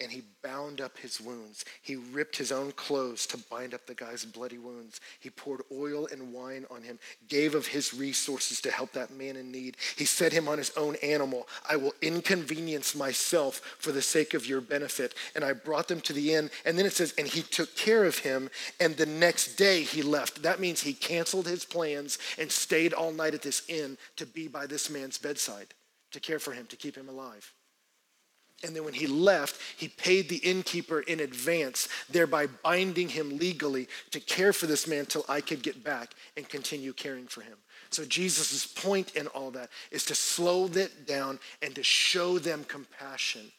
and 0.00 0.12
he 0.12 0.22
bound 0.42 0.80
up 0.80 0.98
his 0.98 1.20
wounds. 1.20 1.64
He 1.82 1.96
ripped 1.96 2.36
his 2.36 2.52
own 2.52 2.72
clothes 2.72 3.26
to 3.28 3.38
bind 3.50 3.72
up 3.72 3.86
the 3.86 3.94
guy's 3.94 4.24
bloody 4.24 4.58
wounds. 4.58 5.00
He 5.20 5.30
poured 5.30 5.62
oil 5.72 6.06
and 6.12 6.32
wine 6.32 6.66
on 6.70 6.82
him, 6.82 6.98
gave 7.28 7.54
of 7.54 7.66
his 7.66 7.94
resources 7.94 8.60
to 8.62 8.70
help 8.70 8.92
that 8.92 9.10
man 9.10 9.36
in 9.36 9.50
need. 9.50 9.76
He 9.96 10.04
set 10.04 10.32
him 10.32 10.48
on 10.48 10.58
his 10.58 10.70
own 10.76 10.96
animal. 10.96 11.48
I 11.68 11.76
will 11.76 11.94
inconvenience 12.02 12.94
myself 12.94 13.60
for 13.78 13.92
the 13.92 14.02
sake 14.02 14.34
of 14.34 14.46
your 14.46 14.60
benefit. 14.60 15.14
And 15.34 15.42
I 15.42 15.54
brought 15.54 15.88
them 15.88 16.00
to 16.02 16.12
the 16.12 16.34
inn. 16.34 16.50
And 16.64 16.78
then 16.78 16.86
it 16.86 16.92
says, 16.92 17.14
and 17.16 17.26
he 17.26 17.42
took 17.42 17.74
care 17.74 18.04
of 18.04 18.18
him. 18.18 18.50
And 18.78 18.96
the 18.96 19.06
next 19.06 19.56
day 19.56 19.82
he 19.82 20.02
left. 20.02 20.42
That 20.42 20.60
means 20.60 20.82
he 20.82 20.92
canceled 20.92 21.46
his 21.46 21.64
plans 21.64 22.18
and 22.38 22.52
stayed 22.52 22.92
all 22.92 23.12
night 23.12 23.34
at 23.34 23.42
this 23.42 23.62
inn 23.68 23.96
to 24.16 24.26
be 24.26 24.46
by 24.46 24.66
this 24.66 24.90
man's 24.90 25.16
bedside, 25.16 25.74
to 26.12 26.20
care 26.20 26.38
for 26.38 26.52
him, 26.52 26.66
to 26.66 26.76
keep 26.76 26.96
him 26.96 27.08
alive. 27.08 27.52
And 28.64 28.74
then 28.74 28.84
when 28.84 28.94
he 28.94 29.06
left, 29.06 29.60
he 29.76 29.88
paid 29.88 30.28
the 30.28 30.38
innkeeper 30.38 31.00
in 31.00 31.20
advance, 31.20 31.88
thereby 32.08 32.46
binding 32.46 33.10
him 33.10 33.36
legally 33.36 33.86
to 34.12 34.20
care 34.20 34.52
for 34.52 34.66
this 34.66 34.86
man 34.86 35.06
till 35.06 35.24
I 35.28 35.40
could 35.40 35.62
get 35.62 35.84
back 35.84 36.14
and 36.36 36.48
continue 36.48 36.92
caring 36.92 37.26
for 37.26 37.42
him. 37.42 37.58
So 37.90 38.04
Jesus' 38.04 38.66
point 38.66 39.14
in 39.14 39.26
all 39.28 39.50
that 39.52 39.70
is 39.90 40.04
to 40.06 40.14
slow 40.14 40.68
that 40.68 41.06
down 41.06 41.38
and 41.62 41.74
to 41.74 41.82
show 41.82 42.38
them 42.38 42.64
compassion. 42.64 43.52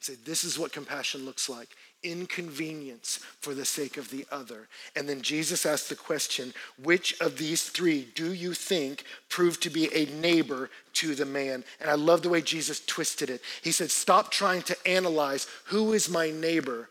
Say, 0.00 0.14
this 0.24 0.44
is 0.44 0.58
what 0.58 0.72
compassion 0.72 1.24
looks 1.24 1.48
like 1.48 1.74
inconvenience 2.02 3.18
for 3.40 3.54
the 3.54 3.64
sake 3.64 3.96
of 3.96 4.10
the 4.10 4.26
other. 4.30 4.68
And 4.94 5.08
then 5.08 5.20
Jesus 5.20 5.66
asked 5.66 5.88
the 5.88 5.96
question 5.96 6.52
which 6.82 7.20
of 7.20 7.38
these 7.38 7.64
three 7.68 8.08
do 8.14 8.32
you 8.32 8.54
think 8.54 9.04
proved 9.28 9.62
to 9.64 9.70
be 9.70 9.92
a 9.94 10.06
neighbor 10.20 10.70
to 10.94 11.14
the 11.14 11.26
man? 11.26 11.64
And 11.80 11.90
I 11.90 11.94
love 11.94 12.22
the 12.22 12.28
way 12.28 12.40
Jesus 12.40 12.84
twisted 12.84 13.30
it. 13.30 13.40
He 13.62 13.72
said, 13.72 13.90
Stop 13.90 14.30
trying 14.30 14.62
to 14.62 14.76
analyze 14.86 15.46
who 15.66 15.92
is 15.92 16.08
my 16.08 16.30
neighbor 16.30 16.88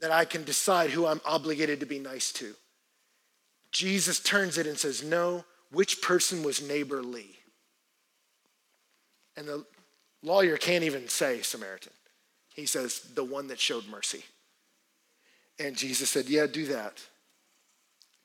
that 0.00 0.10
I 0.10 0.24
can 0.24 0.44
decide 0.44 0.90
who 0.90 1.06
I'm 1.06 1.20
obligated 1.24 1.80
to 1.80 1.86
be 1.86 1.98
nice 1.98 2.32
to. 2.34 2.54
Jesus 3.72 4.20
turns 4.20 4.58
it 4.58 4.66
and 4.66 4.78
says, 4.78 5.02
No, 5.02 5.44
which 5.72 6.00
person 6.02 6.42
was 6.42 6.66
neighborly? 6.66 7.36
And 9.36 9.46
the 9.46 9.64
lawyer 10.22 10.56
can't 10.56 10.84
even 10.84 11.08
say 11.08 11.42
Samaritan. 11.42 11.92
He 12.58 12.66
says, 12.66 12.98
the 13.14 13.22
one 13.22 13.46
that 13.48 13.60
showed 13.60 13.86
mercy. 13.86 14.24
And 15.60 15.76
Jesus 15.76 16.10
said, 16.10 16.28
Yeah, 16.28 16.48
do 16.48 16.66
that. 16.66 17.00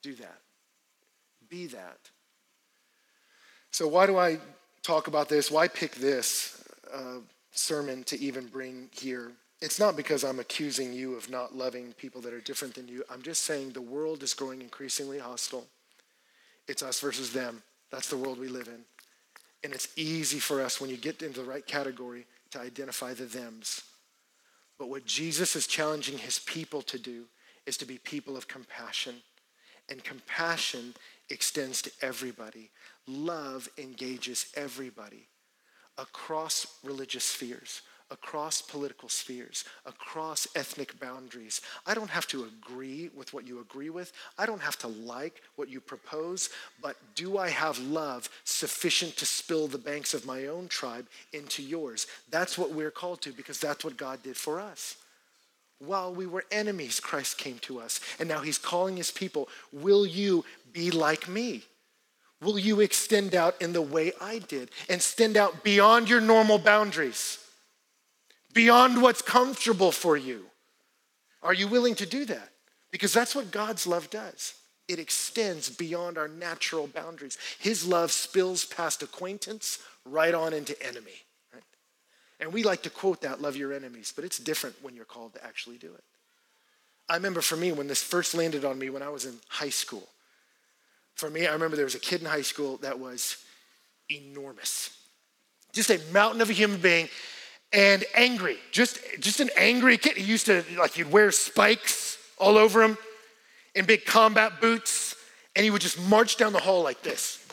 Do 0.02 0.16
that. 0.16 0.40
Be 1.50 1.68
that. 1.68 2.00
So, 3.70 3.88
why 3.88 4.08
do 4.08 4.18
I 4.18 4.40
talk 4.82 5.06
about 5.06 5.30
this? 5.30 5.52
Why 5.52 5.68
pick 5.68 5.94
this 5.94 6.64
uh, 6.92 7.18
sermon 7.52 8.04
to 8.06 8.20
even 8.20 8.48
bring 8.48 8.90
here? 8.92 9.34
It's 9.62 9.80
not 9.80 9.96
because 9.96 10.24
I'm 10.24 10.40
accusing 10.40 10.94
you 10.94 11.14
of 11.14 11.30
not 11.30 11.56
loving 11.56 11.94
people 11.94 12.20
that 12.22 12.34
are 12.34 12.42
different 12.42 12.74
than 12.74 12.88
you. 12.88 13.04
I'm 13.12 13.22
just 13.22 13.44
saying 13.44 13.74
the 13.74 13.82
world 13.82 14.24
is 14.24 14.34
growing 14.34 14.64
increasingly 14.64 15.20
hostile. 15.20 15.68
It's 16.68 16.82
us 16.82 17.00
versus 17.00 17.32
them. 17.32 17.62
That's 17.92 18.10
the 18.10 18.18
world 18.18 18.40
we 18.40 18.48
live 18.48 18.68
in. 18.68 18.84
And 19.64 19.74
it's 19.74 19.90
easy 19.96 20.40
for 20.40 20.60
us 20.64 20.82
when 20.82 20.90
you 20.90 20.98
get 20.98 21.22
into 21.22 21.42
the 21.42 21.46
right 21.46 21.68
category 21.68 22.26
to 22.50 22.60
identify 22.60 23.14
the 23.14 23.28
thems. 23.28 23.84
But 24.78 24.90
what 24.90 25.06
Jesus 25.06 25.56
is 25.56 25.68
challenging 25.68 26.18
his 26.18 26.40
people 26.40 26.82
to 26.84 26.98
do 26.98 27.26
is 27.66 27.78
to 27.78 27.86
be 27.86 27.98
people 27.98 28.36
of 28.36 28.48
compassion. 28.48 29.16
And 29.90 30.04
compassion 30.04 30.94
extends 31.30 31.82
to 31.84 31.92
everybody. 32.02 32.72
Love 33.08 33.70
engages 33.78 34.48
everybody 34.56 35.28
across 35.98 36.80
religious 36.84 37.24
spheres, 37.24 37.82
across 38.14 38.62
political 38.62 39.10
spheres, 39.10 39.66
across 39.86 40.48
ethnic 40.56 40.98
boundaries. 41.00 41.62
I 41.86 41.96
don't 41.96 42.10
have 42.10 42.28
to 42.28 42.46
agree 42.46 43.10
with 43.16 43.34
what 43.34 43.48
you 43.48 43.60
agree 43.60 43.90
with. 43.90 44.14
I 44.38 44.46
don't 44.46 44.62
have 44.62 44.78
to 44.80 44.88
like 44.88 45.42
what 45.56 45.68
you 45.68 45.82
propose, 45.82 46.52
but 46.82 46.96
do 47.16 47.40
I 47.40 47.50
have 47.50 47.80
love 47.80 48.30
sufficient 48.46 49.18
to 49.18 49.26
spill 49.26 49.68
the 49.68 49.80
banks 49.80 50.14
of 50.14 50.28
my 50.28 50.46
own 50.46 50.68
tribe 50.68 51.08
into 51.34 51.64
yours? 51.64 52.06
That's 52.30 52.58
what 52.58 52.72
we're 52.72 52.92
called 52.92 53.22
to 53.24 53.32
because 53.32 53.60
that's 53.60 53.84
what 53.84 53.98
God 53.98 54.22
did 54.22 54.38
for 54.38 54.62
us. 54.62 54.96
While 55.80 56.14
we 56.14 56.28
were 56.28 56.46
enemies, 56.52 57.00
Christ 57.00 57.38
came 57.38 57.58
to 57.60 57.80
us. 57.80 58.00
And 58.20 58.30
now 58.30 58.40
he's 58.40 58.60
calling 58.60 58.96
his 58.96 59.12
people, 59.12 59.50
Will 59.74 60.06
you 60.06 60.46
be 60.72 60.92
like 60.92 61.28
me? 61.28 61.64
Will 62.42 62.60
you 62.60 62.80
extend 62.80 63.34
out 63.34 63.60
in 63.62 63.74
the 63.74 63.82
way 63.82 64.14
I 64.22 64.40
did 64.40 64.70
and 64.88 64.98
extend 64.98 65.36
out 65.36 65.64
beyond 65.64 66.10
your 66.10 66.22
normal 66.22 66.60
boundaries? 66.60 67.43
Beyond 68.54 69.02
what's 69.02 69.22
comfortable 69.22 69.92
for 69.92 70.16
you. 70.16 70.46
Are 71.42 71.54
you 71.54 71.68
willing 71.68 71.96
to 71.96 72.06
do 72.06 72.26
that? 72.26 72.50
Because 72.92 73.12
that's 73.14 73.36
what 73.36 73.52
God's 73.52 73.86
love 73.86 74.10
does. 74.10 74.54
It 74.88 75.00
extends 75.00 75.70
beyond 75.70 76.18
our 76.18 76.28
natural 76.28 76.88
boundaries. 76.88 77.38
His 77.60 77.86
love 77.86 78.12
spills 78.12 78.66
past 78.66 79.02
acquaintance 79.02 79.80
right 80.06 80.34
on 80.34 80.54
into 80.54 80.82
enemy. 80.86 81.24
Right? 81.54 81.64
And 82.40 82.54
we 82.54 82.64
like 82.64 82.84
to 82.84 82.90
quote 82.90 83.22
that, 83.22 83.42
love 83.42 83.56
your 83.56 83.74
enemies, 83.74 84.14
but 84.16 84.26
it's 84.26 84.38
different 84.38 84.76
when 84.82 84.96
you're 84.96 85.06
called 85.06 85.34
to 85.34 85.44
actually 85.44 85.78
do 85.78 85.94
it. 85.94 86.04
I 87.10 87.16
remember 87.16 87.42
for 87.42 87.56
me, 87.56 87.72
when 87.72 87.88
this 87.88 88.02
first 88.02 88.34
landed 88.34 88.64
on 88.64 88.80
me 88.80 88.90
when 88.90 89.04
I 89.04 89.10
was 89.10 89.26
in 89.26 89.36
high 89.48 89.70
school, 89.70 90.08
for 91.16 91.30
me, 91.30 91.48
I 91.48 91.54
remember 91.54 91.76
there 91.76 91.86
was 91.86 91.96
a 91.96 92.00
kid 92.00 92.22
in 92.22 92.28
high 92.28 92.42
school 92.42 92.78
that 92.78 93.00
was 93.00 93.38
enormous. 94.10 94.98
Just 95.72 95.90
a 95.90 96.00
mountain 96.12 96.42
of 96.42 96.50
a 96.50 96.54
human 96.54 96.80
being 96.80 97.10
and 97.74 98.06
angry. 98.16 98.58
Just, 98.72 99.00
just 99.20 99.40
an 99.40 99.50
angry 99.58 99.98
kid. 99.98 100.16
He 100.16 100.24
used 100.24 100.46
to, 100.46 100.64
like, 100.78 100.92
he'd 100.92 101.12
wear 101.12 101.32
spikes 101.32 102.18
all 102.38 102.58
over 102.58 102.84
him 102.84 102.98
in 103.76 103.86
big 103.86 104.06
combat 104.06 104.62
boots, 104.62 105.16
and 105.56 105.64
he 105.64 105.72
would 105.72 105.82
just 105.82 106.00
march 106.08 106.38
down 106.38 106.54
the 106.54 106.60
hall 106.60 106.84
like 106.84 107.02
this. 107.02 107.46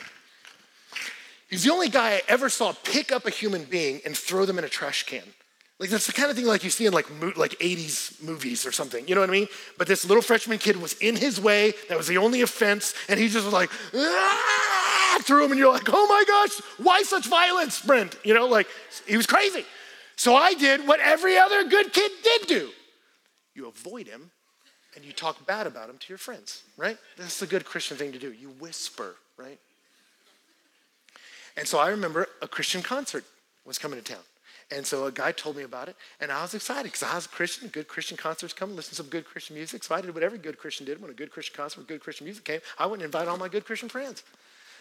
He's 1.49 1.65
the 1.65 1.73
only 1.73 1.89
guy 1.89 2.11
I 2.11 2.23
ever 2.29 2.49
saw 2.49 2.73
pick 2.85 3.11
up 3.11 3.27
a 3.27 3.31
human 3.31 3.65
being 3.65 4.01
and 4.05 4.17
throw 4.17 4.45
them 4.45 4.59
in 4.59 4.65
a 4.65 4.69
trash 4.69 5.05
can. 5.05 5.25
Like 5.81 5.89
that's 5.89 6.07
the 6.07 6.13
kind 6.13 6.31
of 6.31 6.37
thing 6.37 6.45
like 6.45 6.63
you 6.63 6.69
see 6.69 6.85
in 6.85 6.93
like 6.93 7.09
like 7.37 7.53
80s 7.59 8.23
movies 8.23 8.67
or 8.67 8.71
something. 8.71 9.09
You 9.09 9.15
know 9.15 9.23
what 9.23 9.31
I 9.31 9.33
mean? 9.33 9.49
But 9.79 9.89
this 9.89 10.05
little 10.05 10.23
freshman 10.23 10.59
kid 10.59 10.77
was 10.77 10.93
in 11.01 11.17
his 11.17 11.41
way. 11.41 11.73
That 11.89 11.97
was 11.97 12.07
the 12.07 12.19
only 12.19 12.43
offense, 12.43 12.95
and 13.09 13.19
he 13.19 13.29
just 13.29 13.47
was 13.47 13.55
like, 13.55 13.71
ah! 13.95 15.21
threw 15.23 15.45
him, 15.45 15.51
and 15.51 15.59
you're 15.59 15.73
like, 15.73 15.89
oh 15.89 16.07
my 16.07 16.25
gosh, 16.27 16.61
why 16.79 17.03
such 17.03 17.27
violence, 17.27 17.81
Brent? 17.81 18.17
You 18.25 18.35
know, 18.35 18.47
like 18.47 18.67
he 19.07 19.17
was 19.17 19.27
crazy. 19.27 19.65
So 20.21 20.37
I 20.37 20.53
did 20.53 20.87
what 20.87 21.01
every 21.01 21.39
other 21.39 21.65
good 21.65 21.95
kid 21.95 22.13
did 22.23 22.47
do 22.47 22.69
you 23.55 23.69
avoid 23.69 24.07
him 24.07 24.31
and 24.95 25.03
you 25.03 25.13
talk 25.13 25.47
bad 25.47 25.67
about 25.67 25.89
him 25.89 25.97
to 25.97 26.09
your 26.11 26.19
friends, 26.19 26.63
right? 26.77 26.99
That's 27.17 27.41
the 27.41 27.47
good 27.47 27.65
Christian 27.65 27.97
thing 27.97 28.13
to 28.13 28.19
do. 28.19 28.31
You 28.31 28.51
whisper, 28.61 29.15
right? 29.39 29.59
And 31.57 31.67
so 31.67 31.79
I 31.79 31.89
remember 31.89 32.29
a 32.43 32.47
Christian 32.47 32.83
concert 32.83 33.25
was 33.65 33.79
coming 33.79 33.99
to 33.99 34.05
town. 34.05 34.23
And 34.71 34.87
so 34.87 35.07
a 35.07 35.11
guy 35.11 35.33
told 35.33 35.57
me 35.57 35.63
about 35.63 35.89
it, 35.89 35.97
and 36.21 36.31
I 36.31 36.43
was 36.43 36.53
excited 36.53 36.93
because 36.93 37.03
I 37.03 37.15
was 37.15 37.25
a 37.25 37.31
Christian. 37.31 37.69
Good 37.69 37.89
Christian 37.89 38.19
concerts 38.19 38.53
come, 38.53 38.77
listen 38.77 38.91
to 38.91 38.97
some 38.97 39.07
good 39.07 39.25
Christian 39.25 39.57
music. 39.57 39.83
So 39.83 39.95
I 39.95 40.03
did 40.03 40.13
what 40.13 40.23
every 40.23 40.39
good 40.39 40.59
Christian 40.59 40.85
did 40.85 41.01
when 41.01 41.11
a 41.11 41.15
good 41.15 41.31
Christian 41.31 41.57
concert 41.57 41.79
with 41.79 41.89
good 41.89 42.03
Christian 42.03 42.27
music 42.27 42.45
came. 42.45 42.61
I 42.79 42.85
went 42.85 43.01
and 43.01 43.07
invited 43.07 43.31
all 43.31 43.39
my 43.39 43.49
good 43.49 43.65
Christian 43.65 43.89
friends. 43.89 44.23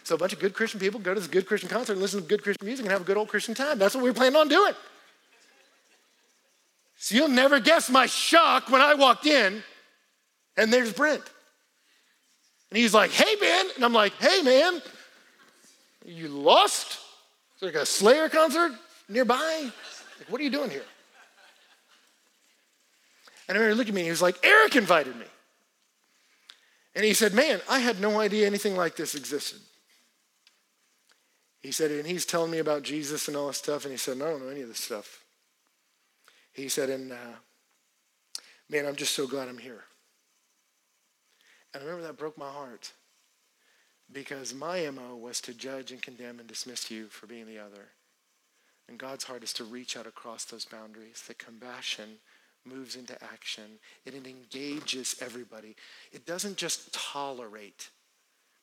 So 0.04 0.16
a 0.16 0.18
bunch 0.18 0.34
of 0.34 0.38
good 0.38 0.52
Christian 0.52 0.80
people 0.80 1.00
go 1.00 1.14
to 1.14 1.20
this 1.20 1.30
good 1.30 1.46
Christian 1.46 1.70
concert 1.70 1.94
and 1.94 2.02
listen 2.02 2.20
to 2.20 2.28
good 2.28 2.42
Christian 2.42 2.66
music 2.66 2.84
and 2.84 2.92
have 2.92 3.00
a 3.00 3.04
good 3.04 3.16
old 3.16 3.28
Christian 3.28 3.54
time. 3.54 3.78
That's 3.78 3.94
what 3.94 4.04
we 4.04 4.10
were 4.10 4.14
planning 4.14 4.36
on 4.36 4.46
doing. 4.46 4.74
So 7.02 7.14
you'll 7.14 7.28
never 7.28 7.60
guess 7.60 7.88
my 7.88 8.04
shock 8.04 8.68
when 8.68 8.82
I 8.82 8.92
walked 8.92 9.24
in, 9.24 9.62
and 10.58 10.70
there's 10.70 10.92
Brent. 10.92 11.22
And 12.68 12.78
he's 12.78 12.92
like, 12.92 13.10
hey, 13.10 13.36
man. 13.40 13.64
And 13.74 13.82
I'm 13.82 13.94
like, 13.94 14.12
hey, 14.20 14.42
man, 14.42 14.82
you 16.04 16.28
lost? 16.28 16.92
Is 17.54 17.60
there 17.60 17.70
like 17.70 17.82
a 17.82 17.86
Slayer 17.86 18.28
concert 18.28 18.72
nearby? 19.08 19.70
Like, 20.18 20.30
what 20.30 20.42
are 20.42 20.44
you 20.44 20.50
doing 20.50 20.68
here? 20.68 20.84
And 23.48 23.56
I 23.56 23.60
remember 23.62 23.76
looking 23.76 23.92
at 23.92 23.94
me 23.94 24.02
and 24.02 24.06
he 24.06 24.10
was 24.10 24.20
like, 24.20 24.36
Eric 24.44 24.76
invited 24.76 25.16
me. 25.16 25.26
And 26.94 27.02
he 27.02 27.14
said, 27.14 27.32
Man, 27.32 27.62
I 27.66 27.78
had 27.78 27.98
no 27.98 28.20
idea 28.20 28.46
anything 28.46 28.76
like 28.76 28.94
this 28.94 29.14
existed. 29.14 29.60
He 31.62 31.72
said, 31.72 31.90
and 31.90 32.06
he's 32.06 32.26
telling 32.26 32.50
me 32.50 32.58
about 32.58 32.82
Jesus 32.82 33.26
and 33.26 33.36
all 33.36 33.46
this 33.46 33.58
stuff. 33.58 33.84
And 33.84 33.92
he 33.92 33.98
said, 33.98 34.16
no, 34.16 34.26
I 34.26 34.30
don't 34.30 34.44
know 34.44 34.50
any 34.50 34.62
of 34.62 34.68
this 34.68 34.80
stuff. 34.80 35.24
He 36.52 36.68
said, 36.68 36.90
and 36.90 37.12
uh, 37.12 37.36
man, 38.68 38.86
I'm 38.86 38.96
just 38.96 39.14
so 39.14 39.26
glad 39.26 39.48
I'm 39.48 39.58
here. 39.58 39.84
And 41.72 41.82
I 41.82 41.86
remember 41.86 42.06
that 42.06 42.18
broke 42.18 42.36
my 42.36 42.50
heart 42.50 42.92
because 44.12 44.52
my 44.52 44.88
MO 44.90 45.16
was 45.16 45.40
to 45.42 45.54
judge 45.54 45.92
and 45.92 46.02
condemn 46.02 46.40
and 46.40 46.48
dismiss 46.48 46.90
you 46.90 47.06
for 47.06 47.26
being 47.26 47.46
the 47.46 47.58
other. 47.58 47.88
And 48.88 48.98
God's 48.98 49.24
heart 49.24 49.44
is 49.44 49.52
to 49.54 49.64
reach 49.64 49.96
out 49.96 50.06
across 50.06 50.44
those 50.44 50.64
boundaries. 50.64 51.22
That 51.28 51.38
compassion 51.38 52.16
moves 52.66 52.96
into 52.96 53.22
action, 53.22 53.78
it 54.04 54.14
engages 54.14 55.16
everybody. 55.20 55.76
It 56.12 56.26
doesn't 56.26 56.56
just 56.56 56.92
tolerate. 56.92 57.88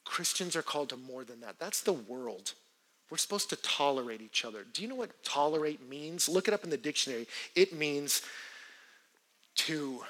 Christians 0.05 0.55
are 0.55 0.61
called 0.61 0.89
to 0.89 0.97
more 0.97 1.23
than 1.23 1.39
that. 1.41 1.57
That's 1.59 1.81
the 1.81 1.93
world. 1.93 2.53
We're 3.09 3.17
supposed 3.17 3.49
to 3.51 3.55
tolerate 3.57 4.21
each 4.21 4.43
other. 4.43 4.65
Do 4.71 4.81
you 4.81 4.87
know 4.87 4.95
what 4.95 5.23
tolerate 5.23 5.87
means? 5.87 6.27
Look 6.27 6.47
it 6.47 6.53
up 6.53 6.63
in 6.63 6.69
the 6.69 6.77
dictionary. 6.77 7.27
It 7.55 7.73
means 7.73 8.21
to 9.55 10.03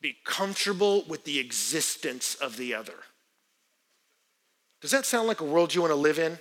be 0.00 0.16
comfortable 0.24 1.04
with 1.08 1.24
the 1.24 1.38
existence 1.40 2.36
of 2.36 2.56
the 2.56 2.74
other. 2.74 2.94
Does 4.80 4.92
that 4.92 5.04
sound 5.04 5.26
like 5.26 5.40
a 5.40 5.44
world 5.44 5.74
you 5.74 5.80
want 5.80 5.90
to 5.90 5.96
live 5.96 6.20
in? 6.20 6.38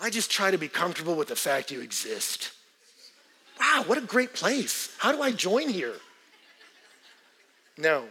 I 0.00 0.08
just 0.10 0.30
try 0.30 0.50
to 0.50 0.58
be 0.58 0.68
comfortable 0.68 1.14
with 1.14 1.28
the 1.28 1.36
fact 1.36 1.70
you 1.70 1.80
exist. 1.80 2.52
Wow, 3.60 3.84
what 3.86 3.98
a 3.98 4.02
great 4.02 4.32
place. 4.32 4.94
How 4.98 5.12
do 5.12 5.20
I 5.20 5.32
join 5.32 5.68
here? 5.68 5.94
No. 7.76 8.04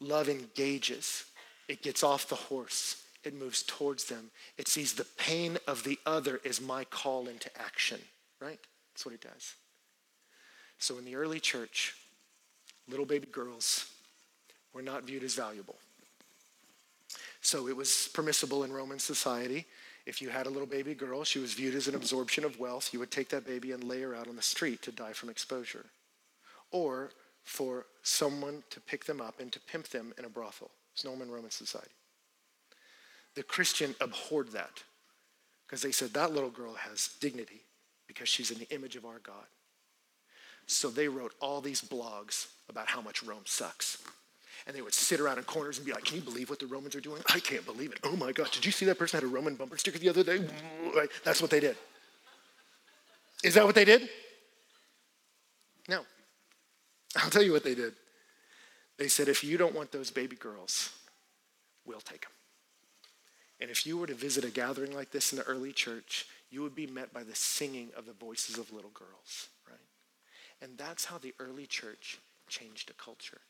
Love 0.00 0.28
engages, 0.28 1.24
it 1.68 1.82
gets 1.82 2.02
off 2.02 2.28
the 2.28 2.34
horse, 2.34 3.02
it 3.26 3.34
moves 3.34 3.62
towards 3.62 4.04
them. 4.04 4.30
It 4.56 4.68
sees 4.68 4.92
the 4.92 5.06
pain 5.18 5.58
of 5.66 5.82
the 5.84 5.98
other 6.06 6.40
is 6.44 6.60
my 6.60 6.84
call 6.84 7.28
into 7.28 7.50
action, 7.60 8.00
right? 8.40 8.60
That's 8.94 9.04
what 9.04 9.14
it 9.14 9.20
does. 9.20 9.54
So 10.78 10.96
in 10.98 11.04
the 11.04 11.16
early 11.16 11.40
church, 11.40 11.94
little 12.88 13.04
baby 13.04 13.26
girls 13.30 13.90
were 14.72 14.82
not 14.82 15.04
viewed 15.04 15.24
as 15.24 15.34
valuable. 15.34 15.76
So 17.40 17.68
it 17.68 17.76
was 17.76 18.08
permissible 18.14 18.64
in 18.64 18.72
Roman 18.72 18.98
society. 18.98 19.66
If 20.06 20.22
you 20.22 20.28
had 20.28 20.46
a 20.46 20.50
little 20.50 20.66
baby 20.66 20.94
girl, 20.94 21.24
she 21.24 21.40
was 21.40 21.54
viewed 21.54 21.74
as 21.74 21.88
an 21.88 21.96
absorption 21.96 22.44
of 22.44 22.58
wealth. 22.60 22.92
You 22.92 23.00
would 23.00 23.10
take 23.10 23.28
that 23.30 23.46
baby 23.46 23.72
and 23.72 23.82
lay 23.82 24.02
her 24.02 24.14
out 24.14 24.28
on 24.28 24.36
the 24.36 24.42
street 24.42 24.82
to 24.82 24.92
die 24.92 25.12
from 25.12 25.30
exposure. 25.30 25.86
Or 26.70 27.10
for 27.42 27.86
someone 28.02 28.62
to 28.70 28.80
pick 28.80 29.04
them 29.04 29.20
up 29.20 29.40
and 29.40 29.52
to 29.52 29.60
pimp 29.60 29.88
them 29.88 30.12
in 30.18 30.24
a 30.24 30.28
brothel. 30.28 30.70
It's 30.94 31.04
normal 31.04 31.26
in 31.26 31.32
Roman 31.32 31.50
society. 31.50 31.90
The 33.36 33.42
Christian 33.42 33.94
abhorred 34.00 34.52
that 34.52 34.82
because 35.66 35.82
they 35.82 35.92
said 35.92 36.12
that 36.14 36.32
little 36.32 36.50
girl 36.50 36.74
has 36.74 37.10
dignity 37.20 37.60
because 38.08 38.28
she's 38.28 38.50
in 38.50 38.58
the 38.58 38.68
image 38.74 38.96
of 38.96 39.04
our 39.04 39.18
God. 39.20 39.46
So 40.66 40.88
they 40.88 41.06
wrote 41.06 41.32
all 41.40 41.60
these 41.60 41.80
blogs 41.80 42.48
about 42.68 42.88
how 42.88 43.00
much 43.00 43.22
Rome 43.22 43.42
sucks. 43.44 44.02
And 44.66 44.74
they 44.74 44.82
would 44.82 44.94
sit 44.94 45.20
around 45.20 45.38
in 45.38 45.44
corners 45.44 45.76
and 45.76 45.86
be 45.86 45.92
like, 45.92 46.04
Can 46.04 46.16
you 46.16 46.22
believe 46.22 46.50
what 46.50 46.58
the 46.58 46.66
Romans 46.66 46.96
are 46.96 47.00
doing? 47.00 47.22
I 47.32 47.38
can't 47.38 47.64
believe 47.64 47.92
it. 47.92 48.00
Oh 48.02 48.16
my 48.16 48.32
gosh, 48.32 48.50
did 48.50 48.64
you 48.64 48.72
see 48.72 48.86
that 48.86 48.98
person 48.98 49.18
had 49.20 49.24
a 49.24 49.32
Roman 49.32 49.54
bumper 49.54 49.76
sticker 49.76 49.98
the 49.98 50.08
other 50.08 50.24
day? 50.24 50.40
That's 51.22 51.40
what 51.40 51.50
they 51.50 51.60
did. 51.60 51.76
Is 53.44 53.54
that 53.54 53.64
what 53.64 53.74
they 53.74 53.84
did? 53.84 54.08
No. 55.88 56.00
I'll 57.16 57.30
tell 57.30 57.42
you 57.42 57.52
what 57.52 57.62
they 57.62 57.74
did. 57.74 57.92
They 58.98 59.08
said, 59.08 59.28
If 59.28 59.44
you 59.44 59.56
don't 59.58 59.74
want 59.74 59.92
those 59.92 60.10
baby 60.10 60.36
girls, 60.36 60.90
we'll 61.84 62.00
take 62.00 62.22
them. 62.22 62.32
And 63.60 63.70
if 63.70 63.86
you 63.86 63.96
were 63.96 64.06
to 64.06 64.14
visit 64.14 64.44
a 64.44 64.50
gathering 64.50 64.94
like 64.94 65.10
this 65.10 65.32
in 65.32 65.38
the 65.38 65.44
early 65.44 65.72
church, 65.72 66.26
you 66.50 66.62
would 66.62 66.74
be 66.74 66.86
met 66.86 67.12
by 67.12 67.22
the 67.22 67.34
singing 67.34 67.88
of 67.96 68.06
the 68.06 68.12
voices 68.12 68.58
of 68.58 68.72
little 68.72 68.90
girls, 68.90 69.48
right? 69.68 69.78
And 70.60 70.76
that's 70.76 71.06
how 71.06 71.18
the 71.18 71.34
early 71.38 71.66
church 71.66 72.18
changed 72.48 72.90
a 72.90 72.94
culture. 72.94 73.40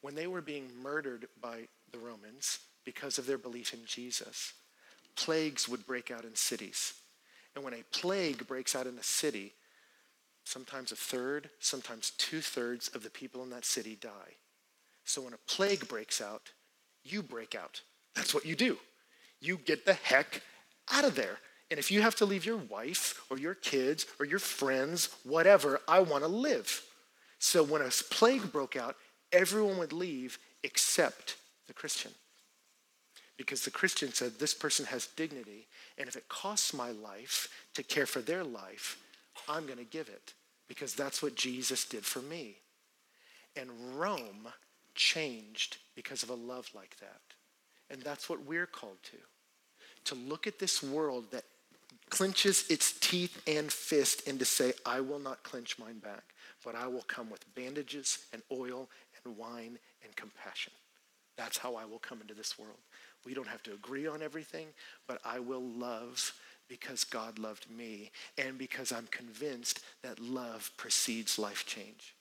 When 0.00 0.14
they 0.14 0.26
were 0.26 0.40
being 0.40 0.68
murdered 0.82 1.28
by 1.40 1.68
the 1.90 1.98
Romans 1.98 2.60
because 2.84 3.18
of 3.18 3.26
their 3.26 3.38
belief 3.38 3.74
in 3.74 3.80
Jesus, 3.86 4.52
plagues 5.16 5.68
would 5.68 5.86
break 5.86 6.10
out 6.10 6.24
in 6.24 6.34
cities. 6.34 6.94
And 7.54 7.64
when 7.64 7.74
a 7.74 7.84
plague 7.92 8.46
breaks 8.46 8.74
out 8.74 8.86
in 8.86 8.98
a 8.98 9.02
city, 9.02 9.52
sometimes 10.44 10.90
a 10.90 10.96
third, 10.96 11.50
sometimes 11.60 12.12
two 12.18 12.40
thirds 12.40 12.88
of 12.88 13.02
the 13.02 13.10
people 13.10 13.42
in 13.42 13.50
that 13.50 13.64
city 13.64 13.96
die. 14.00 14.36
So 15.04 15.22
when 15.22 15.34
a 15.34 15.38
plague 15.48 15.86
breaks 15.88 16.20
out, 16.20 16.50
you 17.04 17.22
break 17.22 17.54
out. 17.54 17.82
That's 18.14 18.34
what 18.34 18.46
you 18.46 18.56
do. 18.56 18.78
You 19.42 19.56
get 19.56 19.84
the 19.84 19.94
heck 19.94 20.40
out 20.92 21.04
of 21.04 21.16
there. 21.16 21.38
And 21.68 21.78
if 21.78 21.90
you 21.90 22.00
have 22.02 22.14
to 22.16 22.24
leave 22.24 22.46
your 22.46 22.58
wife 22.58 23.20
or 23.28 23.38
your 23.38 23.54
kids 23.54 24.06
or 24.20 24.24
your 24.24 24.38
friends, 24.38 25.08
whatever, 25.24 25.80
I 25.88 26.00
want 26.00 26.22
to 26.22 26.28
live. 26.28 26.82
So 27.40 27.64
when 27.64 27.82
a 27.82 27.90
plague 28.10 28.52
broke 28.52 28.76
out, 28.76 28.94
everyone 29.32 29.78
would 29.78 29.92
leave 29.92 30.38
except 30.62 31.36
the 31.66 31.72
Christian. 31.72 32.12
Because 33.36 33.64
the 33.64 33.70
Christian 33.72 34.12
said, 34.12 34.38
This 34.38 34.54
person 34.54 34.86
has 34.86 35.08
dignity, 35.08 35.66
and 35.98 36.06
if 36.06 36.14
it 36.14 36.28
costs 36.28 36.72
my 36.72 36.92
life 36.92 37.48
to 37.74 37.82
care 37.82 38.06
for 38.06 38.20
their 38.20 38.44
life, 38.44 38.98
I'm 39.48 39.66
going 39.66 39.78
to 39.78 39.84
give 39.84 40.08
it 40.08 40.34
because 40.68 40.94
that's 40.94 41.20
what 41.20 41.34
Jesus 41.34 41.84
did 41.84 42.04
for 42.04 42.20
me. 42.20 42.58
And 43.56 43.70
Rome 43.98 44.48
changed 44.94 45.78
because 45.96 46.22
of 46.22 46.30
a 46.30 46.34
love 46.34 46.70
like 46.74 46.96
that. 47.00 47.20
And 47.90 48.00
that's 48.02 48.28
what 48.28 48.44
we're 48.44 48.66
called 48.66 49.02
to 49.04 49.16
to 50.04 50.14
look 50.14 50.46
at 50.46 50.58
this 50.58 50.82
world 50.82 51.24
that 51.30 51.44
clenches 52.10 52.68
its 52.68 52.92
teeth 53.00 53.40
and 53.46 53.72
fist 53.72 54.28
and 54.28 54.38
to 54.38 54.44
say, 54.44 54.72
I 54.84 55.00
will 55.00 55.18
not 55.18 55.42
clench 55.42 55.78
mine 55.78 55.98
back, 55.98 56.24
but 56.64 56.74
I 56.74 56.86
will 56.86 57.02
come 57.02 57.30
with 57.30 57.54
bandages 57.54 58.26
and 58.32 58.42
oil 58.52 58.88
and 59.24 59.36
wine 59.36 59.78
and 60.04 60.14
compassion. 60.16 60.72
That's 61.36 61.56
how 61.56 61.74
I 61.74 61.84
will 61.84 61.98
come 61.98 62.20
into 62.20 62.34
this 62.34 62.58
world. 62.58 62.78
We 63.24 63.34
don't 63.34 63.48
have 63.48 63.62
to 63.64 63.72
agree 63.72 64.06
on 64.06 64.22
everything, 64.22 64.66
but 65.06 65.20
I 65.24 65.38
will 65.38 65.62
love 65.62 66.32
because 66.68 67.04
God 67.04 67.38
loved 67.38 67.70
me 67.70 68.10
and 68.38 68.58
because 68.58 68.92
I'm 68.92 69.06
convinced 69.10 69.80
that 70.02 70.20
love 70.20 70.70
precedes 70.76 71.38
life 71.38 71.64
change. 71.66 72.14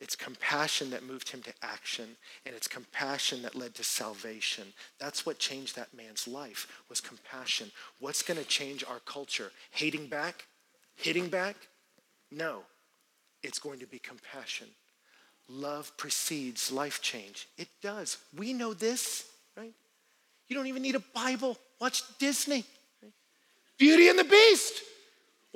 It's 0.00 0.14
compassion 0.14 0.90
that 0.90 1.06
moved 1.06 1.30
him 1.30 1.40
to 1.42 1.52
action, 1.62 2.16
and 2.44 2.54
it's 2.54 2.68
compassion 2.68 3.42
that 3.42 3.54
led 3.54 3.74
to 3.76 3.84
salvation. 3.84 4.64
That's 4.98 5.24
what 5.24 5.38
changed 5.38 5.74
that 5.76 5.94
man's 5.94 6.28
life 6.28 6.82
was 6.90 7.00
compassion. 7.00 7.70
What's 8.00 8.22
going 8.22 8.38
to 8.38 8.44
change 8.44 8.84
our 8.84 9.00
culture? 9.00 9.52
Hating 9.70 10.08
back? 10.08 10.46
Hitting 10.96 11.28
back? 11.28 11.56
No. 12.30 12.62
It's 13.42 13.58
going 13.58 13.78
to 13.78 13.86
be 13.86 13.98
compassion. 13.98 14.68
Love 15.48 15.96
precedes 15.96 16.72
life 16.72 17.00
change. 17.00 17.48
It 17.56 17.68
does. 17.80 18.18
We 18.36 18.52
know 18.52 18.74
this, 18.74 19.26
right? 19.56 19.72
You 20.48 20.56
don't 20.56 20.66
even 20.66 20.82
need 20.82 20.96
a 20.96 21.02
Bible. 21.14 21.56
Watch 21.80 22.02
Disney. 22.18 22.64
Right? 23.02 23.12
Beauty 23.78 24.08
and 24.08 24.18
the 24.18 24.24
Beast. 24.24 24.82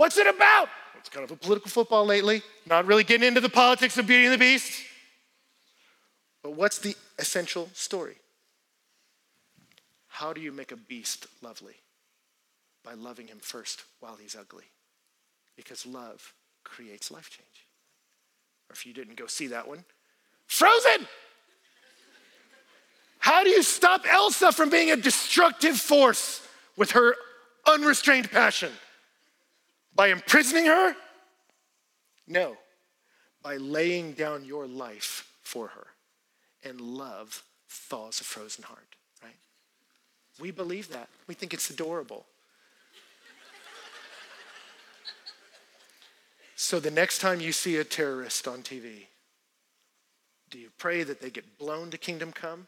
What's 0.01 0.16
it 0.16 0.26
about? 0.26 0.70
It's 0.98 1.11
kind 1.11 1.24
of 1.24 1.30
a 1.30 1.36
political 1.36 1.68
football 1.68 2.07
lately, 2.07 2.40
not 2.64 2.86
really 2.86 3.05
getting 3.05 3.28
into 3.28 3.42
the 3.42 3.51
politics 3.51 3.98
of 3.98 4.07
Beauty 4.07 4.24
and 4.24 4.32
the 4.32 4.38
Beast. 4.38 4.82
But 6.42 6.53
what's 6.53 6.78
the 6.78 6.96
essential 7.18 7.68
story? 7.74 8.16
How 10.09 10.32
do 10.32 10.40
you 10.40 10.53
make 10.53 10.72
a 10.72 10.76
beast 10.76 11.26
lovely? 11.42 11.74
By 12.82 12.94
loving 12.94 13.26
him 13.26 13.40
first 13.42 13.84
while 14.01 14.16
he's 14.16 14.34
ugly. 14.34 14.64
Because 15.55 15.84
love 15.84 16.32
creates 16.64 17.11
life 17.11 17.28
change. 17.28 17.66
Or 18.70 18.72
if 18.72 18.86
you 18.86 18.94
didn't 18.94 19.16
go 19.16 19.26
see 19.26 19.48
that 19.48 19.68
one, 19.68 19.84
Frozen! 20.46 21.07
How 23.18 23.44
do 23.44 23.51
you 23.51 23.62
stop 23.62 24.11
Elsa 24.11 24.51
from 24.51 24.70
being 24.70 24.92
a 24.92 24.96
destructive 24.96 25.76
force 25.76 26.40
with 26.78 26.92
her 26.92 27.14
unrestrained 27.66 28.30
passion? 28.30 28.72
By 29.95 30.09
imprisoning 30.09 30.66
her? 30.66 30.95
No, 32.26 32.57
by 33.43 33.57
laying 33.57 34.12
down 34.12 34.45
your 34.45 34.66
life 34.66 35.32
for 35.43 35.68
her. 35.68 35.86
And 36.62 36.80
love 36.80 37.43
thaws 37.68 38.20
a 38.20 38.24
frozen 38.24 38.64
heart, 38.64 38.97
right? 39.22 39.36
We 40.41 40.51
believe 40.51 40.91
that. 40.91 41.09
We 41.26 41.34
think 41.34 41.55
it's 41.55 41.70
adorable. 41.70 42.26
so 46.55 46.78
the 46.78 46.91
next 46.91 47.18
time 47.20 47.41
you 47.41 47.53
see 47.53 47.76
a 47.76 47.84
terrorist 47.84 48.47
on 48.47 48.62
TV, 48.62 49.07
do 50.51 50.59
you 50.59 50.68
pray 50.78 51.03
that 51.03 51.20
they 51.20 51.30
get 51.30 51.59
blown 51.59 51.91
to 51.91 51.99
kingdom 51.99 52.32
come 52.32 52.66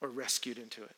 or 0.00 0.08
rescued 0.08 0.58
into 0.58 0.82
it? 0.82 0.96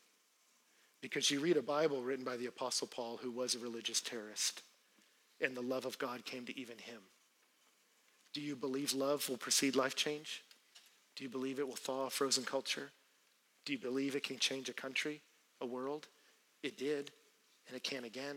Because 1.03 1.31
you 1.31 1.41
read 1.41 1.57
a 1.57 1.62
Bible 1.62 2.03
written 2.03 2.25
by 2.25 2.37
the 2.37 2.47
Apostle 2.47 2.87
Paul, 2.87 3.18
who 3.23 3.31
was 3.31 3.55
a 3.55 3.59
religious 3.59 4.01
terrorist, 4.01 4.62
and 5.41 5.57
the 5.57 5.62
love 5.62 5.86
of 5.86 5.99
God 5.99 6.24
came 6.24 6.45
to 6.47 6.59
even 6.59 6.78
him. 6.78 7.01
Do 8.32 8.41
you 8.41 8.55
believe 8.55 8.93
love 8.93 9.28
will 9.28 9.36
precede 9.36 9.74
life 9.74 9.97
change? 9.97 10.45
Do 11.16 11.24
you 11.24 11.30
believe 11.30 11.59
it 11.59 11.66
will 11.66 11.76
thaw 11.76 12.07
a 12.07 12.11
frozen 12.11 12.45
culture? 12.45 12.91
Do 13.64 13.72
you 13.72 13.78
believe 13.78 14.14
it 14.14 14.22
can 14.22 14.38
change 14.38 14.68
a 14.68 14.72
country, 14.72 15.20
a 15.61 15.66
world? 15.66 16.07
It 16.62 16.78
did, 16.78 17.11
and 17.66 17.76
it 17.76 17.82
can 17.82 18.05
again. 18.05 18.36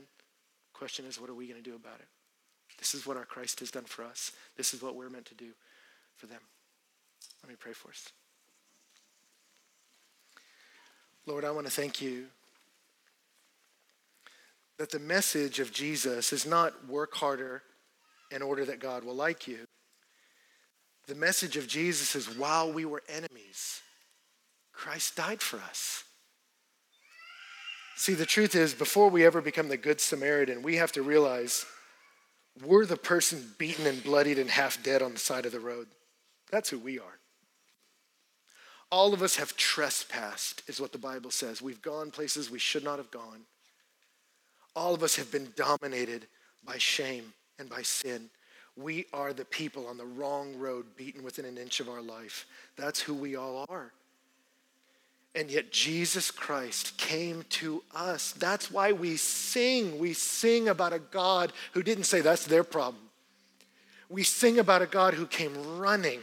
Question 0.74 1.06
is, 1.06 1.20
what 1.20 1.30
are 1.30 1.36
we 1.36 1.48
going 1.48 1.62
to 1.62 1.70
do 1.70 1.76
about 1.76 2.00
it? 2.00 2.08
This 2.78 2.96
is 2.96 3.06
what 3.06 3.18
our 3.18 3.26
Christ 3.26 3.60
has 3.60 3.72
done 3.72 3.86
for 3.86 4.04
us. 4.04 4.32
This 4.58 4.74
is 4.74 4.82
what 4.82 4.96
we're 4.96 5.10
meant 5.10 5.26
to 5.26 5.36
do 5.36 5.52
for 6.18 6.26
them. 6.26 6.42
Let 7.44 7.50
me 7.50 7.56
pray 7.60 7.74
for 7.74 7.90
us. 7.90 8.10
Lord, 11.26 11.46
I 11.46 11.52
want 11.52 11.68
to 11.68 11.72
thank 11.72 12.02
you 12.02 12.26
that 14.80 14.90
the 14.90 15.00
message 15.00 15.60
of 15.60 15.72
Jesus 15.72 16.34
is 16.34 16.46
not 16.46 16.88
work 16.88 17.14
harder 17.16 17.62
in 18.32 18.42
order 18.42 18.66
that 18.66 18.80
God 18.80 19.04
will 19.04 19.16
like 19.16 19.48
you. 19.48 19.66
The 21.08 21.16
message 21.16 21.58
of 21.58 21.68
Jesus 21.68 22.16
is 22.16 22.38
while 22.38 22.72
we 22.72 22.86
were 22.86 23.04
enemies, 23.08 23.82
Christ 24.72 25.16
died 25.16 25.42
for 25.42 25.58
us. 25.58 26.04
See, 27.96 28.14
the 28.14 28.26
truth 28.26 28.56
is, 28.56 28.74
before 28.74 29.10
we 29.10 29.26
ever 29.26 29.42
become 29.42 29.68
the 29.68 29.78
Good 29.78 30.02
Samaritan, 30.02 30.64
we 30.64 30.78
have 30.78 30.92
to 30.94 31.04
realize 31.04 31.66
we're 32.64 32.86
the 32.86 32.98
person 32.98 33.54
beaten 33.58 33.86
and 33.86 34.04
bloodied 34.04 34.40
and 34.40 34.50
half 34.50 34.82
dead 34.82 35.02
on 35.02 35.14
the 35.14 35.20
side 35.20 35.46
of 35.46 35.52
the 35.52 35.60
road. 35.60 35.88
That's 36.52 36.70
who 36.70 36.80
we 36.80 37.00
are. 37.00 37.20
All 38.92 39.14
of 39.14 39.22
us 39.24 39.38
have 39.38 39.58
trespassed, 39.58 40.64
is 40.68 40.80
what 40.80 40.92
the 40.92 40.98
Bible 40.98 41.32
says. 41.32 41.62
We've 41.62 41.82
gone 41.82 42.12
places 42.12 42.50
we 42.50 42.60
should 42.60 42.84
not 42.84 42.98
have 42.98 43.12
gone. 43.12 43.42
All 44.76 44.94
of 44.94 45.04
us 45.04 45.16
have 45.16 45.32
been 45.32 45.54
dominated 45.56 46.28
by 46.66 46.78
shame 46.78 47.34
and 47.60 47.70
by 47.70 47.82
sin. 47.82 48.30
We 48.76 49.06
are 49.14 49.34
the 49.34 49.46
people 49.46 49.88
on 49.88 49.98
the 49.98 50.06
wrong 50.06 50.58
road, 50.58 50.86
beaten 50.98 51.24
within 51.24 51.46
an 51.46 51.58
inch 51.58 51.80
of 51.80 51.90
our 51.90 52.02
life. 52.02 52.48
That's 52.76 53.00
who 53.00 53.14
we 53.14 53.36
all 53.36 53.66
are. 53.70 53.92
And 55.36 55.50
yet 55.50 55.72
Jesus 55.72 56.32
Christ 56.32 56.98
came 56.98 57.44
to 57.50 57.84
us. 57.96 58.34
That's 58.34 58.72
why 58.72 58.92
we 58.92 59.18
sing. 59.18 59.98
We 60.00 60.14
sing 60.14 60.70
about 60.70 60.94
a 60.94 61.00
God 61.00 61.54
who 61.74 61.84
didn't 61.84 62.04
say 62.06 62.22
that's 62.22 62.46
their 62.46 62.64
problem. 62.64 63.04
We 64.10 64.24
sing 64.24 64.60
about 64.60 64.84
a 64.84 64.88
God 64.88 65.16
who 65.16 65.26
came 65.26 65.78
running. 65.78 66.22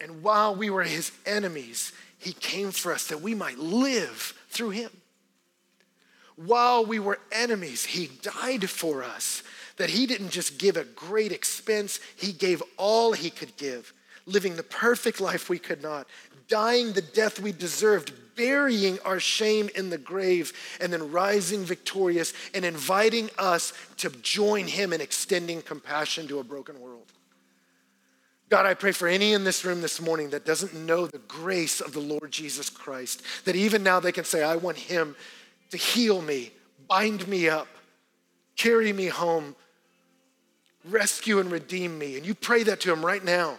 And 0.00 0.22
while 0.22 0.54
we 0.54 0.70
were 0.70 0.84
his 0.84 1.10
enemies, 1.26 1.92
he 2.18 2.32
came 2.32 2.70
for 2.70 2.92
us 2.92 3.08
that 3.08 3.20
we 3.20 3.34
might 3.34 3.58
live 3.58 4.34
through 4.50 4.70
him. 4.70 4.90
While 6.36 6.84
we 6.84 6.98
were 6.98 7.20
enemies, 7.30 7.84
he 7.84 8.10
died 8.22 8.68
for 8.68 9.02
us 9.02 9.42
that 9.76 9.90
he 9.90 10.06
didn't 10.06 10.30
just 10.30 10.58
give 10.58 10.76
a 10.76 10.84
great 10.84 11.32
expense, 11.32 12.00
he 12.16 12.32
gave 12.32 12.62
all 12.76 13.12
he 13.12 13.30
could 13.30 13.56
give, 13.56 13.92
living 14.26 14.56
the 14.56 14.62
perfect 14.62 15.20
life 15.20 15.48
we 15.48 15.58
could 15.58 15.82
not, 15.82 16.06
dying 16.48 16.92
the 16.92 17.02
death 17.02 17.40
we 17.40 17.52
deserved, 17.52 18.12
burying 18.36 18.98
our 19.04 19.20
shame 19.20 19.68
in 19.74 19.90
the 19.90 19.98
grave, 19.98 20.52
and 20.80 20.92
then 20.92 21.10
rising 21.10 21.64
victorious 21.64 22.32
and 22.52 22.64
inviting 22.64 23.30
us 23.38 23.72
to 23.96 24.10
join 24.10 24.66
him 24.66 24.92
in 24.92 25.00
extending 25.00 25.62
compassion 25.62 26.28
to 26.28 26.38
a 26.38 26.44
broken 26.44 26.80
world. 26.80 27.12
God, 28.50 28.66
I 28.66 28.74
pray 28.74 28.92
for 28.92 29.08
any 29.08 29.32
in 29.32 29.42
this 29.42 29.64
room 29.64 29.80
this 29.80 30.00
morning 30.00 30.30
that 30.30 30.44
doesn't 30.44 30.74
know 30.74 31.06
the 31.06 31.18
grace 31.18 31.80
of 31.80 31.92
the 31.92 32.00
Lord 32.00 32.30
Jesus 32.30 32.68
Christ, 32.68 33.22
that 33.46 33.56
even 33.56 33.82
now 33.82 34.00
they 34.00 34.12
can 34.12 34.24
say, 34.24 34.42
I 34.42 34.56
want 34.56 34.76
him 34.76 35.16
to 35.74 35.78
heal 35.78 36.22
me, 36.22 36.52
bind 36.86 37.26
me 37.26 37.48
up, 37.48 37.66
carry 38.56 38.92
me 38.92 39.06
home, 39.06 39.56
rescue 40.84 41.40
and 41.40 41.50
redeem 41.50 41.98
me. 41.98 42.16
And 42.16 42.24
you 42.24 42.32
pray 42.32 42.62
that 42.62 42.78
to 42.82 42.92
him 42.92 43.04
right 43.04 43.24
now. 43.24 43.58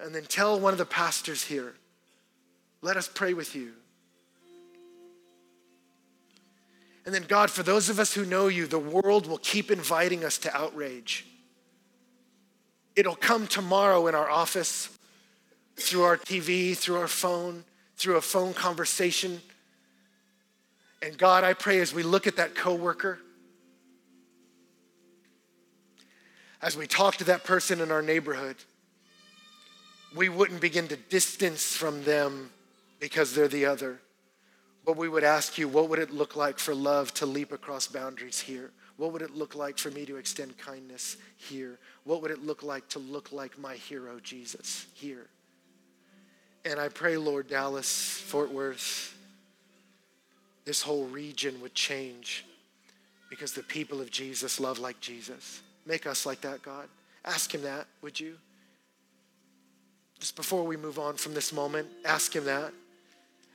And 0.00 0.12
then 0.12 0.24
tell 0.24 0.58
one 0.58 0.72
of 0.72 0.78
the 0.78 0.84
pastors 0.84 1.44
here, 1.44 1.74
let 2.82 2.96
us 2.96 3.08
pray 3.08 3.34
with 3.34 3.54
you. 3.54 3.72
And 7.04 7.14
then, 7.14 7.22
God, 7.28 7.48
for 7.48 7.62
those 7.62 7.88
of 7.88 8.00
us 8.00 8.12
who 8.12 8.24
know 8.24 8.48
you, 8.48 8.66
the 8.66 8.80
world 8.80 9.28
will 9.28 9.38
keep 9.38 9.70
inviting 9.70 10.24
us 10.24 10.38
to 10.38 10.56
outrage. 10.56 11.24
It'll 12.96 13.14
come 13.14 13.46
tomorrow 13.46 14.08
in 14.08 14.16
our 14.16 14.28
office, 14.28 14.88
through 15.76 16.02
our 16.02 16.16
TV, 16.16 16.76
through 16.76 16.96
our 16.96 17.06
phone, 17.06 17.62
through 17.96 18.16
a 18.16 18.20
phone 18.20 18.54
conversation. 18.54 19.40
And 21.02 21.16
God, 21.16 21.44
I 21.44 21.52
pray 21.52 21.80
as 21.80 21.92
we 21.92 22.02
look 22.02 22.26
at 22.26 22.36
that 22.36 22.54
coworker, 22.54 23.18
as 26.62 26.76
we 26.76 26.86
talk 26.86 27.16
to 27.16 27.24
that 27.24 27.44
person 27.44 27.80
in 27.80 27.92
our 27.92 28.02
neighborhood, 28.02 28.56
we 30.14 30.28
wouldn't 30.28 30.60
begin 30.60 30.88
to 30.88 30.96
distance 30.96 31.76
from 31.76 32.02
them 32.04 32.50
because 32.98 33.34
they're 33.34 33.48
the 33.48 33.66
other. 33.66 34.00
But 34.84 34.96
we 34.96 35.08
would 35.08 35.24
ask 35.24 35.58
you, 35.58 35.68
what 35.68 35.88
would 35.88 35.98
it 35.98 36.10
look 36.10 36.36
like 36.36 36.58
for 36.58 36.74
love 36.74 37.12
to 37.14 37.26
leap 37.26 37.52
across 37.52 37.86
boundaries 37.86 38.40
here? 38.40 38.70
What 38.96 39.12
would 39.12 39.20
it 39.20 39.34
look 39.34 39.54
like 39.54 39.78
for 39.78 39.90
me 39.90 40.06
to 40.06 40.16
extend 40.16 40.56
kindness 40.56 41.16
here? 41.36 41.78
What 42.04 42.22
would 42.22 42.30
it 42.30 42.44
look 42.44 42.62
like 42.62 42.88
to 42.90 42.98
look 42.98 43.32
like 43.32 43.58
my 43.58 43.74
hero, 43.74 44.20
Jesus, 44.22 44.86
here? 44.94 45.26
And 46.64 46.80
I 46.80 46.88
pray, 46.88 47.16
Lord, 47.16 47.48
Dallas, 47.48 48.18
Fort 48.26 48.50
Worth, 48.50 49.15
this 50.66 50.82
whole 50.82 51.06
region 51.06 51.58
would 51.62 51.74
change 51.74 52.44
because 53.30 53.52
the 53.52 53.62
people 53.62 54.00
of 54.00 54.10
Jesus 54.10 54.60
love 54.60 54.78
like 54.78 55.00
Jesus. 55.00 55.62
Make 55.86 56.06
us 56.06 56.26
like 56.26 56.42
that, 56.42 56.60
God. 56.60 56.88
Ask 57.24 57.54
Him 57.54 57.62
that, 57.62 57.86
would 58.02 58.20
you? 58.20 58.36
Just 60.18 60.36
before 60.36 60.64
we 60.64 60.76
move 60.76 60.98
on 60.98 61.14
from 61.14 61.34
this 61.34 61.52
moment, 61.52 61.88
ask 62.04 62.34
Him 62.34 62.44
that. 62.44 62.72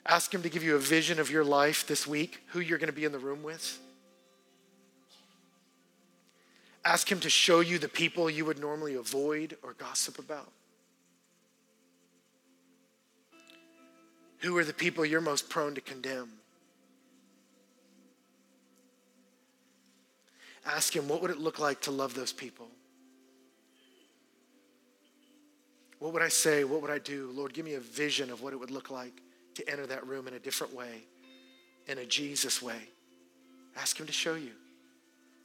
Ask 0.06 0.34
Him 0.34 0.42
to 0.42 0.50
give 0.50 0.64
you 0.64 0.76
a 0.76 0.80
vision 0.80 1.20
of 1.20 1.30
your 1.30 1.44
life 1.44 1.86
this 1.86 2.08
week, 2.08 2.40
who 2.48 2.62
you're 2.62 2.78
going 2.78 2.90
to 2.90 2.96
be 2.96 3.06
in 3.06 3.12
the 3.12 3.20
room 3.20 3.44
with. 3.44 3.80
Ask 6.86 7.12
Him 7.12 7.20
to 7.20 7.30
show 7.30 7.60
you 7.60 7.78
the 7.78 7.90
people 7.90 8.30
you 8.30 8.46
would 8.46 8.60
normally 8.60 8.96
avoid 8.96 9.58
or 9.64 9.74
gossip 9.74 10.18
about. 10.18 10.50
Who 14.40 14.58
are 14.58 14.64
the 14.64 14.74
people 14.74 15.06
you're 15.06 15.22
most 15.22 15.50
prone 15.50 15.76
to 15.76 15.82
condemn? 15.82 16.30
Ask 20.66 20.96
Him, 20.96 21.08
what 21.08 21.22
would 21.22 21.32
it 21.32 21.40
look 21.40 21.60
like 21.60 21.82
to 21.82 21.92
love 21.92 22.14
those 22.14 22.32
people? 22.32 22.68
What 26.00 26.14
would 26.14 26.22
I 26.22 26.30
say? 26.30 26.64
What 26.64 26.82
would 26.82 26.92
I 26.92 27.00
do? 27.00 27.32
Lord, 27.34 27.54
give 27.54 27.66
me 27.66 27.76
a 27.76 27.80
vision 27.80 28.30
of 28.32 28.42
what 28.42 28.54
it 28.54 28.60
would 28.60 28.72
look 28.72 28.90
like 28.90 29.22
to 29.56 29.70
enter 29.70 29.86
that 29.88 30.06
room 30.08 30.28
in 30.28 30.34
a 30.34 30.40
different 30.40 30.74
way, 30.74 31.04
in 31.88 31.98
a 31.98 32.06
Jesus 32.06 32.62
way. 32.62 32.90
Ask 33.78 34.00
Him 34.00 34.08
to 34.08 34.14
show 34.14 34.36
you 34.36 34.52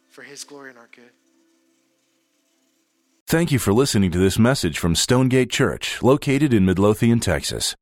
for 0.09 0.23
His 0.23 0.45
glory 0.45 0.71
and 0.71 0.79
our 0.79 0.89
good. 0.95 1.11
Thank 3.27 3.51
you 3.51 3.59
for 3.59 3.73
listening 3.73 4.13
to 4.13 4.19
this 4.19 4.39
message 4.39 4.79
from 4.79 4.95
Stonegate 4.95 5.51
Church, 5.51 6.01
located 6.03 6.55
in 6.55 6.65
Midlothian, 6.65 7.19
Texas. 7.21 7.75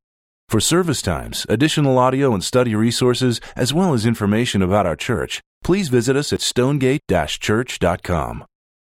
For 0.49 0.59
service 0.59 1.01
times, 1.01 1.45
additional 1.49 1.97
audio 1.97 2.33
and 2.33 2.43
study 2.43 2.75
resources, 2.75 3.39
as 3.55 3.73
well 3.73 3.93
as 3.93 4.05
information 4.05 4.61
about 4.61 4.85
our 4.85 4.95
church, 4.95 5.41
please 5.65 5.89
visit 5.89 6.15
us 6.15 6.31
at 6.31 6.41
stonegate-church.com. 6.41 8.45